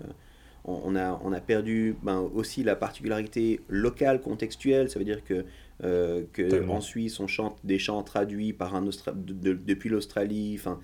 on, 0.64 0.96
a, 0.96 1.20
on 1.24 1.32
a 1.32 1.40
perdu 1.40 1.96
ben, 2.04 2.20
aussi 2.34 2.64
la 2.64 2.76
particularité 2.76 3.62
locale, 3.70 4.22
contextuelle. 4.22 4.90
Ça 4.90 5.00
veut 5.00 5.06
dire 5.06 5.24
que, 5.24 5.46
euh, 5.84 6.24
que 6.34 6.68
en 6.70 6.82
Suisse, 6.82 7.20
on 7.20 7.28
chante 7.28 7.58
des 7.64 7.80
chants 7.80 8.04
traduits 8.04 8.54
par 8.54 8.76
un 8.76 8.84
depuis 8.84 9.90
l'Australie. 9.90 10.56
Enfin, 10.60 10.80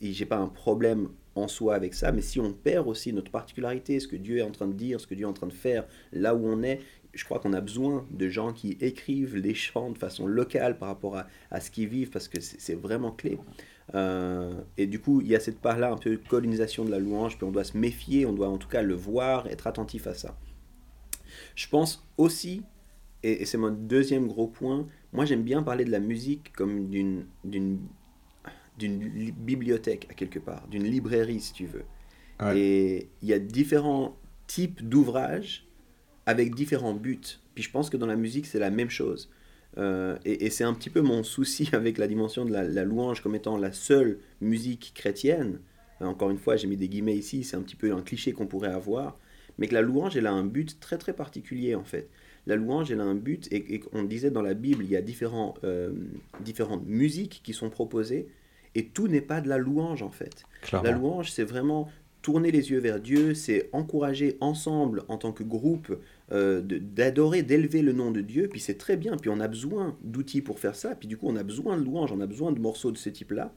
j'ai 0.00 0.26
pas 0.26 0.38
un 0.38 0.48
problème 0.48 1.08
en 1.34 1.48
soi 1.48 1.74
avec 1.74 1.94
ça, 1.94 2.12
mais 2.12 2.20
si 2.20 2.40
on 2.40 2.52
perd 2.52 2.86
aussi 2.86 3.12
notre 3.12 3.30
particularité, 3.30 4.00
ce 4.00 4.08
que 4.08 4.16
Dieu 4.16 4.38
est 4.38 4.42
en 4.42 4.50
train 4.50 4.68
de 4.68 4.74
dire, 4.74 5.00
ce 5.00 5.06
que 5.06 5.14
Dieu 5.14 5.24
est 5.24 5.28
en 5.28 5.32
train 5.32 5.46
de 5.46 5.52
faire, 5.52 5.86
là 6.12 6.34
où 6.34 6.46
on 6.46 6.62
est, 6.62 6.80
je 7.12 7.24
crois 7.24 7.38
qu'on 7.38 7.52
a 7.52 7.60
besoin 7.60 8.06
de 8.10 8.28
gens 8.28 8.52
qui 8.52 8.76
écrivent 8.80 9.36
les 9.36 9.54
chants 9.54 9.90
de 9.90 9.98
façon 9.98 10.26
locale 10.26 10.78
par 10.78 10.88
rapport 10.88 11.16
à, 11.16 11.26
à 11.50 11.60
ce 11.60 11.70
qu'ils 11.70 11.88
vivent, 11.88 12.10
parce 12.10 12.28
que 12.28 12.40
c'est 12.40 12.74
vraiment 12.74 13.10
clé. 13.10 13.38
Euh, 13.94 14.52
et 14.78 14.86
du 14.86 15.00
coup, 15.00 15.20
il 15.20 15.28
y 15.28 15.36
a 15.36 15.40
cette 15.40 15.60
part-là, 15.60 15.92
un 15.92 15.96
peu 15.96 16.10
de 16.10 16.16
colonisation 16.16 16.84
de 16.84 16.90
la 16.90 16.98
louange, 16.98 17.36
puis 17.36 17.44
on 17.44 17.52
doit 17.52 17.64
se 17.64 17.76
méfier, 17.76 18.26
on 18.26 18.32
doit 18.32 18.48
en 18.48 18.58
tout 18.58 18.68
cas 18.68 18.82
le 18.82 18.94
voir, 18.94 19.46
être 19.48 19.66
attentif 19.66 20.06
à 20.06 20.14
ça. 20.14 20.36
Je 21.54 21.68
pense 21.68 22.06
aussi, 22.16 22.62
et, 23.22 23.44
c'est 23.44 23.58
mon 23.58 23.70
deuxième 23.70 24.26
gros 24.26 24.46
point, 24.46 24.86
moi 25.12 25.24
j'aime 25.24 25.42
bien 25.42 25.62
parler 25.62 25.84
de 25.84 25.90
la 25.90 26.00
musique 26.00 26.52
comme 26.52 26.88
d'une 26.88 27.26
d'une 28.78 29.30
bibliothèque 29.32 30.06
à 30.10 30.14
quelque 30.14 30.38
part, 30.38 30.66
d'une 30.68 30.84
librairie 30.84 31.40
si 31.40 31.52
tu 31.52 31.66
veux. 31.66 31.84
Et 32.56 33.08
il 33.20 33.28
y 33.28 33.32
a 33.32 33.38
différents 33.38 34.16
types 34.48 34.82
d'ouvrages 34.82 35.68
avec 36.26 36.54
différents 36.54 36.94
buts. 36.94 37.38
Puis 37.54 37.64
je 37.64 37.70
pense 37.70 37.90
que 37.90 37.96
dans 37.96 38.06
la 38.06 38.16
musique, 38.16 38.46
c'est 38.46 38.58
la 38.58 38.70
même 38.70 38.90
chose. 38.90 39.30
Euh, 39.78 40.18
et, 40.24 40.50
c'est 40.50 40.64
un 40.64 40.74
petit 40.74 40.90
peu 40.90 41.00
mon 41.00 41.22
souci 41.22 41.70
avec 41.74 41.98
la 41.98 42.06
dimension 42.06 42.44
de 42.44 42.52
la, 42.52 42.84
louange 42.84 43.22
comme 43.22 43.34
étant 43.34 43.56
la 43.56 43.72
seule 43.72 44.18
musique 44.40 44.92
chrétienne. 44.94 45.60
Euh, 46.00 46.06
encore 46.06 46.30
une 46.30 46.38
fois, 46.38 46.56
j'ai 46.56 46.66
mis 46.66 46.76
des 46.76 46.88
guillemets 46.88 47.16
ici, 47.16 47.44
c'est 47.44 47.56
un 47.56 47.62
petit 47.62 47.76
peu 47.76 47.92
un 47.92 48.02
cliché 48.02 48.32
qu'on 48.32 48.46
pourrait 48.46 48.72
avoir. 48.72 49.18
Mais 49.58 49.68
que 49.68 49.74
la 49.74 49.82
louange, 49.82 50.16
elle 50.16 50.26
a 50.26 50.32
un 50.32 50.44
but 50.44 50.80
très 50.80 50.98
très 50.98 51.12
particulier 51.12 51.74
en 51.74 51.84
fait. 51.84 52.08
La 52.46 52.56
louange, 52.56 52.90
elle 52.90 53.00
a 53.00 53.04
un 53.04 53.14
but, 53.14 53.52
et, 53.52 53.82
on 53.92 54.02
disait 54.02 54.30
dans 54.30 54.42
la 54.42 54.54
Bible, 54.54 54.82
il 54.82 54.90
y 54.90 54.96
a 54.96 55.02
différents, 55.02 55.54
euh, 55.62 55.92
différentes 56.40 56.86
musiques 56.86 57.40
qui 57.44 57.52
sont 57.52 57.70
proposées, 57.70 58.28
et 58.74 58.86
tout 58.86 59.08
n'est 59.08 59.20
pas 59.20 59.40
de 59.40 59.48
la 59.48 59.58
louange 59.58 60.02
en 60.02 60.10
fait. 60.10 60.44
La 60.72 60.90
louange, 60.90 61.30
c'est 61.30 61.44
vraiment 61.44 61.90
tourner 62.22 62.50
les 62.50 62.70
yeux 62.70 62.78
vers 62.78 63.00
Dieu, 63.00 63.34
c'est 63.34 63.68
encourager 63.72 64.38
ensemble 64.40 65.04
en 65.08 65.18
tant 65.18 65.32
que 65.32 65.42
groupe 65.42 65.96
euh, 66.30 66.62
d'adorer, 66.62 67.42
d'élever 67.42 67.82
le 67.82 67.92
nom 67.92 68.10
de 68.10 68.20
Dieu, 68.20 68.48
puis 68.48 68.60
c'est 68.60 68.78
très 68.78 68.96
bien, 68.96 69.16
puis 69.16 69.28
on 69.30 69.40
a 69.40 69.48
besoin 69.48 69.96
d'outils 70.02 70.40
pour 70.40 70.58
faire 70.58 70.76
ça, 70.76 70.94
puis 70.94 71.08
du 71.08 71.16
coup 71.16 71.26
on 71.28 71.36
a 71.36 71.42
besoin 71.42 71.76
de 71.76 71.84
louanges, 71.84 72.12
on 72.12 72.20
a 72.20 72.26
besoin 72.26 72.52
de 72.52 72.60
morceaux 72.60 72.92
de 72.92 72.96
ce 72.96 73.10
type-là, 73.10 73.52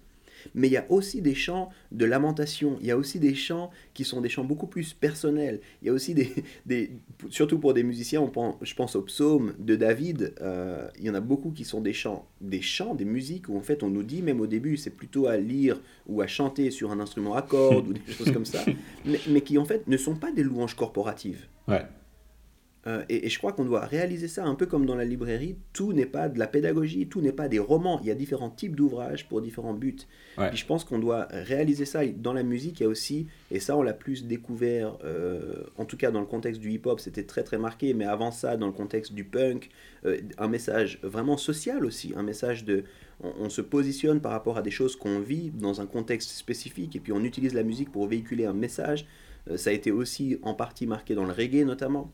mais 0.54 0.68
il 0.68 0.74
y 0.74 0.78
a 0.78 0.86
aussi 0.90 1.22
des 1.22 1.34
chants 1.34 1.70
de 1.92 2.06
lamentation, 2.06 2.78
il 2.82 2.88
y 2.88 2.92
a 2.92 2.98
aussi 2.98 3.20
des 3.20 3.34
chants 3.34 3.72
qui 3.94 4.04
sont 4.04 4.22
des 4.22 4.30
chants 4.30 4.44
beaucoup 4.44 4.68
plus 4.68 4.94
personnels, 4.94 5.62
il 5.82 5.88
y 5.88 5.90
a 5.90 5.94
aussi 5.94 6.14
des, 6.14 6.32
des 6.66 6.92
surtout 7.30 7.60
pour 7.60 7.74
des 7.74 7.84
musiciens, 7.84 8.22
on 8.22 8.30
pense, 8.30 8.56
je 8.62 8.74
pense 8.76 8.96
aux 8.96 9.04
psaumes 9.04 9.54
de 9.60 9.76
David, 9.76 10.34
euh, 10.42 10.88
il 11.00 11.06
y 11.06 11.10
en 11.10 11.16
a 11.16 11.22
beaucoup 11.22 11.52
qui 11.52 11.64
sont 11.64 11.82
des 11.82 11.94
chants, 11.94 12.28
des 12.42 12.62
chants, 12.62 12.96
des 12.96 13.06
musiques 13.06 13.50
où 13.50 13.58
en 13.58 13.62
fait 13.62 13.84
on 13.84 13.90
nous 13.90 14.04
dit 14.04 14.22
même 14.22 14.42
au 14.42 14.48
début 14.48 14.78
c'est 14.78 14.92
plutôt 14.92 15.28
à 15.28 15.38
lire 15.38 15.80
ou 16.08 16.22
à 16.22 16.28
chanter 16.28 16.72
sur 16.72 16.92
un 16.92 17.00
instrument 17.00 17.36
à 17.36 17.42
cordes 17.42 17.88
ou 17.88 17.94
des 17.94 18.02
choses 18.12 18.32
comme 18.32 18.46
ça, 18.46 18.64
mais, 19.06 19.20
mais, 19.30 19.42
qui 19.42 19.58
en 19.58 19.66
fait 19.66 19.88
ne 19.88 19.98
sont 19.98 20.16
pas 20.16 20.32
des 20.32 20.44
louanges 20.44 20.76
corporatives. 20.76 21.48
Ouais. 21.68 21.86
Euh, 22.88 23.04
et, 23.10 23.30
je 23.30 23.38
crois 23.40 23.52
qu'on 23.52 23.66
doit 23.66 23.86
réaliser 23.86 24.28
ça 24.28 24.46
un 24.46 24.54
peu 24.54 24.68
comme 24.68 24.86
dans 24.86 24.96
la 24.96 25.06
librairie. 25.06 25.56
Tout 25.74 25.94
n'est 25.94 26.06
pas 26.06 26.30
de 26.30 26.38
la 26.38 26.46
pédagogie, 26.46 27.08
tout 27.08 27.20
n'est 27.20 27.32
pas 27.32 27.48
des 27.48 27.58
romans. 27.58 28.00
Il 28.04 28.08
y 28.08 28.12
a 28.12 28.16
différents 28.16 28.52
types 28.52 28.76
d'ouvrages 28.76 29.28
pour 29.28 29.42
différents 29.42 29.74
buts. 29.74 29.96
Et 30.38 30.56
je 30.56 30.66
pense 30.66 30.84
qu'on 30.84 31.00
doit 31.00 31.28
réaliser 31.32 31.86
ça 31.86 32.06
dans 32.06 32.34
la 32.34 32.44
musique. 32.44 32.80
Il 32.80 32.84
y 32.84 32.86
a 32.86 32.90
aussi, 32.90 33.28
et 33.50 33.60
ça 33.60 33.76
on 33.76 33.82
l'a 33.82 33.94
plus 33.94 34.26
découvert, 34.26 34.98
euh, 35.04 35.64
en 35.78 35.86
tout 35.86 35.98
cas 35.98 36.12
dans 36.12 36.20
le 36.20 36.26
contexte 36.28 36.62
du 36.62 36.72
hip-hop, 36.72 37.00
c'était 37.00 37.24
très 37.24 37.44
très 37.44 37.58
marqué, 37.58 37.94
mais 37.94 38.06
avant 38.06 38.32
ça, 38.32 38.58
dans 38.58 38.68
le 38.68 38.74
contexte 38.74 39.14
du 39.14 39.24
punk, 39.24 39.70
euh, 40.06 40.18
un 40.38 40.48
message 40.48 41.00
vraiment 41.02 41.38
social 41.38 41.86
aussi, 41.86 42.14
un 42.16 42.24
message 42.24 42.66
de, 42.66 42.84
on, 43.22 43.50
se 43.50 43.62
positionne 43.62 44.20
par 44.20 44.34
rapport 44.34 44.58
à 44.58 44.62
des 44.62 44.72
choses 44.72 44.96
qu'on 44.96 45.20
vit 45.20 45.50
dans 45.52 45.82
un 45.82 45.86
contexte 45.86 46.32
spécifique, 46.32 46.96
et 46.96 47.00
puis 47.00 47.14
on 47.14 47.24
utilise 47.24 47.54
la 47.54 47.64
musique 47.64 47.92
pour 47.92 48.08
véhiculer 48.08 48.46
un 48.46 48.54
message. 48.54 49.08
ça 49.56 49.70
a 49.70 49.74
été 49.74 49.92
aussi 49.92 50.38
en 50.44 50.54
partie 50.54 50.86
marqué 50.86 51.16
dans 51.16 51.26
le 51.26 51.32
reggae 51.32 51.66
notamment. 51.66 52.12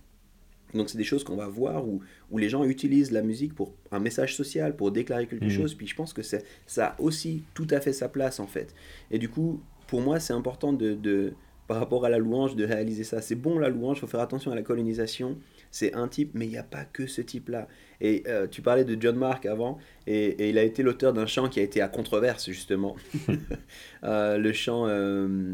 Donc 0.73 0.89
c'est 0.89 0.97
des 0.97 1.03
choses 1.03 1.23
qu'on 1.23 1.36
va 1.36 1.47
voir 1.47 1.88
où, 1.88 2.01
où, 2.29 2.38
les 2.38 2.49
gens 2.49 2.63
utilisent 2.63 3.12
la 3.12 3.21
musique 3.21 3.53
pour 3.53 3.73
un 3.91 3.99
message 3.99 4.36
social, 4.36 4.75
pour 4.75 4.91
déclarer 4.91 5.27
quelque 5.27 5.45
mhm. 5.45 5.51
chose. 5.51 5.75
Puis 5.75 5.88
je 5.88 5.95
pense 5.95 6.13
que 6.13 6.21
ça 6.21 6.39
a 6.77 7.01
aussi 7.01 7.43
tout 7.53 7.67
à 7.69 7.81
fait 7.81 7.93
sa 7.93 8.10
place 8.10 8.39
en 8.39 8.47
fait. 8.47 8.73
Et 9.10 9.19
du 9.19 9.29
coup, 9.29 9.62
pour 9.88 10.01
moi, 10.01 10.19
c'est 10.19 10.34
important 10.34 10.71
de, 10.71 10.93
de, 10.93 11.34
par 11.67 11.79
rapport 11.79 12.05
à 12.05 12.10
la 12.10 12.17
louange, 12.17 12.57
de 12.57 12.65
réaliser 12.65 13.05
ça. 13.05 13.21
C'est 13.21 13.36
bon 13.36 13.57
la 13.57 13.69
louange, 13.69 13.97
il 13.97 13.99
faut 14.01 14.07
faire 14.07 14.19
attention 14.19 14.51
à 14.51 14.55
la 14.55 14.62
colonisation. 14.62 15.38
C'est 15.71 15.93
un 15.93 16.10
type, 16.10 16.31
mais 16.34 16.45
il 16.45 16.49
n'y 16.49 16.57
a 16.57 16.63
pas 16.63 16.84
que 16.84 17.07
ce 17.07 17.21
type-là. 17.21 17.67
Et 18.01 18.23
euh, 18.27 18.45
tu 18.45 18.62
parlais 18.62 18.84
de 18.84 19.01
John 19.01 19.15
Mark 19.15 19.45
avant, 19.45 19.77
et, 20.07 20.49
il 20.49 20.57
a 20.57 20.63
été 20.63 20.84
l'auteur 20.84 21.13
d'un 21.13 21.27
chant 21.27 21.47
qui 21.47 21.62
a 21.62 21.63
été 21.63 21.81
à 21.81 21.88
controverse 21.88 22.49
justement. 22.49 22.95
Euh, 24.03 24.39
le 24.39 24.51
chant 24.51 24.88
euh, 24.88 25.53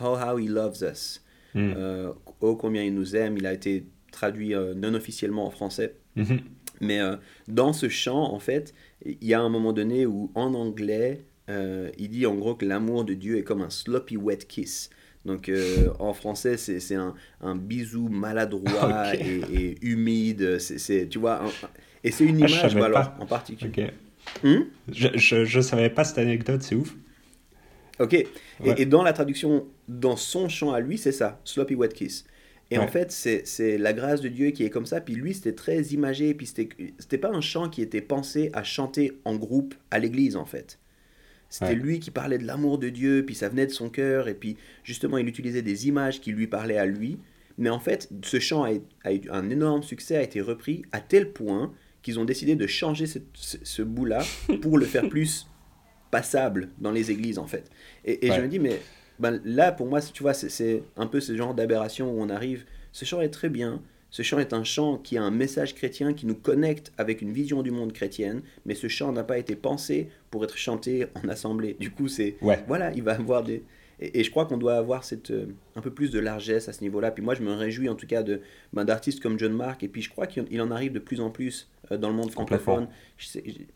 How 0.00 0.16
How 0.16 0.38
He 0.38 0.48
Loves 0.48 0.82
Us. 0.82 1.24
Mm. 1.54 1.72
oh 2.40 2.56
combien 2.56 2.82
il 2.82 2.94
nous 2.94 3.14
aime. 3.14 3.36
Il 3.38 3.46
a 3.46 3.52
été 3.52 3.86
traduit 4.18 4.54
euh, 4.54 4.74
non 4.74 4.94
officiellement 4.94 5.46
en 5.46 5.50
français. 5.50 5.94
Mhm. 6.16 6.40
Mais 6.80 7.00
euh, 7.00 7.16
dans 7.46 7.72
ce 7.72 7.88
chant, 7.88 8.32
en 8.32 8.38
fait, 8.40 8.74
il 9.04 9.16
y 9.22 9.34
a 9.34 9.40
un 9.40 9.48
moment 9.48 9.72
donné 9.72 10.06
où 10.06 10.30
en 10.34 10.54
anglais, 10.54 11.22
euh, 11.48 11.90
il 11.98 12.10
dit 12.10 12.26
en 12.26 12.34
gros 12.34 12.54
que 12.54 12.64
l'amour 12.64 13.04
de 13.04 13.14
Dieu 13.14 13.38
est 13.38 13.42
comme 13.44 13.62
un 13.62 13.70
sloppy 13.70 14.16
wet 14.16 14.38
kiss. 14.48 14.90
Donc 15.24 15.50
en 15.98 16.12
français, 16.14 16.56
c'est 16.56 16.94
un, 16.94 17.14
un, 17.40 17.54
bisou 17.54 18.08
maladroit 18.08 19.14
et, 19.16 19.76
humide. 19.82 20.58
C'est, 20.58 21.08
tu 21.08 21.18
vois, 21.18 21.44
et 22.02 22.10
c'est 22.10 22.24
une 22.24 22.42
ah, 22.42 22.48
image 22.48 22.76
alors, 22.76 23.12
en 23.20 23.26
particulier. 23.26 23.90
Hmm? 24.42 24.64
je 24.92 25.56
ne 25.56 25.62
savais 25.62 25.90
pas 25.90 26.04
cette 26.04 26.18
anecdote, 26.18 26.62
c'est 26.62 26.74
ouf. 26.74 26.94
Ok. 27.98 28.14
Et, 28.14 28.26
et, 28.76 28.86
dans 28.86 29.02
la 29.02 29.12
traduction, 29.12 29.66
dans 29.88 30.16
son 30.16 30.48
chant 30.48 30.72
à 30.72 30.80
lui, 30.80 30.98
c'est 30.98 31.12
ça, 31.12 31.40
sloppy 31.44 31.74
wet 31.74 31.88
kiss. 31.88 32.24
Et 32.70 32.78
en 32.78 32.86
fait, 32.86 33.10
c'est 33.10 33.78
la 33.78 33.92
grâce 33.92 34.20
de 34.20 34.28
Dieu 34.28 34.50
qui 34.50 34.64
est 34.64 34.70
comme 34.70 34.86
ça. 34.86 35.00
Puis 35.00 35.14
lui, 35.14 35.32
c'était 35.32 35.54
très 35.54 35.80
imagé. 35.86 36.34
Puis 36.34 36.46
c'était 36.46 37.18
pas 37.18 37.30
un 37.30 37.40
chant 37.40 37.70
qui 37.70 37.80
était 37.80 38.02
pensé 38.02 38.50
à 38.52 38.62
chanter 38.62 39.18
en 39.24 39.36
groupe 39.36 39.74
à 39.90 39.98
l'église, 39.98 40.36
en 40.36 40.44
fait. 40.44 40.78
C'était 41.48 41.74
lui 41.74 41.98
qui 41.98 42.10
parlait 42.10 42.36
de 42.36 42.46
l'amour 42.46 42.78
de 42.78 42.90
Dieu, 42.90 43.24
puis 43.24 43.34
ça 43.34 43.48
venait 43.48 43.66
de 43.66 43.72
son 43.72 43.88
cœur. 43.88 44.28
Et 44.28 44.34
puis 44.34 44.58
justement, 44.84 45.16
il 45.16 45.26
utilisait 45.26 45.62
des 45.62 45.88
images 45.88 46.20
qui 46.20 46.32
lui 46.32 46.46
parlaient 46.46 46.76
à 46.76 46.84
lui. 46.84 47.18
Mais 47.56 47.70
en 47.70 47.80
fait, 47.80 48.10
ce 48.22 48.38
chant 48.38 48.64
a, 48.64 49.12
eu 49.12 49.22
un 49.30 49.48
énorme 49.48 49.82
succès, 49.82 50.16
a 50.16 50.22
été 50.22 50.40
repris 50.40 50.82
à 50.92 51.00
tel 51.00 51.32
point 51.32 51.72
qu'ils 52.02 52.20
ont 52.20 52.24
décidé 52.24 52.54
de 52.54 52.66
changer 52.66 53.06
ce, 53.06 53.82
bout-là 53.82 54.22
pour 54.60 54.78
le 54.78 54.84
faire 54.84 55.08
plus 55.08 55.48
passable 56.10 56.68
dans 56.78 56.92
les 56.92 57.10
églises, 57.10 57.38
en 57.38 57.46
fait. 57.46 57.70
Et, 58.04 58.26
et 58.26 58.32
je 58.32 58.40
me 58.40 58.46
dis, 58.46 58.58
mais 58.58 58.78
ben, 59.18 59.40
là, 59.44 59.72
pour 59.72 59.86
moi, 59.86 60.00
tu 60.00 60.22
vois, 60.22 60.34
c'est 60.34 60.82
un 60.96 61.06
peu 61.06 61.20
ce 61.20 61.36
genre 61.36 61.54
d'aberration 61.54 62.10
où 62.10 62.20
on 62.20 62.28
arrive. 62.28 62.64
Ce 62.92 63.04
chant 63.04 63.20
est 63.20 63.30
très 63.30 63.48
bien. 63.48 63.82
Ce 64.10 64.22
chant 64.22 64.38
est 64.38 64.54
un 64.54 64.64
chant 64.64 64.96
qui 64.96 65.18
a 65.18 65.22
un 65.22 65.30
message 65.30 65.74
chrétien 65.74 66.14
qui 66.14 66.26
nous 66.26 66.34
connecte 66.34 66.92
avec 66.96 67.20
une 67.20 67.32
vision 67.32 67.62
du 67.62 67.70
monde 67.70 67.92
chrétienne, 67.92 68.40
mais 68.64 68.74
ce 68.74 68.88
chant 68.88 69.12
n'a 69.12 69.22
pas 69.22 69.36
été 69.38 69.54
pensé 69.54 70.08
pour 70.30 70.44
être 70.44 70.56
chanté 70.56 71.06
en 71.22 71.28
assemblée. 71.28 71.76
Du 71.78 71.90
coup, 71.90 72.08
c'est 72.08 72.36
voilà, 72.66 72.92
il 72.94 73.02
va 73.02 73.12
avoir 73.12 73.42
des 73.42 73.64
et, 74.00 74.22
je 74.22 74.30
crois 74.30 74.46
qu'on 74.46 74.56
doit 74.56 74.76
avoir 74.76 75.02
cette, 75.02 75.30
euh, 75.30 75.46
un 75.74 75.80
peu 75.80 75.90
plus 75.90 76.10
de 76.10 76.18
largesse 76.18 76.68
à 76.68 76.72
ce 76.72 76.82
niveau-là. 76.82 77.10
Puis 77.10 77.22
moi, 77.22 77.34
je 77.34 77.42
me 77.42 77.52
réjouis 77.52 77.88
en 77.88 77.94
tout 77.94 78.06
cas 78.06 78.22
de 78.22 78.40
ben, 78.72 78.84
d'artistes 78.84 79.20
comme 79.20 79.38
John 79.38 79.52
Mark. 79.52 79.82
Et 79.82 79.88
puis 79.88 80.02
je 80.02 80.10
crois 80.10 80.26
qu'il 80.26 80.60
en 80.62 80.70
arrive 80.70 80.92
de 80.92 80.98
plus 80.98 81.20
en 81.20 81.30
plus 81.30 81.68
euh, 81.90 81.96
dans 81.96 82.08
le 82.08 82.14
monde 82.14 82.30
francophone. 82.30 82.88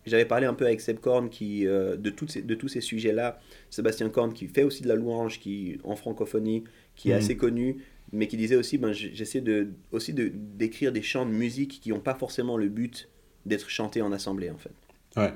J'avais 0.06 0.24
parlé 0.24 0.46
un 0.46 0.54
peu 0.54 0.64
avec 0.64 0.80
Seb 0.80 1.00
Korn 1.00 1.28
qui, 1.28 1.66
euh, 1.66 1.96
de, 1.96 2.10
toutes 2.10 2.30
ces, 2.30 2.42
de 2.42 2.54
tous 2.54 2.68
ces 2.68 2.80
sujets-là. 2.80 3.40
Sébastien 3.70 4.08
Korn 4.08 4.32
qui 4.32 4.46
fait 4.46 4.62
aussi 4.62 4.82
de 4.82 4.88
la 4.88 4.94
louange 4.94 5.40
qui, 5.40 5.78
en 5.82 5.96
francophonie, 5.96 6.64
qui 6.94 7.10
est 7.10 7.14
mm. 7.14 7.18
assez 7.18 7.36
connu, 7.36 7.76
mais 8.12 8.28
qui 8.28 8.36
disait 8.36 8.56
aussi, 8.56 8.78
ben, 8.78 8.92
j'essaie 8.92 9.40
de, 9.40 9.70
aussi 9.90 10.14
d'écrire 10.14 10.92
des 10.92 11.02
chants 11.02 11.26
de 11.26 11.32
musique 11.32 11.80
qui 11.80 11.90
n'ont 11.90 12.00
pas 12.00 12.14
forcément 12.14 12.56
le 12.56 12.68
but 12.68 13.08
d'être 13.44 13.68
chantés 13.68 14.02
en 14.02 14.12
assemblée 14.12 14.50
en 14.50 14.58
fait. 14.58 14.70
Ouais, 15.16 15.32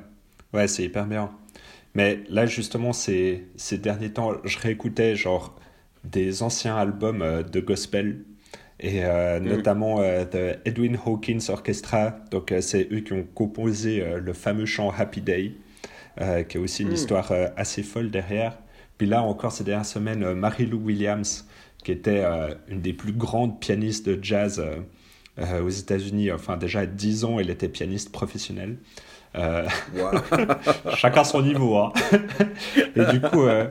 ouais 0.52 0.68
c'est 0.68 0.84
hyper 0.84 1.06
bien. 1.06 1.30
Mais 1.96 2.20
là, 2.28 2.44
justement, 2.44 2.92
ces, 2.92 3.46
ces 3.56 3.78
derniers 3.78 4.12
temps, 4.12 4.32
je 4.44 4.58
réécoutais 4.58 5.16
genre 5.16 5.58
des 6.04 6.42
anciens 6.42 6.76
albums 6.76 7.42
de 7.50 7.60
gospel 7.60 8.22
et 8.80 9.00
mm. 9.00 9.38
notamment 9.42 10.02
The 10.02 10.58
Edwin 10.66 10.98
Hawkins 11.06 11.38
Orchestra. 11.48 12.18
Donc, 12.30 12.52
c'est 12.60 12.86
eux 12.92 13.00
qui 13.00 13.14
ont 13.14 13.26
composé 13.34 14.04
le 14.20 14.32
fameux 14.34 14.66
chant 14.66 14.90
Happy 14.90 15.22
Day, 15.22 15.54
qui 16.18 16.58
a 16.58 16.60
aussi 16.60 16.82
une 16.82 16.90
mm. 16.90 16.92
histoire 16.92 17.32
assez 17.56 17.82
folle 17.82 18.10
derrière. 18.10 18.58
Puis 18.98 19.06
là 19.06 19.22
encore, 19.22 19.52
ces 19.52 19.64
dernières 19.64 19.86
semaines, 19.86 20.34
Mary-Lou 20.34 20.78
Williams, 20.78 21.48
qui 21.82 21.92
était 21.92 22.24
une 22.68 22.82
des 22.82 22.92
plus 22.92 23.14
grandes 23.14 23.58
pianistes 23.58 24.06
de 24.06 24.22
jazz 24.22 24.62
aux 25.38 25.70
États-Unis. 25.70 26.30
Enfin, 26.30 26.58
déjà 26.58 26.80
à 26.80 26.86
10 26.86 27.24
ans, 27.24 27.40
elle 27.40 27.48
était 27.48 27.70
pianiste 27.70 28.12
professionnelle. 28.12 28.76
Euh, 29.38 29.68
chacun 30.96 31.24
son 31.24 31.42
niveau. 31.42 31.76
Hein. 31.76 31.92
Et 32.94 33.04
du 33.12 33.20
coup, 33.20 33.42
euh, 33.42 33.68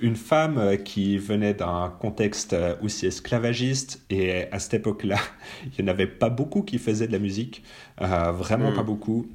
une 0.00 0.16
femme 0.16 0.58
euh, 0.58 0.76
qui 0.76 1.18
venait 1.18 1.54
d'un 1.54 1.94
contexte 2.00 2.56
aussi 2.82 3.06
esclavagiste, 3.06 4.02
et 4.10 4.50
à 4.52 4.58
cette 4.58 4.74
époque-là, 4.74 5.18
il 5.64 5.84
n'y 5.84 5.90
en 5.90 5.92
avait 5.92 6.06
pas 6.06 6.30
beaucoup 6.30 6.62
qui 6.62 6.78
faisaient 6.78 7.06
de 7.06 7.12
la 7.12 7.18
musique, 7.18 7.62
vraiment 7.98 8.72
pas 8.72 8.82
hmm. 8.82 8.86
beaucoup. 8.86 9.26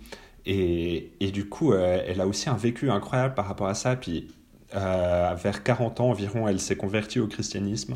Et, 0.46 1.12
et, 1.20 1.30
du 1.30 1.48
coup, 1.48 1.74
elle 1.76 2.20
a 2.20 2.26
aussi 2.26 2.50
un 2.50 2.56
vécu 2.56 2.90
incroyable 2.90 3.36
par 3.36 3.46
rapport 3.46 3.68
à 3.68 3.76
ça. 3.76 3.96
Puis, 3.96 4.30
vers 4.74 5.62
40 5.64 6.00
ans 6.00 6.10
environ, 6.10 6.48
elle 6.48 6.60
s'est 6.60 6.76
convertie 6.76 7.20
au 7.20 7.28
christianisme. 7.28 7.96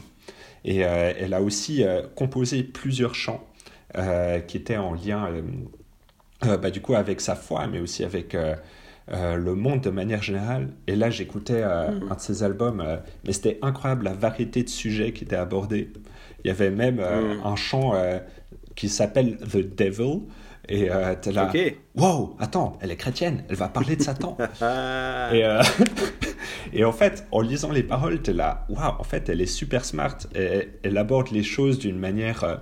Et 0.64 0.78
elle 0.78 1.34
a 1.34 1.42
aussi 1.42 1.84
composé 2.16 2.62
plusieurs 2.62 3.16
chants 3.16 3.44
qui 4.48 4.58
étaient 4.58 4.78
en 4.78 4.94
lien 4.94 5.28
euh, 6.48 6.58
bah, 6.58 6.72
du 6.72 6.82
coup 6.82 6.96
avec 6.96 7.22
sa 7.22 7.36
foi, 7.36 7.68
mais 7.68 7.80
aussi 7.80 8.04
avec 8.04 8.36
euh, 8.36 8.56
euh, 9.12 9.36
le 9.36 9.56
monde 9.56 9.82
de 9.82 9.90
manière 9.90 10.22
générale. 10.22 10.70
Et 10.88 10.96
là, 10.96 11.10
j'écoutais 11.10 11.64
mm. 11.64 12.10
un 12.10 12.16
de 12.16 12.20
ses 12.20 12.44
albums, 12.44 12.84
mais 13.26 13.34
c'était 13.34 13.60
incroyable 13.62 14.06
la 14.06 14.14
variété 14.14 14.64
de 14.64 14.70
sujets 14.70 15.12
qui 15.12 15.24
étaient 15.24 15.36
abordés. 15.36 15.92
Il 16.44 16.48
y 16.48 16.52
avait 16.52 16.72
même 16.72 16.98
mm. 16.98 17.46
un 17.46 17.56
chant 17.56 17.94
qui 18.76 18.90
s'appelle 18.90 19.38
The 19.38 19.58
Devil. 19.58 20.22
Et 20.68 20.90
t'es 21.22 21.32
là, 21.32 21.52
wow, 21.96 22.36
attends, 22.40 22.80
elle 22.82 22.90
est 22.90 22.96
chrétienne, 22.96 23.44
elle 23.50 23.56
va 23.56 23.68
parler 23.68 23.96
de 23.96 24.02
Satan. 24.02 24.36
et, 25.32 25.44
et 26.74 26.84
en 26.84 26.92
fait, 26.92 27.26
en 27.32 27.42
lisant 27.42 27.72
les 27.72 27.84
paroles, 27.84 28.22
t'es 28.22 28.34
là, 28.34 28.66
wow, 28.70 29.00
en 29.00 29.04
fait, 29.04 29.30
elle 29.30 29.42
est 29.42 29.46
super 29.46 29.86
smart. 29.86 30.18
Et, 30.36 30.70
elle 30.84 30.98
aborde 30.98 31.32
les 31.32 31.44
choses 31.44 31.80
d'une 31.80 31.98
manière 31.98 32.44
euh, 32.44 32.56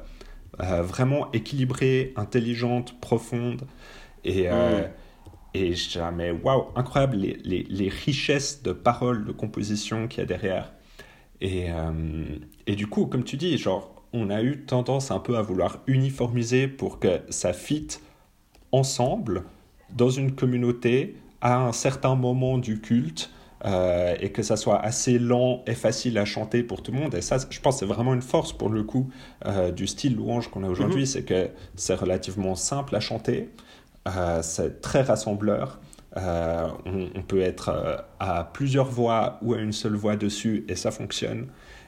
vraiment 0.58 1.32
équilibrée, 1.32 2.14
intelligente, 2.16 3.00
profonde. 3.00 3.64
Et, 4.24 4.50
euh, 4.50 4.88
et 5.54 5.74
jamais, 5.74 6.32
waouh, 6.32 6.68
incroyable 6.76 7.18
les, 7.18 7.38
les, 7.44 7.64
les, 7.64 7.90
richesses 7.90 8.64
de 8.64 8.72
paroles, 8.72 9.26
de 9.26 9.32
composition 9.32 10.08
qu'il 10.08 10.20
y 10.20 10.24
a 10.24 10.26
derrière. 10.26 10.74
Et, 11.42 11.72
euh, 11.72 12.24
et 12.68 12.76
du 12.76 12.88
coup, 12.88 13.06
comme 13.06 13.24
tu 13.24 13.38
dis, 13.38 13.58
genre, 13.58 14.04
on 14.14 14.30
a 14.30 14.42
eu 14.42 14.64
tendance 14.66 15.12
un 15.12 15.20
peu 15.20 15.38
à 15.38 15.42
vouloir 15.42 15.80
uniformiser 15.88 16.68
pour 16.68 17.00
que 17.00 17.22
ça 17.30 17.52
fit 17.52 17.88
ensemble 18.72 19.44
dans 19.96 20.10
une 20.10 20.34
communauté 20.34 21.18
à 21.42 21.58
un 21.58 21.74
certain 21.74 22.16
moment 22.16 22.58
du 22.58 22.80
culte 22.80 23.30
euh, 23.66 24.16
et 24.20 24.32
que 24.32 24.44
ça 24.44 24.58
soit 24.58 24.80
assez 24.80 25.20
lent 25.20 25.64
et 25.68 25.74
facile 25.74 26.18
à 26.18 26.26
chanter 26.26 26.64
pour 26.64 26.84
tout 26.84 26.92
le 26.92 27.00
monde. 27.00 27.16
Et 27.16 27.22
ça, 27.22 27.38
je 27.50 27.60
pense, 27.62 27.80
c'est 27.80 27.86
vraiment 27.86 28.14
une 28.14 28.22
force 28.22 28.52
pour 28.52 28.70
le 28.70 28.84
coup 28.84 29.10
euh, 29.46 29.72
du 29.72 29.88
style 29.88 30.16
louange 30.16 30.50
qu'on 30.50 30.64
a 30.64 30.68
aujourd'hui, 30.68 31.02
mhm. 31.02 31.06
c'est 31.06 31.24
que 31.24 31.50
c'est 31.76 31.96
relativement 31.96 32.56
simple 32.56 32.96
à 32.96 33.00
chanter, 33.00 33.50
euh, 34.08 34.42
c'est 34.42 34.82
très 34.82 35.02
rassembleur. 35.02 35.80
On, 36.16 37.10
on, 37.16 37.24
peut 37.24 37.42
être 37.42 38.06
à 38.20 38.44
plusieurs 38.54 38.86
voix 38.86 39.40
ou 39.42 39.56
à 39.56 39.58
une 39.58 39.72
seule 39.72 39.96
voix 39.96 40.16
dessus 40.16 40.64
et 40.68 40.76
ça 40.76 40.92
fonctionne. 40.92 41.48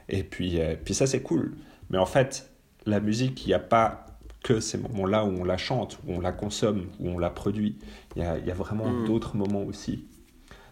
Et 0.10 0.24
puis, 0.24 0.60
puis 0.84 0.96
ça, 0.96 1.06
c'est 1.06 1.22
cool. 1.22 1.54
Mais 1.92 2.00
en 2.00 2.08
fait, 2.08 2.50
la 2.88 3.00
musique, 3.00 3.46
il 3.46 3.50
n'y 3.50 3.54
a 3.54 3.60
pas 3.60 4.08
que 4.44 4.60
ces 4.60 4.80
moments-là 4.80 5.26
où 5.26 5.42
on 5.42 5.44
la 5.44 5.58
chante, 5.58 6.00
où 6.08 6.14
on 6.14 6.20
la 6.20 6.32
consomme, 6.32 6.88
où 7.00 7.10
on 7.10 7.20
la 7.20 7.30
produit. 7.30 7.78
Il 8.16 8.24
y 8.24 8.26
a, 8.26 8.40
y 8.40 8.50
a 8.50 8.54
vraiment 8.56 8.88
mhm. 8.88 9.06
d'autres 9.06 9.36
moments 9.36 9.64
aussi. 9.64 10.06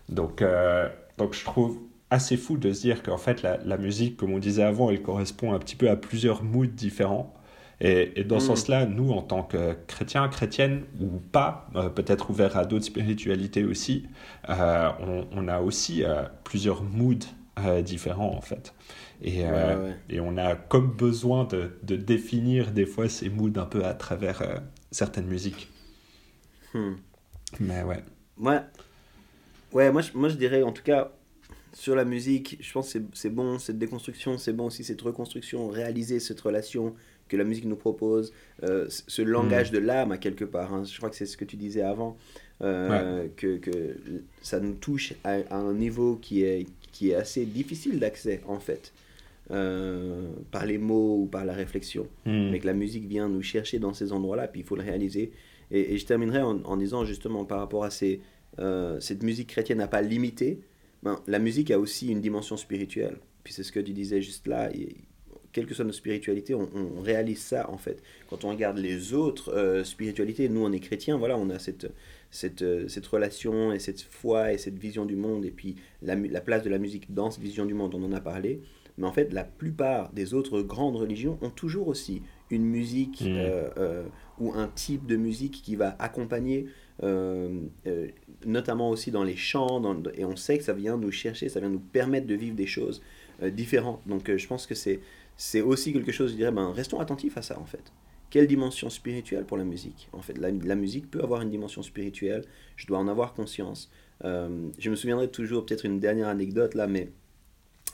Donc, 0.10 0.42
euh, 0.42 0.90
donc 1.18 1.34
je 1.34 1.44
trouve 1.44 1.80
assez 2.10 2.38
fou 2.38 2.58
de 2.58 2.72
se 2.72 2.82
dire 2.82 3.04
qu'en 3.04 3.18
fait, 3.18 3.42
la, 3.42 3.58
la, 3.58 3.78
musique, 3.78 4.18
comme 4.18 4.34
on 4.34 4.40
disait 4.40 4.64
avant, 4.64 4.90
elle 4.90 5.02
correspond 5.02 5.54
un 5.54 5.60
petit 5.60 5.76
peu 5.76 5.90
à 5.90 5.96
plusieurs 5.96 6.44
moods 6.44 6.68
différents. 6.68 7.34
Et, 7.82 8.20
et 8.20 8.24
dans 8.24 8.40
ce 8.40 8.46
mm. 8.46 8.48
sens-là, 8.50 8.86
nous, 8.86 9.12
en 9.12 9.22
tant 9.22 9.44
que 9.44 9.76
chrétiens, 9.88 10.28
chrétiennes 10.30 10.84
ou 11.02 11.20
pas, 11.32 11.68
euh, 11.76 11.90
peut-être 11.90 12.30
ouverts 12.30 12.56
à 12.56 12.66
d'autres 12.66 12.86
spiritualités 12.86 13.64
aussi, 13.64 14.08
euh, 14.50 14.90
on, 15.00 15.26
on, 15.32 15.48
a 15.48 15.60
aussi 15.60 16.04
plusieurs 16.44 16.84
moods 16.84 17.28
différents 17.84 18.36
en 18.36 18.42
fait. 18.42 18.74
Et, 19.22 19.44
et, 20.10 20.20
on 20.20 20.38
a 20.38 20.56
comme 20.56 20.92
besoin 20.92 21.46
de, 21.46 21.78
de, 21.84 21.96
définir 21.96 22.72
des 22.72 22.86
fois 22.86 23.08
ces 23.10 23.30
moods 23.30 23.58
un 23.58 23.66
peu 23.66 23.86
à 23.86 23.94
travers 23.94 24.42
certaines 24.92 25.28
musiques. 25.28 25.70
Hmm. 26.74 26.96
Mais 27.60 27.84
ouais. 27.84 28.04
Ouais, 28.40 28.60
Ouais, 29.74 29.92
moi 29.92 30.02
je, 30.02 30.12
moi 30.14 30.30
je 30.30 30.36
dirais 30.36 30.62
en 30.64 30.72
tout 30.72 30.84
cas 30.84 31.12
sur 31.74 31.96
la 31.96 32.06
musique, 32.06 32.58
je 32.62 32.72
pense 32.72 32.94
que 32.94 33.00
c'est 33.14 33.32
bon 33.32 33.58
cette 33.58 33.80
déconstruction, 33.80 34.38
c'est 34.38 34.54
bon 34.54 34.68
aussi 34.68 34.84
cette 34.84 35.02
reconstruction, 35.02 35.68
réaliser 35.68 36.20
cette 36.20 36.40
relation 36.40 36.94
que 37.28 37.38
la 37.38 37.44
musique 37.44 37.66
nous 37.66 37.76
propose, 37.76 38.32
euh, 38.64 38.86
ce 38.90 39.22
langage 39.24 39.72
mm. 39.72 39.74
de 39.74 39.80
l'âme 39.80 40.12
à 40.12 40.18
quelque 40.18 40.46
part. 40.46 40.74
Hein. 40.74 40.84
je 40.84 40.96
crois 40.98 41.10
que 41.10 41.16
c'est 41.16 41.26
ce 41.26 41.36
que 41.36 41.46
tu 41.46 41.56
disais 41.56 41.82
avant, 41.82 42.16
euh, 42.62 43.28
que, 43.36 43.58
que, 43.58 43.98
ça 44.44 44.60
nous 44.60 44.76
touche 44.76 45.14
à, 45.24 45.40
un 45.56 45.74
niveau 45.74 46.18
qui 46.18 46.44
est, 46.44 46.68
qui 46.92 47.10
est 47.10 47.16
assez 47.16 47.46
difficile 47.46 48.00
d'accès 48.00 48.42
en 48.48 48.60
fait. 48.60 48.94
Euh, 49.52 50.30
par 50.52 50.66
les 50.66 50.78
mots 50.78 51.18
ou 51.18 51.26
par 51.26 51.44
la 51.44 51.54
réflexion. 51.54 52.08
Mm. 52.26 52.52
Mais 52.52 52.60
que 52.60 52.66
la 52.66 52.74
musique 52.74 53.06
vient 53.06 53.28
nous 53.28 53.42
chercher 53.42 53.78
dans 53.78 53.94
ces 53.94 54.14
endroits-là, 54.14 54.48
puis 54.48 54.62
il 54.62 54.66
faut 54.66 54.78
le 54.78 54.84
réaliser. 54.84 55.34
Et, 55.70 55.94
et 55.94 55.98
je 55.98 56.06
terminerai 56.06 56.42
en, 56.42 56.64
en, 56.64 56.78
disant 56.78 57.04
justement 57.04 57.44
par 57.44 57.60
rapport 57.60 57.84
à 57.84 57.90
ces, 57.90 58.22
euh, 58.60 59.00
cette 59.00 59.24
musique 59.24 59.50
chrétienne 59.50 59.80
n'a 59.80 59.88
pas 59.88 60.02
limité, 60.02 60.60
ben, 61.02 61.20
la 61.28 61.40
musique 61.40 61.72
a 61.72 61.80
aussi 61.80 62.08
une 62.08 62.22
dimension 62.22 62.58
spirituelle. 62.58 63.18
Puis 63.44 63.54
c'est 63.54 63.64
ce 63.64 63.72
que 63.72 63.80
tu 63.80 63.94
disais 63.94 64.22
juste 64.22 64.48
là, 64.48 64.70
quelle 65.52 65.66
que 65.66 65.74
soit 65.74 65.86
notre 65.86 65.98
spiritualité, 65.98 66.56
on, 66.56 67.02
réalise 67.02 67.40
ça 67.40 67.70
en 67.70 67.78
fait. 67.78 68.02
Quand 68.30 68.44
on 68.44 68.50
regarde 68.50 68.78
les 68.78 69.14
autres 69.14 69.54
euh, 69.54 69.84
spiritualités, 69.84 70.50
nous 70.50 70.66
on 70.66 70.72
est 70.72 70.80
chrétiens, 70.80 71.18
voilà, 71.18 71.38
on 71.38 71.50
a 71.50 71.60
cette, 71.60 71.92
cette, 72.32 72.62
euh, 72.62 72.88
cette, 72.88 73.06
relation 73.06 73.72
et 73.74 73.80
cette 73.80 74.02
foi 74.02 74.54
et 74.54 74.58
cette 74.58 74.80
vision 74.80 75.06
du 75.06 75.16
monde, 75.16 75.46
et 75.46 75.52
puis 75.52 75.76
la, 76.02 76.16
la, 76.16 76.42
place 76.42 76.64
de 76.64 76.70
la 76.70 76.80
musique 76.80 77.14
dans 77.14 77.30
cette 77.30 77.44
vision 77.44 77.66
du 77.66 77.74
monde, 77.74 77.94
on 77.96 78.04
en 78.04 78.14
a 78.14 78.22
parlé. 78.22 78.62
Mais 78.98 79.08
en 79.08 79.12
fait, 79.12 79.34
la 79.34 79.44
plupart 79.44 80.12
des 80.14 80.34
autres 80.34 80.62
grandes 80.62 80.96
religions 80.96 81.38
ont 81.42 81.50
toujours 81.50 81.88
aussi 81.88 82.22
une 82.52 82.64
musique 82.64 83.22
mmh. 83.22 84.40
ou 84.40 84.54
un 84.54 84.68
type 84.68 85.08
de 85.08 85.16
musique 85.16 85.64
qui 85.64 85.76
va 85.76 85.96
accompagner 85.98 86.68
notamment 88.46 88.90
aussi 88.90 89.12
dans 89.12 89.24
les 89.24 89.36
chants, 89.36 89.82
et 90.16 90.26
on 90.26 90.36
sait 90.36 90.58
que 90.58 90.64
ça 90.64 90.74
vient 90.74 90.98
nous 90.98 91.12
chercher, 91.12 91.50
ça 91.50 91.60
vient 91.60 91.70
nous 91.70 91.80
permettre 91.80 92.28
de 92.28 92.36
vivre 92.36 92.56
des 92.56 92.68
choses 92.68 93.02
euh, 93.42 93.50
différentes. 93.50 94.02
Donc 94.08 94.30
euh, 94.30 94.38
je 94.38 94.48
pense 94.48 94.68
que 94.68 94.76
c'est, 94.76 95.00
c'est 95.38 95.62
aussi 95.62 95.94
quelque 95.94 96.12
chose, 96.12 96.32
je 96.32 96.36
dirais, 96.36 96.52
ben, 96.52 96.72
restons 96.72 97.00
attentifs 97.00 97.38
à 97.38 97.42
ça 97.42 97.60
en 97.60 97.66
fait. 97.66 97.92
Quelle 98.30 98.48
dimension 98.48 98.90
spirituelle 98.90 99.46
pour 99.46 99.58
la 99.58 99.64
musique 99.64 100.10
En 100.12 100.22
fait, 100.22 100.38
la, 100.38 100.76
musique 100.76 101.10
peut 101.12 101.22
avoir 101.22 101.42
une 101.42 101.52
dimension 101.52 101.84
spirituelle, 101.84 102.44
je 102.76 102.88
dois 102.88 102.98
en 102.98 103.08
avoir 103.08 103.34
conscience. 103.34 103.92
Euh, 104.24 104.70
je 104.80 104.90
me 104.90 104.96
souviendrai 104.96 105.30
toujours 105.30 105.66
peut-être 105.66 105.86
une 105.86 106.00
dernière 106.00 106.28
anecdote 106.28 106.74
là, 106.74 106.88
mais 106.88 107.10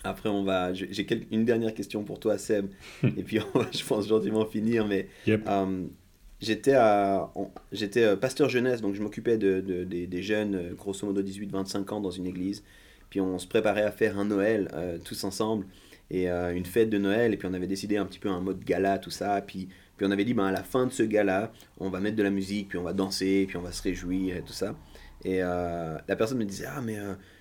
après, 0.05 0.29
on 0.29 0.43
va. 0.43 0.73
J'ai 0.73 1.05
une 1.29 1.43
dernière 1.43 1.73
question 1.73 2.05
pour 2.05 2.21
toi, 2.21 2.37
Seb. 2.37 2.69
et 3.03 3.23
puis, 3.23 3.39
on 3.53 3.59
va, 3.59 3.67
je 3.69 3.83
pense, 3.83 4.07
gentiment 4.07 4.45
finir. 4.45 4.87
Mais 4.87 5.09
J'étais 6.41 6.77
j'étais 7.73 8.03
euh, 8.03 8.15
pasteur 8.15 8.47
jeunesse, 8.47 8.81
donc 8.81 8.95
je 8.95 9.01
m'occupais 9.01 9.37
de, 9.37 9.59
de, 9.59 9.83
des 9.83 10.23
jeunes, 10.23 10.55
euh, 10.55 10.73
grosso 10.73 11.05
modo 11.05 11.21
18-25 11.21 11.93
ans, 11.93 11.99
dans 11.99 12.11
une 12.11 12.27
église. 12.27 12.63
Puis 13.09 13.19
on 13.19 13.39
se 13.39 13.47
préparait 13.47 13.83
à 13.83 13.91
faire 13.91 14.17
un 14.17 14.25
Noël 14.25 14.69
euh, 14.73 14.97
tous 15.03 15.23
ensemble 15.23 15.65
et 16.11 16.27
une 16.27 16.65
fête 16.65 16.89
de 16.89 16.97
Noël. 16.97 17.33
Et 17.33 17.37
puis 17.37 17.47
on 17.47 17.53
avait 17.53 17.67
décidé 17.67 17.97
un 17.97 18.05
petit 18.05 18.19
peu 18.19 18.29
un 18.29 18.39
mode 18.39 18.63
gala, 18.63 18.97
tout 18.97 19.11
ça. 19.11 19.41
Puis, 19.41 19.69
puis 19.97 20.07
on 20.07 20.11
avait 20.11 20.25
dit, 20.25 20.33
ben, 20.33 20.45
à 20.45 20.51
la 20.51 20.63
fin 20.63 20.87
de 20.87 20.91
ce 20.91 21.03
gala, 21.03 21.51
on 21.79 21.89
va 21.89 21.99
mettre 21.99 22.15
de 22.15 22.23
la 22.23 22.31
musique, 22.31 22.69
puis 22.69 22.77
on 22.79 22.83
va 22.83 22.93
danser, 22.93 23.45
puis 23.47 23.57
on 23.57 23.61
va 23.61 23.71
se 23.71 23.83
réjouir 23.83 24.37
et 24.37 24.41
tout 24.41 24.53
ça. 24.53 24.75
Et 25.23 25.39
la 25.39 26.15
personne 26.17 26.39
me 26.39 26.45
disait, 26.45 26.65
ah, 26.67 26.81
mais 26.81 26.97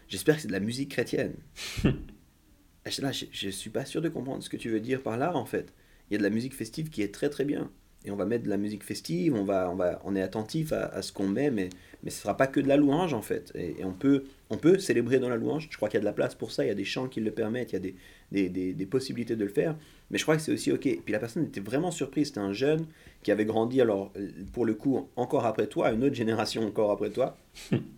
j'espère 0.07 0.37
que 0.37 0.43
c'est 0.43 0.49
de 0.49 0.53
la 0.53 0.61
musique 0.61 0.91
chrétienne. 0.91 1.33
et 1.85 3.01
là, 3.01 3.11
je 3.13 3.47
ne 3.47 3.51
suis 3.51 3.71
pas 3.71 3.87
sûr 3.87 4.03
de 4.03 4.11
comprendre 4.11 4.43
ce 4.43 4.51
que 4.51 4.59
tu 4.59 4.69
veux 4.69 4.81
dire 4.81 5.03
par 5.03 5.17
là, 5.17 5.35
en 5.35 5.47
fait. 5.47 5.73
Il 6.11 6.15
y 6.15 6.17
a 6.17 6.19
de 6.19 6.25
la 6.25 6.31
musique 6.31 6.55
festive 6.55 6.91
qui 6.91 7.01
est 7.01 7.15
très 7.15 7.31
très 7.31 7.47
bien 7.47 7.71
et 8.05 8.11
on 8.11 8.17
va 8.17 8.25
mettre 8.25 8.45
de 8.45 8.49
la 8.49 8.57
musique 8.57 8.85
festive, 8.85 9.35
on, 9.35 9.45
va, 9.45 9.71
on, 9.71 9.75
va, 9.75 10.01
on 10.05 10.15
est 10.15 10.23
attentif 10.23 10.73
à, 10.73 11.03
ce 11.03 11.13
qu'on 11.13 11.27
met, 11.27 11.51
mais, 11.51 11.69
mais 12.03 12.11
ce 12.11 12.19
ne 12.19 12.23
sera 12.23 12.37
pas 12.37 12.47
que 12.47 12.61
de 12.61 12.69
la 12.69 12.77
louange 12.77 13.13
en 13.13 13.23
fait. 13.23 13.53
Et, 13.55 13.85
on, 13.85 13.93
peut, 13.93 14.25
on 14.51 14.57
peut 14.57 14.79
célébrer 14.79 15.19
dans 15.19 15.29
la 15.29 15.37
louange, 15.37 15.69
je 15.71 15.77
crois 15.77 15.89
qu'il 15.89 15.97
y 15.97 15.99
a 15.99 16.01
de 16.01 16.05
la 16.05 16.13
place 16.13 16.35
pour 16.35 16.53
ça, 16.53 16.65
il 16.65 16.69
y 16.69 16.71
a 16.71 16.75
des 16.75 16.85
chants 16.85 17.09
qui 17.09 17.21
le 17.21 17.33
permettent, 17.33 17.73
il 17.73 17.75
y 17.75 17.77
a 17.77 17.81
des, 17.81 17.97
des, 18.31 18.49
des, 18.49 18.73
des 18.73 18.87
possibilités 18.87 19.37
de 19.37 19.45
le 19.45 19.51
faire, 19.51 19.77
mais 20.11 20.19
je 20.19 20.23
crois 20.23 20.37
que 20.37 20.43
c'est 20.43 20.53
aussi 20.53 20.71
ok. 20.71 20.87
Et 20.87 21.03
puis 21.05 21.13
la 21.13 21.19
personne 21.19 21.45
était 21.45 21.61
vraiment 21.61 21.91
surprise, 21.91 22.29
c'était 22.29 22.41
un 22.41 22.53
jeune 22.53 22.87
qui 23.23 23.33
avait 23.33 23.45
grandi, 23.45 23.81
alors 23.81 24.13
pour 24.53 24.65
le 24.65 24.75
coup, 24.75 25.09
encore 25.17 25.45
après 25.45 25.67
toi, 25.67 25.91
une 25.93 26.05
autre 26.05 26.15
génération 26.15 26.67
encore 26.67 26.91
après 26.91 27.11
toi. 27.11 27.37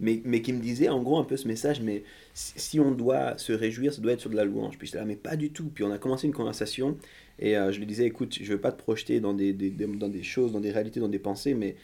mais, 0.00 0.20
mais 0.24 0.42
qui 0.42 0.52
me 0.52 0.60
disait 0.60 0.88
en 0.88 1.02
gros 1.02 1.18
un 1.18 1.24
peu 1.24 1.36
ce 1.36 1.48
message, 1.48 1.80
mais 1.80 2.04
si, 2.34 2.78
on 2.80 2.92
doit 2.92 3.36
se 3.38 3.52
réjouir, 3.52 3.92
ça 3.92 4.00
doit 4.00 4.12
être 4.12 4.20
sur 4.20 4.30
de 4.30 4.36
la 4.36 4.44
louange. 4.44 4.78
Puis 4.78 4.86
j'étais 4.86 4.98
là, 4.98 5.04
mais 5.04 5.16
pas 5.16 5.36
du 5.36 5.50
tout. 5.50 5.70
Puis 5.74 5.84
on 5.84 5.90
a 5.90 5.98
commencé 5.98 6.26
une 6.26 6.32
conversation 6.32 6.96
et 7.38 7.56
euh, 7.56 7.72
je 7.72 7.78
lui 7.78 7.86
disais, 7.86 8.06
écoute, 8.06 8.38
je 8.40 8.52
veux 8.52 8.60
pas 8.60 8.72
te 8.72 8.80
projeter 8.80 9.20
dans 9.20 9.34
des, 9.34 9.52
des, 9.52 9.70
dans 9.70 10.08
des 10.08 10.22
choses, 10.22 10.52
dans 10.52 10.60
des 10.60 10.70
réalités, 10.70 11.00
dans 11.00 11.08
des 11.08 11.18
pensées, 11.18 11.54
mais 11.54 11.76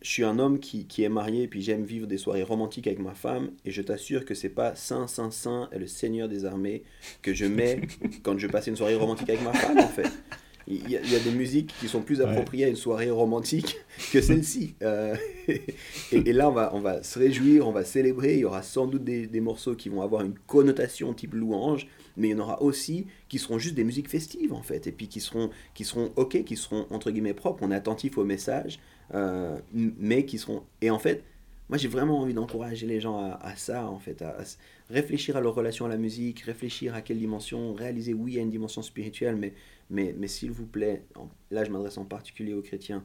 je 0.00 0.08
suis 0.08 0.24
un 0.24 0.38
homme 0.38 0.60
qui, 0.60 0.86
qui 0.86 1.02
est 1.02 1.08
marié, 1.08 1.46
puis 1.46 1.60
j'aime 1.60 1.84
vivre 1.84 2.06
des 2.06 2.16
soirées 2.16 2.42
romantiques 2.42 2.86
avec 2.86 2.98
ma 2.98 3.14
femme, 3.14 3.50
et 3.64 3.70
je 3.70 3.82
t'assure 3.82 4.24
que 4.24 4.34
c'est 4.34 4.48
pas 4.48 4.74
Saint, 4.74 5.06
Saint, 5.06 5.30
Saint 5.30 5.68
et 5.72 5.78
le 5.78 5.86
Seigneur 5.86 6.28
des 6.28 6.44
armées 6.44 6.84
que 7.22 7.34
je 7.34 7.44
mets 7.44 7.82
quand 8.22 8.38
je 8.38 8.46
passe 8.46 8.66
une 8.66 8.76
soirée 8.76 8.94
romantique 8.94 9.28
avec 9.28 9.42
ma 9.42 9.52
femme, 9.52 9.78
en 9.78 9.88
fait. 9.88 10.10
Il 10.66 10.90
y, 10.90 10.96
a, 10.96 11.00
il 11.02 11.12
y 11.12 11.16
a 11.16 11.18
des 11.18 11.30
musiques 11.30 11.74
qui 11.78 11.88
sont 11.88 12.00
plus 12.00 12.22
appropriées 12.22 12.64
à 12.64 12.68
une 12.68 12.76
soirée 12.76 13.10
romantique 13.10 13.76
que 14.12 14.22
celle-ci. 14.22 14.74
Euh, 14.82 15.14
et, 15.48 15.64
et, 16.12 16.32
là, 16.32 16.48
on 16.48 16.52
va, 16.52 16.70
on 16.74 16.80
va 16.80 17.02
se 17.02 17.18
réjouir, 17.18 17.68
on 17.68 17.72
va 17.72 17.84
célébrer. 17.84 18.34
Il 18.34 18.40
y 18.40 18.44
aura 18.44 18.62
sans 18.62 18.86
doute 18.86 19.04
des, 19.04 19.26
des, 19.26 19.40
morceaux 19.40 19.74
qui 19.74 19.90
vont 19.90 20.00
avoir 20.00 20.22
une 20.22 20.34
connotation 20.46 21.12
type 21.12 21.34
louange, 21.34 21.86
mais 22.16 22.28
il 22.28 22.30
y 22.30 22.34
en 22.34 22.38
aura 22.38 22.62
aussi 22.62 23.06
qui 23.28 23.38
seront 23.38 23.58
juste 23.58 23.74
des 23.74 23.84
musiques 23.84 24.08
festives, 24.08 24.52
en 24.52 24.62
fait, 24.62 24.86
et 24.86 24.92
puis 24.92 25.08
qui 25.08 25.20
seront, 25.20 25.50
qui 25.74 25.84
seront 25.84 26.12
OK, 26.16 26.42
qui 26.44 26.56
seront 26.56 26.86
entre 26.90 27.10
guillemets 27.10 27.34
propres. 27.34 27.62
On 27.62 27.70
est 27.70 27.76
attentif 27.76 28.16
au 28.16 28.24
message, 28.24 28.78
euh, 29.14 29.58
mais 29.72 30.24
qui 30.24 30.38
seront. 30.38 30.62
Et 30.80 30.90
en 30.90 30.98
fait, 30.98 31.24
moi 31.68 31.78
j'ai 31.78 31.88
vraiment 31.88 32.20
envie 32.20 32.34
d'encourager 32.34 32.86
les 32.86 33.00
gens 33.00 33.18
à, 33.18 33.54
ça, 33.56 33.86
en 33.86 33.98
fait, 33.98 34.22
à, 34.22 34.36
réfléchir 34.90 35.36
à 35.36 35.40
leur 35.40 35.54
relation 35.54 35.86
à 35.86 35.88
la 35.88 35.96
musique, 35.96 36.40
réfléchir 36.40 36.94
à 36.94 37.02
quelle 37.02 37.18
dimension, 37.18 37.74
réaliser, 37.74 38.14
oui, 38.14 38.32
il 38.32 38.34
y 38.36 38.38
a 38.38 38.42
une 38.42 38.50
dimension 38.50 38.82
spirituelle, 38.82 39.36
mais, 39.36 39.54
mais, 39.90 40.14
mais 40.18 40.28
s'il 40.28 40.50
vous 40.50 40.66
plaît, 40.66 41.04
là 41.50 41.64
je 41.64 41.70
m'adresse 41.70 41.98
en 41.98 42.04
particulier 42.04 42.54
aux 42.54 42.62
chrétiens, 42.62 43.04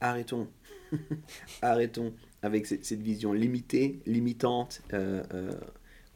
arrêtons, 0.00 0.48
arrêtons 1.62 2.14
avec 2.42 2.66
cette, 2.66 3.00
vision 3.00 3.32
limitée, 3.32 4.00
limitante, 4.06 4.82
euh, 4.92 5.22
euh, 5.34 5.52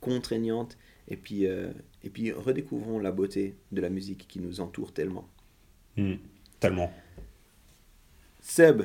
contraignante, 0.01 0.79
et 1.09 1.17
puis, 1.17 1.43
et 1.45 2.11
puis 2.11 2.31
redécouvrons 2.31 3.01
la 3.01 3.11
beauté 3.11 3.57
de 3.73 3.81
la 3.81 3.91
musique 3.91 4.29
qui 4.29 4.39
nous 4.39 4.61
entoure 4.61 4.93
tellement. 4.93 5.29
Hmm, 5.97 6.15
tellement. 6.61 6.93
Seb, 8.41 8.83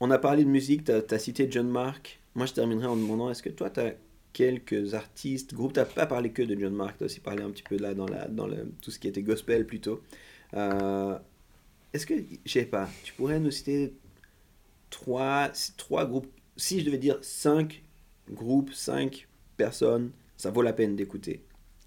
on 0.00 0.10
a 0.10 0.18
parlé 0.18 0.44
de 0.44 0.48
musique, 0.48 0.84
tu 0.84 0.92
as, 0.92 1.18
cité 1.18 1.48
John 1.50 1.68
Mark. 1.68 2.20
Moi, 2.34 2.46
je 2.46 2.52
terminerai 2.52 2.86
en 2.86 2.96
demandant 2.96 3.30
est-ce 3.30 3.42
que 3.42 3.48
toi, 3.48 3.70
tu 3.70 3.80
as 3.80 3.94
quelques 4.32 4.94
artistes, 4.94 5.54
groupes, 5.54 5.72
tu 5.72 5.80
n'as 5.80 5.86
pas 5.86 6.06
parlé 6.06 6.30
que 6.30 6.42
de 6.42 6.58
John 6.58 6.74
Mark, 6.74 6.96
tu 6.98 7.04
as 7.04 7.06
aussi 7.06 7.20
parlé 7.20 7.42
un 7.42 7.50
petit 7.50 7.62
peu 7.62 7.76
là 7.76 7.94
dans, 7.94 8.06
la, 8.06 8.28
dans 8.28 8.46
le, 8.46 8.72
tout 8.82 8.90
ce 8.90 8.98
qui 8.98 9.08
était 9.08 9.22
gospel 9.22 9.66
plutôt. 9.66 10.02
Euh, 10.54 11.18
est-ce 11.92 12.06
que, 12.06 12.14
je 12.44 12.50
sais 12.50 12.66
pas, 12.66 12.88
tu 13.02 13.12
pourrais 13.14 13.40
nous 13.40 13.50
citer 13.50 13.94
trois, 14.90 15.50
trois 15.76 16.06
groupes, 16.06 16.28
si 16.56 16.80
je 16.80 16.84
devais 16.84 16.98
dire 16.98 17.18
cinq 17.22 17.82
groupes, 18.30 18.72
cinq 18.72 19.26
personnes, 19.56 20.10
ça 20.36 20.50
vaut 20.50 20.62
la 20.62 20.72
peine 20.72 20.96
d'écouter 20.96 21.42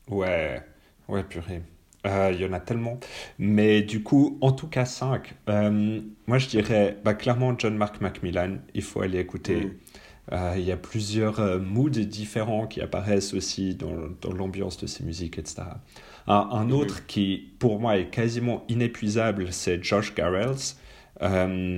Ouais, 0.09 0.61
ouais, 1.07 1.23
purée. 1.23 1.61
Euh, 2.05 2.31
il 2.33 2.41
y 2.41 2.45
en 2.45 2.53
a 2.53 2.59
tellement. 2.59 2.99
Mais 3.37 3.81
du 3.81 4.01
coup, 4.01 4.37
en 4.41 4.51
tout 4.51 4.67
cas 4.67 4.85
5. 4.85 5.35
Euh, 5.49 6.01
moi, 6.27 6.37
je 6.39 6.47
dirais 6.47 6.97
bah, 7.03 7.13
clairement 7.13 7.57
John 7.57 7.77
Mark 7.77 8.01
Macmillan. 8.01 8.57
Il 8.73 8.81
faut 8.81 9.01
aller 9.01 9.19
écouter. 9.19 9.65
Mm. 9.65 9.73
Euh, 10.31 10.53
il 10.57 10.63
y 10.63 10.71
a 10.71 10.77
plusieurs 10.77 11.59
moods 11.59 11.89
différents 11.89 12.67
qui 12.67 12.81
apparaissent 12.81 13.33
aussi 13.33 13.75
dans, 13.75 13.95
dans 14.21 14.31
l'ambiance 14.31 14.77
de 14.77 14.87
ces 14.87 15.03
musiques, 15.03 15.37
etc. 15.37 15.63
Un, 16.27 16.33
un 16.33 16.67
mm-hmm. 16.67 16.71
autre 16.71 17.05
qui, 17.05 17.51
pour 17.59 17.79
moi, 17.79 17.97
est 17.97 18.09
quasiment 18.09 18.63
inépuisable, 18.69 19.51
c'est 19.51 19.83
Josh 19.83 20.15
Garrels. 20.15 20.75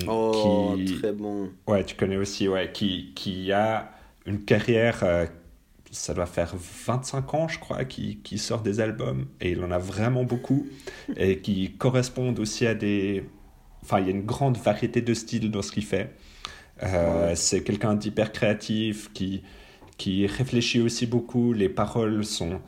oh, 0.08 0.76
qui... 0.78 1.00
très 1.00 1.14
bon. 1.14 1.50
Ouais, 1.68 1.84
tu 1.84 1.96
connais 1.96 2.18
aussi, 2.18 2.48
ouais, 2.48 2.72
qui, 2.72 3.12
qui 3.16 3.52
a 3.52 3.92
une 4.26 4.42
carrière 4.46 5.04
ça 5.94 6.14
doit 6.14 6.26
faire 6.26 6.54
25 6.56 7.34
ans, 7.34 7.48
je 7.48 7.60
crois, 7.60 7.86
qui, 7.86 8.18
qui 8.24 8.38
sort 8.38 8.62
des 8.62 8.80
albums, 8.80 9.28
et 9.40 9.52
il 9.52 9.64
en 9.64 9.72
a 9.72 9.78
vraiment 9.78 10.24
beaucoup, 10.24 10.68
et 11.16 11.40
qui 11.40 11.72
correspondent 11.78 12.40
aussi 12.40 12.66
à 12.66 12.74
des... 12.74 13.24
Enfin, 13.84 14.00
il 14.00 14.06
y 14.06 14.08
a 14.08 14.12
une 14.12 14.26
grande 14.26 14.58
variété 14.58 15.02
de 15.02 15.14
styles 15.14 15.52
dans 15.52 15.62
ce 15.62 15.72
qu'il 15.72 15.86
fait. 15.86 16.16
Euh, 16.82 17.36
c'est 17.36 17.64
quelqu'un 17.64 17.94
d'hyper 17.94 18.32
créatif, 18.32 19.12
qui, 19.14 19.44
qui 19.98 20.26
réfléchit 20.26 20.82
aussi 20.82 21.06
beaucoup, 21.06 21.54
les 21.54 21.70
paroles 21.70 22.26
sont 22.26 22.62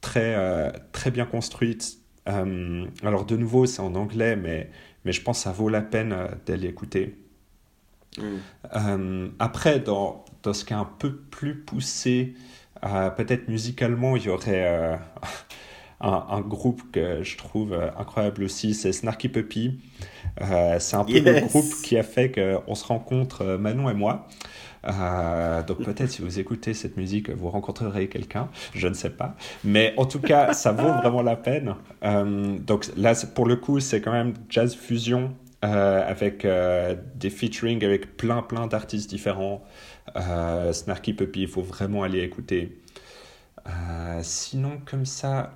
très, 0.00 0.34
euh, 0.34 0.70
très 0.92 1.10
bien 1.10 1.26
construites. 1.26 1.98
Euh, 2.28 2.86
alors 3.02 3.24
de 3.24 3.36
nouveau, 3.36 3.66
c'est 3.66 3.80
en 3.80 3.94
anglais, 3.94 4.36
mais, 4.36 4.70
mais 5.04 5.12
je 5.12 5.22
pense 5.22 5.38
que 5.38 5.44
ça 5.44 5.52
vaut 5.52 5.68
la 5.68 5.82
peine 5.82 6.16
d'aller 6.46 6.68
écouter. 6.68 7.16
Mm. 8.16 9.28
après, 9.38 9.78
dans, 9.80 10.24
dans 10.42 10.52
ce 10.52 10.64
qui 10.64 10.72
est 10.72 10.76
un 10.76 10.88
peu 10.98 11.14
plus 11.14 11.56
poussé, 11.56 12.34
peut-être 13.16 13.48
musicalement, 13.48 14.16
il 14.16 14.24
y 14.24 14.28
aurait 14.28 14.98
euh, 16.02 16.06
un, 16.06 16.40
groupe 16.40 16.82
que 16.92 17.22
je 17.22 17.36
trouve 17.36 17.72
euh, 17.72 17.90
incroyable 17.98 18.44
aussi, 18.44 18.74
c'est 18.74 18.92
Snarky 18.92 19.28
Puppy. 19.28 19.80
c'est 20.78 20.94
un 20.96 21.04
peu 21.04 21.18
le 21.18 21.46
groupe 21.46 21.72
qui 21.82 21.96
a 21.96 22.02
fait 22.02 22.30
qu'on 22.30 22.74
se 22.74 22.84
rencontre, 22.84 23.56
Manon 23.56 23.90
et 23.90 23.94
moi. 23.94 24.28
donc 24.84 25.82
peut-être 25.84 26.10
si 26.10 26.22
vous 26.22 26.38
écoutez 26.38 26.74
cette 26.74 26.96
musique, 26.96 27.30
vous 27.30 27.50
rencontrerez 27.50 28.08
quelqu'un, 28.08 28.48
je 28.74 28.88
ne 28.88 28.94
sais 28.94 29.10
pas. 29.10 29.34
Mais 29.64 29.94
en 29.96 30.06
tout 30.06 30.20
cas, 30.20 30.52
ça 30.52 30.72
vaut 30.72 30.92
vraiment 31.02 31.22
la 31.22 31.36
peine. 31.36 31.74
donc 32.02 32.86
là, 32.96 33.14
pour 33.34 33.46
le 33.46 33.56
coup, 33.56 33.80
c'est 33.80 34.00
quand 34.00 34.12
même 34.12 34.34
jazz 34.48 34.74
fusion 34.74 35.34
avec 35.62 36.46
des 37.16 37.30
featuring 37.30 37.84
avec 37.84 38.16
plein 38.16 38.42
plein 38.42 38.68
d'artistes 38.68 39.10
différents. 39.10 39.64
Euh, 40.16 40.72
Snarky 40.72 41.12
Puppy, 41.12 41.42
il 41.42 41.48
faut 41.48 41.62
vraiment 41.62 42.02
aller 42.02 42.20
écouter. 42.20 42.78
Euh, 43.66 44.20
sinon, 44.22 44.80
comme 44.84 45.06
ça, 45.06 45.52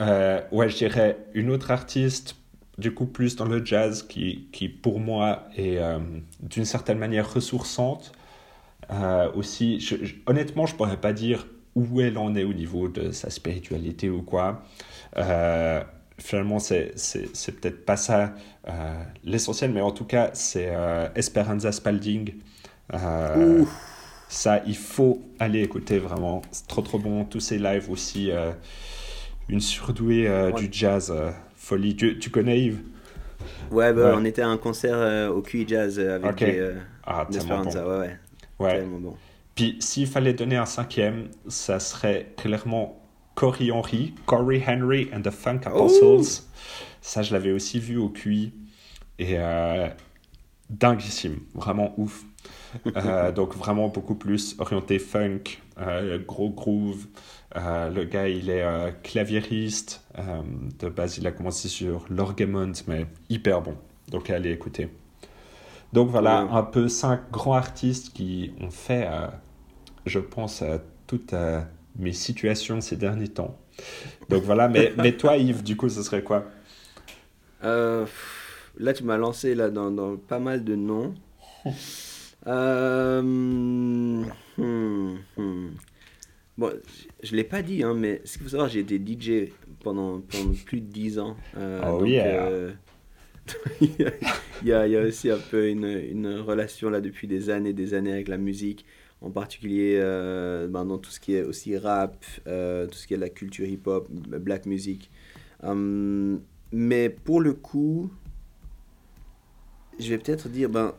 euh, 0.00 0.40
ouais, 0.52 0.68
je 0.68 0.76
dirais 0.76 1.16
une 1.34 1.50
autre 1.50 1.70
artiste, 1.70 2.36
du 2.78 2.94
coup, 2.94 3.06
plus 3.06 3.36
dans 3.36 3.44
le 3.44 3.64
jazz, 3.64 4.02
qui, 4.02 4.48
qui 4.52 4.68
pour 4.68 5.00
moi 5.00 5.48
est 5.56 5.80
d'une 6.40 6.64
certaine 6.64 6.98
manière 6.98 7.32
ressourçante. 7.32 8.12
aussi, 9.34 9.84
honnêtement, 10.26 10.66
je 10.66 10.76
pourrais 10.76 10.96
pas 10.96 11.12
dire 11.12 11.46
où 11.74 12.00
elle 12.00 12.18
en 12.18 12.34
est 12.36 12.44
au 12.44 12.52
niveau 12.52 12.88
de 12.88 13.10
sa 13.10 13.30
spiritualité 13.30 14.08
ou 14.10 14.22
quoi. 14.22 14.62
finalement, 16.18 16.60
c'est 16.60 16.92
peut-être 17.60 17.84
pas 17.84 17.96
ça 17.96 18.32
l'essentiel, 19.24 19.72
mais 19.72 19.80
en 19.80 19.90
tout 19.90 20.04
cas, 20.04 20.30
c'est 20.32 20.72
Esperanza 21.16 21.72
Spalding. 21.72 22.34
Euh, 22.94 23.64
ça, 24.28 24.62
il 24.66 24.76
faut 24.76 25.22
aller 25.38 25.62
écouter 25.62 25.98
vraiment. 25.98 26.42
C'est 26.50 26.66
trop 26.66 26.82
trop 26.82 26.98
bon. 26.98 27.24
Tous 27.24 27.40
ces 27.40 27.58
lives 27.58 27.90
aussi. 27.90 28.30
Euh, 29.48 29.52
une 29.52 29.60
surdouée 29.60 30.28
euh, 30.28 30.52
du 30.52 30.68
jazz. 30.70 31.12
folie. 31.56 31.96
Tu, 31.96 32.18
tu, 32.18 32.30
connais 32.30 32.60
Yves? 32.60 32.80
Ouais, 33.70 33.92
bah, 33.92 34.14
on 34.16 34.24
était 34.24 34.42
à 34.42 34.48
un 34.48 34.56
concert 34.56 35.30
au 35.30 35.42
QI 35.42 35.66
Jazz 35.66 35.98
avec 35.98 36.44
ah, 37.04 37.26
Esperanza. 37.30 37.82
Bon. 37.82 38.00
Ouais, 38.00 38.16
ouais. 38.58 38.84
Bon. 38.84 39.14
Puis 39.54 39.76
s'il 39.80 40.06
fallait 40.06 40.34
donner 40.34 40.56
un 40.56 40.66
cinquième, 40.66 41.28
ça 41.48 41.80
serait 41.80 42.32
clairement 42.36 43.00
Corey 43.34 43.70
Henry, 43.70 44.14
Corey 44.26 44.62
Henry 44.66 45.08
and 45.14 45.22
the 45.22 45.30
Funk 45.30 45.60
Apostles. 45.64 46.44
Ça, 47.00 47.22
je 47.22 47.32
l'avais 47.32 47.52
aussi 47.52 47.78
vu 47.78 47.96
au 47.96 48.08
QI. 48.08 48.52
Et 49.18 49.36
dinguissime. 50.70 51.40
Vraiment 51.54 51.94
ouf. 51.96 52.24
Euh, 52.96 53.32
donc 53.32 53.54
vraiment 53.56 53.88
beaucoup 53.88 54.14
plus 54.14 54.56
orienté 54.58 54.98
funk, 54.98 55.60
euh, 55.78 56.18
gros 56.18 56.50
groove. 56.50 57.06
Euh, 57.56 57.88
le 57.90 58.04
gars, 58.04 58.28
il 58.28 58.50
est 58.50 58.64
claviériste. 59.02 60.04
de 60.78 60.88
base, 60.88 61.18
il 61.18 61.26
a 61.26 61.32
commencé 61.32 61.68
sur 61.68 62.04
l'orgamont, 62.10 62.72
mais 62.86 63.06
hyper 63.28 63.62
bon. 63.62 63.76
Donc 64.08 64.30
allez 64.30 64.50
écouter. 64.50 64.88
Donc 65.92 66.10
voilà, 66.10 66.40
un 66.40 66.62
peu 66.62 66.88
cinq 66.88 67.30
grands 67.30 67.54
artistes 67.54 68.12
qui 68.12 68.52
ont 68.60 68.70
fait, 68.70 69.08
je 70.04 70.18
pense, 70.18 70.62
toutes 71.06 71.34
mes 71.98 72.12
situations 72.12 72.82
ces 72.82 72.96
derniers 72.96 73.28
temps. 73.28 73.56
Donc 74.28 74.42
voilà, 74.42 74.68
mais, 74.68 74.92
mais 74.98 75.12
toi 75.12 75.38
Yves, 75.38 75.62
du 75.62 75.76
coup, 75.76 75.88
ce 75.88 76.02
serait 76.02 76.22
quoi? 76.22 76.44
Là, 78.78 78.92
tu 78.92 79.02
m'as 79.04 79.16
lancé 79.16 79.54
là, 79.54 79.70
dans, 79.70 79.90
dans 79.90 80.16
pas 80.16 80.38
mal 80.38 80.64
de 80.64 80.74
noms. 80.74 81.14
Euh, 82.46 83.20
hmm, 83.20 84.24
hmm. 85.36 85.68
Bon, 86.58 86.72
je 87.22 87.30
ne 87.30 87.36
l'ai 87.36 87.44
pas 87.44 87.62
dit, 87.62 87.84
hein, 87.84 87.94
mais 87.94 88.20
ce 88.24 88.32
qu'il 88.32 88.42
faut 88.42 88.48
savoir, 88.48 88.68
j'ai 88.68 88.80
été 88.80 88.98
DJ 88.98 89.52
pendant, 89.84 90.20
pendant 90.20 90.52
plus 90.66 90.80
de 90.80 90.86
10 90.86 91.20
ans. 91.20 91.36
Euh, 91.56 91.80
oh 91.88 92.04
yeah. 92.04 92.46
Euh, 92.46 92.72
il, 93.80 93.94
y 93.96 94.04
a, 94.72 94.86
il, 94.88 94.92
y 94.92 94.96
a, 94.96 95.02
aussi 95.02 95.30
un 95.30 95.38
peu 95.38 95.68
une, 95.68 95.86
une, 95.86 96.40
relation 96.40 96.90
là 96.90 97.00
depuis 97.00 97.28
des 97.28 97.48
années 97.48 97.72
des 97.72 97.94
années 97.94 98.12
avec 98.12 98.28
la 98.28 98.36
musique, 98.36 98.84
en 99.22 99.30
particulier 99.30 99.98
euh, 99.98 100.66
ben, 100.66 100.84
dans 100.84 100.98
tout 100.98 101.10
ce 101.10 101.20
qui 101.20 101.34
est 101.34 101.42
aussi 101.42 101.78
rap, 101.78 102.22
euh, 102.48 102.86
tout 102.88 102.98
ce 102.98 103.06
qui 103.06 103.14
est 103.14 103.18
la 103.18 103.30
culture 103.30 103.64
hip-hop, 103.64 104.10
black 104.10 104.66
music. 104.66 105.10
mais 106.72 107.08
pour 107.08 107.40
le 107.40 107.54
coup, 107.54 108.10
je 110.00 110.10
vais 110.10 110.18
peut-être 110.18 110.48
dire, 110.48 110.68
ben, 110.68 110.92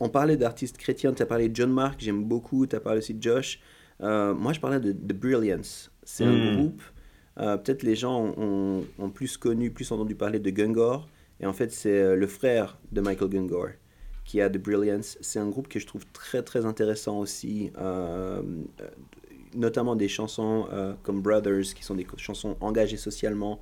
on 0.00 0.08
parlait 0.08 0.36
d'artistes 0.36 0.78
chrétiens, 0.78 1.12
tu 1.14 1.22
as 1.22 1.26
parlé 1.26 1.48
de 1.48 1.54
John 1.54 1.72
Mark, 1.72 2.00
j'aime 2.00 2.24
beaucoup, 2.24 2.66
tu 2.66 2.74
as 2.74 2.80
parlé 2.80 2.98
aussi 2.98 3.14
de 3.14 3.22
Josh. 3.22 3.60
Euh, 4.02 4.34
moi, 4.34 4.52
je 4.52 4.60
parlais 4.60 4.80
de, 4.80 4.92
The 4.92 5.12
Brilliance. 5.14 5.90
C'est 6.02 6.24
un 6.24 6.36
Hmm. 6.36 6.42
groupe, 6.42 6.82
euh, 7.38 7.56
peut-être 7.56 7.82
les 7.82 7.96
gens 7.96 8.34
ont, 8.36 8.84
ont 8.98 9.10
plus 9.10 9.36
connu, 9.36 9.70
plus 9.70 9.90
entendu 9.92 10.14
parler 10.14 10.38
de 10.38 10.50
Gungor. 10.50 11.08
Et 11.40 11.46
en 11.46 11.52
fait, 11.52 11.70
c'est 11.72 12.00
euh, 12.00 12.16
le 12.16 12.26
frère 12.26 12.78
de 12.92 13.00
Michael 13.00 13.28
Gungor 13.28 13.68
qui 14.24 14.40
a 14.40 14.50
The 14.50 14.58
Brilliance. 14.58 15.18
C'est 15.20 15.38
un 15.38 15.48
groupe 15.48 15.68
que 15.68 15.78
je 15.78 15.86
trouve 15.86 16.04
très 16.12 16.42
très 16.42 16.66
intéressant 16.66 17.20
aussi, 17.20 17.70
euh, 17.78 18.42
notamment 19.54 19.94
des 19.94 20.08
chansons 20.08 20.66
comme 21.04 21.22
Brothers, 21.22 21.74
qui 21.74 21.84
sont 21.84 21.94
des 21.94 22.06
chansons 22.16 22.56
engagées 22.60 22.96
socialement. 22.96 23.60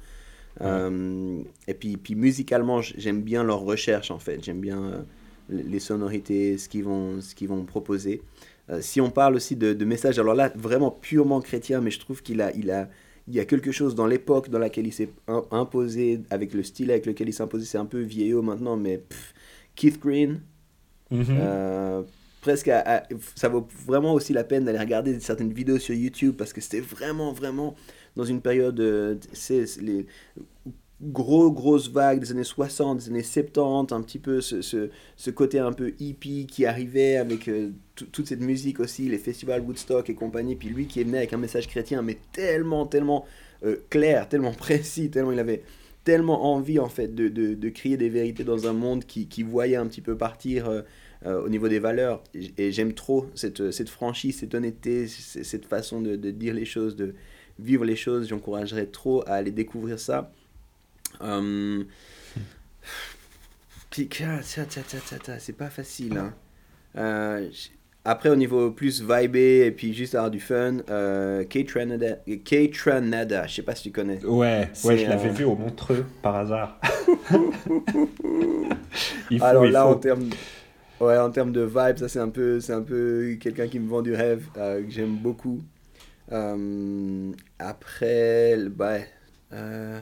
Et 0.62 1.74
puis, 1.78 1.98
puis 1.98 2.14
musicalement, 2.14 2.80
j'aime 2.80 3.20
bien 3.22 3.44
leur 3.44 3.60
recherche 3.60 4.10
en 4.10 4.18
fait. 4.18 4.42
J'aime 4.42 4.60
bien 4.60 5.04
les 5.50 5.62
les 5.62 5.80
sonorités, 5.80 6.56
ce 6.56 6.70
qu'ils 6.70 6.84
vont, 6.84 7.20
ce 7.20 7.34
qu'ils 7.34 7.48
vont 7.48 7.64
proposer. 7.66 8.22
Euh, 8.70 8.80
si 8.80 9.00
on 9.00 9.10
parle 9.10 9.34
aussi 9.36 9.56
de, 9.56 9.72
de 9.74 9.84
messages, 9.84 10.18
alors 10.18 10.34
là, 10.34 10.50
vraiment 10.56 10.90
purement 10.90 11.40
chrétien, 11.40 11.80
mais 11.80 11.90
je 11.90 12.00
trouve 12.00 12.22
qu'il 12.22 12.40
a, 12.40 12.52
il 12.54 12.70
a, 12.70 12.88
il 13.28 13.34
y 13.34 13.40
a 13.40 13.44
quelque 13.44 13.72
chose 13.72 13.94
dans 13.94 14.06
l'époque 14.06 14.48
dans 14.50 14.58
laquelle 14.58 14.86
il 14.86 14.92
s'est 14.92 15.10
im- 15.28 15.44
imposé, 15.50 16.20
avec 16.30 16.54
le 16.54 16.62
style 16.62 16.90
avec 16.90 17.06
lequel 17.06 17.28
il 17.28 17.32
s'est 17.32 17.42
imposé, 17.42 17.66
c'est 17.66 17.78
un 17.78 17.86
peu 17.86 18.00
vieillot 18.00 18.42
maintenant, 18.42 18.76
mais 18.76 18.98
pff, 18.98 19.34
Keith 19.74 20.00
Green, 20.00 20.40
Mhm. 21.10 21.24
euh, 21.38 22.02
presque, 22.40 22.68
à- 22.68 22.80
à- 22.98 23.02
ça 23.36 23.48
vaut 23.48 23.66
vraiment 23.86 24.14
aussi 24.14 24.32
la 24.32 24.44
peine 24.44 24.64
d'aller 24.64 24.78
regarder 24.78 25.20
certaines 25.20 25.52
vidéos 25.52 25.78
sur 25.78 25.94
YouTube 25.94 26.34
parce 26.36 26.52
que 26.52 26.60
c'était 26.60 26.80
vraiment, 26.80 27.32
vraiment 27.32 27.74
dans 28.16 28.24
une 28.24 28.40
période, 28.40 28.80
euh, 28.80 29.16
c'est 29.32 29.66
c'est 29.66 29.82
les 29.82 30.06
gros, 31.04 31.50
grosses 31.52 31.90
vagues 31.90 32.20
des 32.20 32.30
années 32.32 32.44
60, 32.44 32.98
des 32.98 33.08
années 33.08 33.22
70, 33.22 33.92
un 33.94 34.02
petit 34.02 34.18
peu 34.18 34.40
ce, 34.40 34.62
ce, 34.62 34.90
ce 35.16 35.30
côté 35.30 35.58
un 35.58 35.72
peu 35.72 35.94
hippie 36.00 36.46
qui 36.46 36.66
arrivait 36.66 37.16
avec 37.16 37.48
euh, 37.48 37.70
tout- 37.94 38.06
toute 38.06 38.26
cette 38.26 38.40
musique 38.40 38.80
aussi, 38.80 39.08
les 39.08 39.18
festivals 39.18 39.62
Woodstock 39.62 40.08
et 40.10 40.14
compagnie, 40.14 40.56
puis 40.56 40.68
lui 40.68 40.86
qui 40.86 41.00
est 41.00 41.04
venu 41.04 41.16
avec 41.16 41.32
un 41.32 41.36
message 41.38 41.68
chrétien, 41.68 42.02
mais 42.02 42.18
tellement, 42.32 42.86
tellement 42.86 43.24
euh, 43.64 43.76
clair, 43.90 44.28
tellement 44.30 44.52
précis, 44.52 45.10
tellement 45.10 45.32
il 45.32 45.38
avait 45.38 45.62
tellement 46.04 46.52
envie 46.54 46.78
en 46.78 46.88
fait 46.88 47.14
de, 47.14 47.28
de, 47.28 47.68
crier 47.70 47.96
des 47.96 48.10
vérités 48.10 48.44
dans 48.44 48.66
un 48.66 48.74
monde 48.74 49.04
qui, 49.06 49.26
qui 49.26 49.42
voyait 49.42 49.76
un 49.76 49.86
petit 49.86 50.02
peu 50.02 50.16
partir 50.18 50.68
euh, 50.68 51.42
au 51.42 51.48
niveau 51.48 51.68
des 51.68 51.78
valeurs. 51.78 52.22
Et, 52.58 52.72
j'aime 52.72 52.92
trop 52.92 53.26
cette, 53.34 53.70
cette 53.70 53.88
franchise, 53.88 54.38
cette 54.40 54.54
honnêteté, 54.54 55.06
cette 55.06 55.64
façon 55.64 56.02
de, 56.02 56.16
de 56.16 56.30
dire 56.30 56.52
les 56.52 56.66
choses, 56.66 56.94
de 56.96 57.14
vivre 57.58 57.84
les 57.84 57.96
choses. 57.96 58.28
J'encouragerais 58.28 58.86
trop 58.86 59.22
à 59.26 59.34
aller 59.34 59.50
découvrir 59.50 59.98
ça. 59.98 60.30
Tiens, 64.10 64.40
c'est 65.38 65.56
pas 65.56 65.70
facile. 65.70 66.18
Hein. 66.18 66.34
Euh, 66.96 67.48
après, 68.04 68.28
au 68.28 68.36
niveau 68.36 68.70
plus 68.70 69.02
vibé 69.02 69.64
et 69.66 69.70
puis 69.70 69.94
juste 69.94 70.14
avoir 70.14 70.30
du 70.30 70.40
fun, 70.40 70.78
euh, 70.90 71.44
K-Tranada, 71.44 72.16
K-Tranada, 72.44 73.46
je 73.46 73.54
sais 73.54 73.62
pas 73.62 73.74
si 73.74 73.84
tu 73.84 73.92
connais. 73.92 74.22
Ouais, 74.24 74.68
ouais, 74.84 74.98
je 74.98 75.06
l'avais 75.06 75.30
euh, 75.30 75.32
vu 75.32 75.44
au 75.44 75.54
Montreux 75.56 76.04
par 76.20 76.36
hasard. 76.36 76.78
il 79.30 79.38
faut, 79.38 79.44
Alors 79.44 79.64
il 79.64 79.72
là, 79.72 79.84
faut. 79.84 79.90
en 79.90 79.94
termes, 79.94 80.28
ouais, 81.00 81.16
en 81.16 81.30
termes 81.30 81.52
de 81.52 81.62
vibe, 81.62 81.96
ça 81.96 82.08
c'est 82.08 82.18
un 82.18 82.28
peu, 82.28 82.60
c'est 82.60 82.74
un 82.74 82.82
peu 82.82 83.36
quelqu'un 83.40 83.68
qui 83.68 83.78
me 83.78 83.88
vend 83.88 84.02
du 84.02 84.14
rêve, 84.14 84.48
euh, 84.58 84.82
que 84.84 84.90
j'aime 84.90 85.16
beaucoup. 85.16 85.62
Euh, 86.32 87.32
après, 87.58 88.58
bah, 88.68 88.98
euh, 89.52 89.98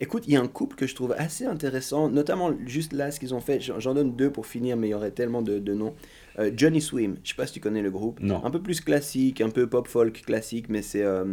écoute, 0.00 0.24
il 0.26 0.34
y 0.34 0.36
a 0.36 0.40
un 0.40 0.48
couple 0.48 0.76
que 0.76 0.86
je 0.86 0.94
trouve 0.94 1.14
assez 1.18 1.44
intéressant, 1.44 2.08
notamment 2.08 2.52
juste 2.66 2.92
là 2.92 3.10
ce 3.10 3.20
qu'ils 3.20 3.34
ont 3.34 3.40
fait. 3.40 3.60
J'en 3.60 3.94
donne 3.94 4.14
deux 4.14 4.30
pour 4.30 4.46
finir, 4.46 4.76
mais 4.76 4.88
il 4.88 4.90
y 4.90 4.94
aurait 4.94 5.10
tellement 5.10 5.42
de, 5.42 5.58
de 5.58 5.74
noms. 5.74 5.94
Euh, 6.38 6.50
Johnny 6.54 6.80
Swim, 6.80 7.16
je 7.22 7.30
sais 7.30 7.34
pas 7.34 7.46
si 7.46 7.54
tu 7.54 7.60
connais 7.60 7.82
le 7.82 7.90
groupe. 7.90 8.20
Non. 8.20 8.44
Un 8.44 8.50
peu 8.50 8.60
plus 8.60 8.80
classique, 8.80 9.40
un 9.40 9.50
peu 9.50 9.66
pop 9.66 9.88
folk 9.88 10.22
classique, 10.22 10.68
mais 10.68 10.82
c'est 10.82 11.02
euh, 11.02 11.24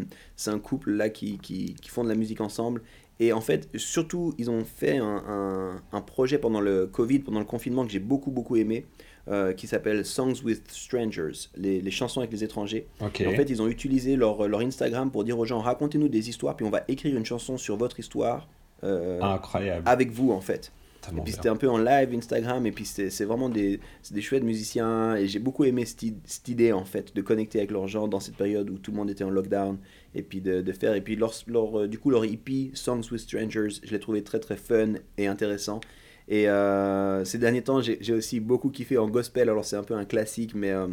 un 0.47 0.59
couple 0.59 0.91
là 0.91 1.09
qui, 1.09 1.37
qui, 1.39 1.75
qui 1.75 1.89
font 1.89 2.03
de 2.03 2.09
la 2.09 2.15
musique 2.15 2.41
ensemble. 2.41 2.81
Et 3.19 3.31
en 3.31 3.41
fait, 3.41 3.69
surtout, 3.75 4.33
ils 4.37 4.49
ont 4.49 4.63
fait 4.65 4.97
un, 4.97 5.23
un, 5.27 5.81
un 5.91 6.01
projet 6.01 6.37
pendant 6.37 6.59
le 6.61 6.87
Covid, 6.87 7.19
pendant 7.19 7.39
le 7.39 7.45
confinement, 7.45 7.85
que 7.85 7.91
j'ai 7.91 7.99
beaucoup, 7.99 8.31
beaucoup 8.31 8.55
aimé, 8.55 8.85
euh, 9.29 9.53
qui 9.53 9.67
s'appelle 9.67 10.03
Songs 10.03 10.41
with 10.43 10.63
Strangers, 10.71 11.47
les, 11.55 11.79
les 11.79 11.91
chansons 11.91 12.19
avec 12.19 12.31
les 12.31 12.43
étrangers. 12.43 12.87
En 12.99 13.09
fait, 13.09 13.49
ils 13.49 13.61
ont 13.61 13.67
utilisé 13.67 14.15
leur, 14.15 14.47
leur 14.47 14.59
Instagram 14.61 15.11
pour 15.11 15.23
dire 15.23 15.37
aux 15.39 15.45
gens, 15.45 15.59
racontez-nous 15.59 16.09
des 16.09 16.27
histoires, 16.27 16.55
puis 16.55 16.65
on 16.65 16.69
va 16.71 16.83
écrire 16.87 17.15
une 17.15 17.25
chanson 17.25 17.57
sur 17.57 17.77
votre 17.77 17.99
histoire 17.99 18.49
euh, 18.83 19.21
Incroyable. 19.21 19.83
avec 19.87 20.11
vous, 20.11 20.31
en 20.31 20.41
fait. 20.41 20.71
Et 21.17 21.21
puis 21.21 21.33
c'était 21.33 21.49
un 21.49 21.55
peu 21.55 21.69
en 21.69 21.77
live 21.77 22.13
Instagram, 22.13 22.65
et 22.65 22.71
puis 22.71 22.85
c'est 22.85 23.25
vraiment 23.25 23.49
des, 23.49 23.79
des 24.11 24.21
chouettes 24.21 24.43
musiciens, 24.43 25.15
et 25.15 25.27
j'ai 25.27 25.39
beaucoup 25.39 25.65
aimé 25.65 25.85
cette, 25.85 26.47
idée 26.47 26.71
en 26.71 26.85
fait, 26.85 27.15
de 27.15 27.21
connecter 27.21 27.59
avec 27.59 27.71
leurs 27.71 27.87
gens 27.87 28.07
dans 28.07 28.19
cette 28.19 28.35
période 28.35 28.69
où 28.69 28.77
tout 28.77 28.91
le 28.91 28.97
monde 28.97 29.09
était 29.09 29.23
en 29.23 29.29
lockdown, 29.29 29.77
et 30.15 30.23
puis 30.23 30.41
de, 30.41 30.61
de 30.61 30.71
faire, 30.71 30.93
et 30.93 31.01
puis 31.01 31.15
leur, 31.15 31.33
leur, 31.47 31.87
du 31.87 31.99
coup 31.99 32.09
leur 32.09 32.23
EP, 32.23 32.71
Songs 32.73 33.03
with 33.11 33.21
Strangers, 33.21 33.79
je 33.83 33.91
l'ai 33.91 33.99
trouvé 33.99 34.23
très 34.23 34.39
très 34.39 34.57
fun 34.57 34.93
et 35.17 35.27
intéressant. 35.27 35.81
Et 36.27 36.47
euh, 36.47 37.25
ces 37.25 37.37
derniers 37.37 37.63
temps, 37.63 37.81
j'ai 37.81 38.13
aussi 38.13 38.39
beaucoup 38.39 38.69
kiffé 38.69 38.97
en 38.97 39.07
gospel, 39.07 39.49
alors 39.49 39.65
c'est 39.65 39.75
un 39.75 39.83
peu 39.83 39.95
un 39.95 40.05
classique, 40.05 40.53
mais 40.55 40.71
euh, 40.71 40.87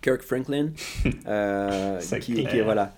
Kirk 0.00 0.22
Franklin, 0.22 0.70
euh, 1.26 2.00
qui, 2.20 2.44
qui 2.46 2.60
voilà, 2.60 2.94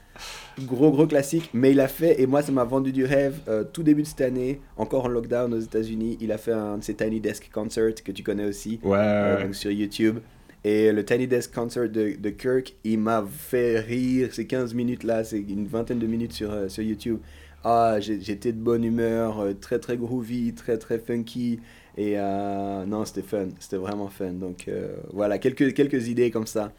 gros 0.60 0.90
gros 0.90 1.06
classique, 1.06 1.50
mais 1.52 1.72
il 1.72 1.80
a 1.80 1.88
fait, 1.88 2.20
et 2.20 2.26
moi 2.26 2.42
ça 2.42 2.52
m'a 2.52 2.64
vendu 2.64 2.92
du 2.92 3.04
rêve, 3.04 3.40
euh, 3.48 3.64
tout 3.64 3.82
début 3.82 4.02
de 4.02 4.06
cette 4.06 4.20
année, 4.20 4.60
encore 4.76 5.06
en 5.06 5.08
lockdown 5.08 5.52
aux 5.54 5.60
États-Unis, 5.60 6.18
il 6.20 6.32
a 6.32 6.38
fait 6.38 6.52
un 6.52 6.78
de 6.78 6.84
ses 6.84 6.94
Tiny 6.94 7.20
Desk 7.20 7.50
Concerts 7.52 8.02
que 8.04 8.12
tu 8.12 8.22
connais 8.22 8.44
aussi, 8.44 8.80
Ouais, 8.82 8.98
euh, 8.98 9.44
donc 9.44 9.54
sur 9.54 9.70
YouTube. 9.70 10.18
Et 10.62 10.92
le 10.92 11.04
Tiny 11.04 11.26
Desk 11.26 11.54
Concert 11.54 11.88
de, 11.88 12.16
de 12.18 12.30
Kirk, 12.30 12.74
il 12.84 12.98
m'a 12.98 13.24
fait 13.26 13.80
rire. 13.80 14.28
Ces 14.32 14.46
15 14.46 14.74
minutes 14.74 15.04
là, 15.04 15.24
c'est 15.24 15.38
une 15.38 15.66
vingtaine 15.66 15.98
de 15.98 16.06
minutes 16.06 16.32
sur, 16.32 16.52
euh, 16.52 16.68
sur 16.68 16.82
YouTube. 16.82 17.18
Ah, 17.64 17.96
j'étais 18.00 18.52
de 18.52 18.58
bonne 18.58 18.84
humeur, 18.84 19.40
euh, 19.40 19.52
très 19.54 19.78
très 19.78 19.96
groovy, 19.96 20.54
très 20.54 20.76
très 20.78 20.98
funky. 20.98 21.60
Et 21.96 22.14
euh, 22.18 22.84
non, 22.86 23.04
c'était 23.04 23.22
fun, 23.22 23.48
c'était 23.58 23.76
vraiment 23.76 24.08
fun. 24.08 24.32
Donc 24.32 24.70
voilà, 25.12 25.38
quelques, 25.38 25.74
quelques 25.74 26.08
idées 26.08 26.30
comme 26.30 26.46
ça. 26.46 26.72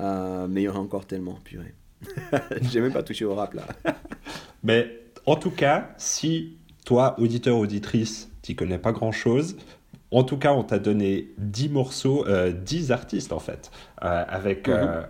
Mais 0.00 0.62
il 0.62 0.64
y 0.64 0.68
en 0.68 0.74
a 0.74 0.78
encore 0.78 1.06
tellement, 1.06 1.38
purée. 1.44 1.74
J'ai 2.62 2.80
même 2.80 2.92
pas 2.92 3.02
touché 3.02 3.24
au 3.24 3.34
rap 3.34 3.54
là. 3.54 3.66
Mais 4.62 5.00
en 5.24 5.36
tout 5.36 5.50
cas, 5.50 5.90
si 5.96 6.56
toi, 6.84 7.18
auditeur, 7.18 7.58
auditrice, 7.58 8.30
tu 8.42 8.54
connais 8.54 8.78
pas 8.78 8.92
grand-chose, 8.92 9.56
en 10.10 10.22
tout 10.22 10.36
cas, 10.36 10.52
on 10.52 10.62
t'a 10.62 10.78
donné 10.78 11.28
10 11.38 11.68
morceaux, 11.70 12.26
euh, 12.26 12.52
10 12.52 12.92
artistes 12.92 13.32
en 13.32 13.40
fait, 13.40 13.70
euh, 14.02 14.24
avec 14.28 14.68
euh, 14.68 15.02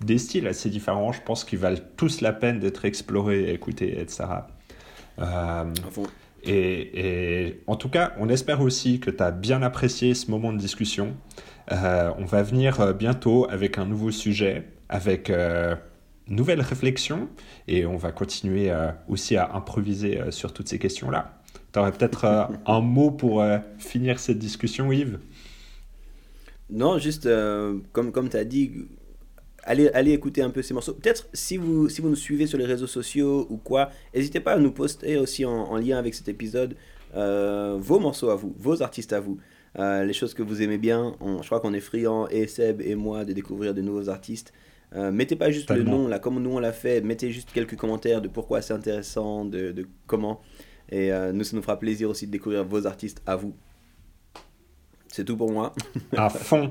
des 0.00 0.18
styles 0.18 0.46
assez 0.46 0.70
différents. 0.70 1.12
Je 1.12 1.20
pense 1.22 1.44
qu'ils 1.44 1.58
valent 1.58 1.80
tous 1.96 2.20
la 2.20 2.32
peine 2.32 2.60
d'être 2.60 2.84
explorés, 2.84 3.52
écoutés, 3.52 4.00
etc. 4.00 4.24
Euh, 5.18 5.64
et, 6.44 7.46
et 7.46 7.62
en 7.66 7.76
tout 7.76 7.88
cas, 7.88 8.12
on 8.18 8.28
espère 8.28 8.60
aussi 8.60 9.00
que 9.00 9.10
tu 9.10 9.22
as 9.22 9.30
bien 9.30 9.62
apprécié 9.62 10.14
ce 10.14 10.30
moment 10.30 10.52
de 10.52 10.58
discussion. 10.58 11.14
Euh, 11.70 12.10
on 12.18 12.24
va 12.24 12.42
venir 12.42 12.94
bientôt 12.94 13.46
avec 13.50 13.78
un 13.78 13.86
nouveau 13.86 14.10
sujet, 14.10 14.68
avec 14.88 15.30
euh, 15.30 15.76
une 16.28 16.36
nouvelle 16.36 16.60
réflexion, 16.60 17.28
et 17.68 17.86
on 17.86 17.96
va 17.96 18.12
continuer 18.12 18.70
euh, 18.70 18.90
aussi 19.08 19.36
à 19.36 19.54
improviser 19.54 20.20
euh, 20.20 20.30
sur 20.30 20.52
toutes 20.52 20.68
ces 20.68 20.78
questions-là. 20.78 21.40
Tu 21.72 21.78
aurais 21.78 21.92
peut-être 21.92 22.24
euh, 22.24 22.44
un 22.66 22.80
mot 22.80 23.10
pour 23.10 23.44
finir 23.78 24.18
cette 24.18 24.38
discussion, 24.38 24.92
Yves? 24.92 25.18
Non, 26.70 26.98
juste 26.98 27.28
comme, 27.92 28.12
comme 28.12 28.28
tu 28.28 28.36
as 28.36 28.44
dit, 28.44 28.72
allez, 29.64 29.88
allez 29.88 30.12
écouter 30.12 30.42
un 30.42 30.50
peu 30.50 30.62
ces 30.62 30.72
morceaux. 30.72 30.94
Peut-être 30.94 31.28
si 31.32 31.56
vous, 31.56 31.88
si 31.88 32.00
vous 32.00 32.08
nous 32.08 32.16
suivez 32.16 32.46
sur 32.46 32.56
les 32.56 32.64
réseaux 32.64 32.86
sociaux 32.86 33.46
ou 33.50 33.58
quoi, 33.58 33.90
n'hésitez 34.14 34.40
pas 34.40 34.52
à 34.52 34.58
nous 34.58 34.72
poster 34.72 35.18
aussi 35.18 35.44
en, 35.44 35.52
en 35.52 35.76
lien 35.76 35.98
avec 35.98 36.14
cet 36.14 36.28
épisode 36.28 36.76
vos 37.14 37.98
morceaux 37.98 38.30
à 38.30 38.36
vous, 38.36 38.54
vos 38.58 38.80
artistes 38.82 39.12
à 39.12 39.20
vous. 39.20 39.38
Les 39.76 40.12
choses 40.14 40.32
que 40.32 40.42
vous 40.42 40.62
aimez 40.62 40.78
bien, 40.78 41.14
je 41.42 41.46
crois 41.46 41.60
qu'on 41.60 41.74
est 41.74 41.80
friand, 41.80 42.26
et 42.28 42.46
Seb 42.46 42.80
et 42.80 42.94
moi, 42.94 43.26
de 43.26 43.34
découvrir 43.34 43.74
de 43.74 43.82
nouveaux 43.82 44.08
artistes. 44.08 44.54
Euh, 44.94 45.10
mettez 45.10 45.36
pas 45.36 45.50
juste 45.50 45.70
le 45.70 45.82
nom 45.82 46.06
là, 46.06 46.18
comme 46.18 46.42
nous 46.42 46.50
on 46.50 46.58
l'a 46.58 46.72
fait, 46.72 47.00
mettez 47.00 47.30
juste 47.30 47.50
quelques 47.52 47.76
commentaires 47.76 48.20
de 48.20 48.28
pourquoi 48.28 48.60
c'est 48.60 48.74
intéressant, 48.74 49.44
de, 49.44 49.72
de 49.72 49.86
comment. 50.06 50.40
Et 50.90 51.10
euh, 51.10 51.32
nous, 51.32 51.44
ça 51.44 51.56
nous 51.56 51.62
fera 51.62 51.78
plaisir 51.78 52.10
aussi 52.10 52.26
de 52.26 52.32
découvrir 52.32 52.64
vos 52.64 52.86
artistes 52.86 53.22
à 53.26 53.36
vous. 53.36 53.54
C'est 55.08 55.24
tout 55.24 55.36
pour 55.36 55.50
moi. 55.50 55.74
à 56.16 56.28
fond. 56.28 56.70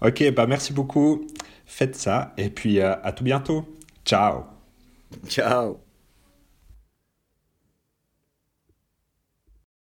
Ok, 0.00 0.32
bah 0.32 0.46
merci 0.46 0.72
beaucoup. 0.72 1.26
Faites 1.66 1.96
ça, 1.96 2.32
et 2.36 2.50
puis 2.50 2.80
euh, 2.80 2.94
à 3.02 3.12
tout 3.12 3.24
bientôt. 3.24 3.64
Ciao 4.04 4.44
Ciao 5.26 5.89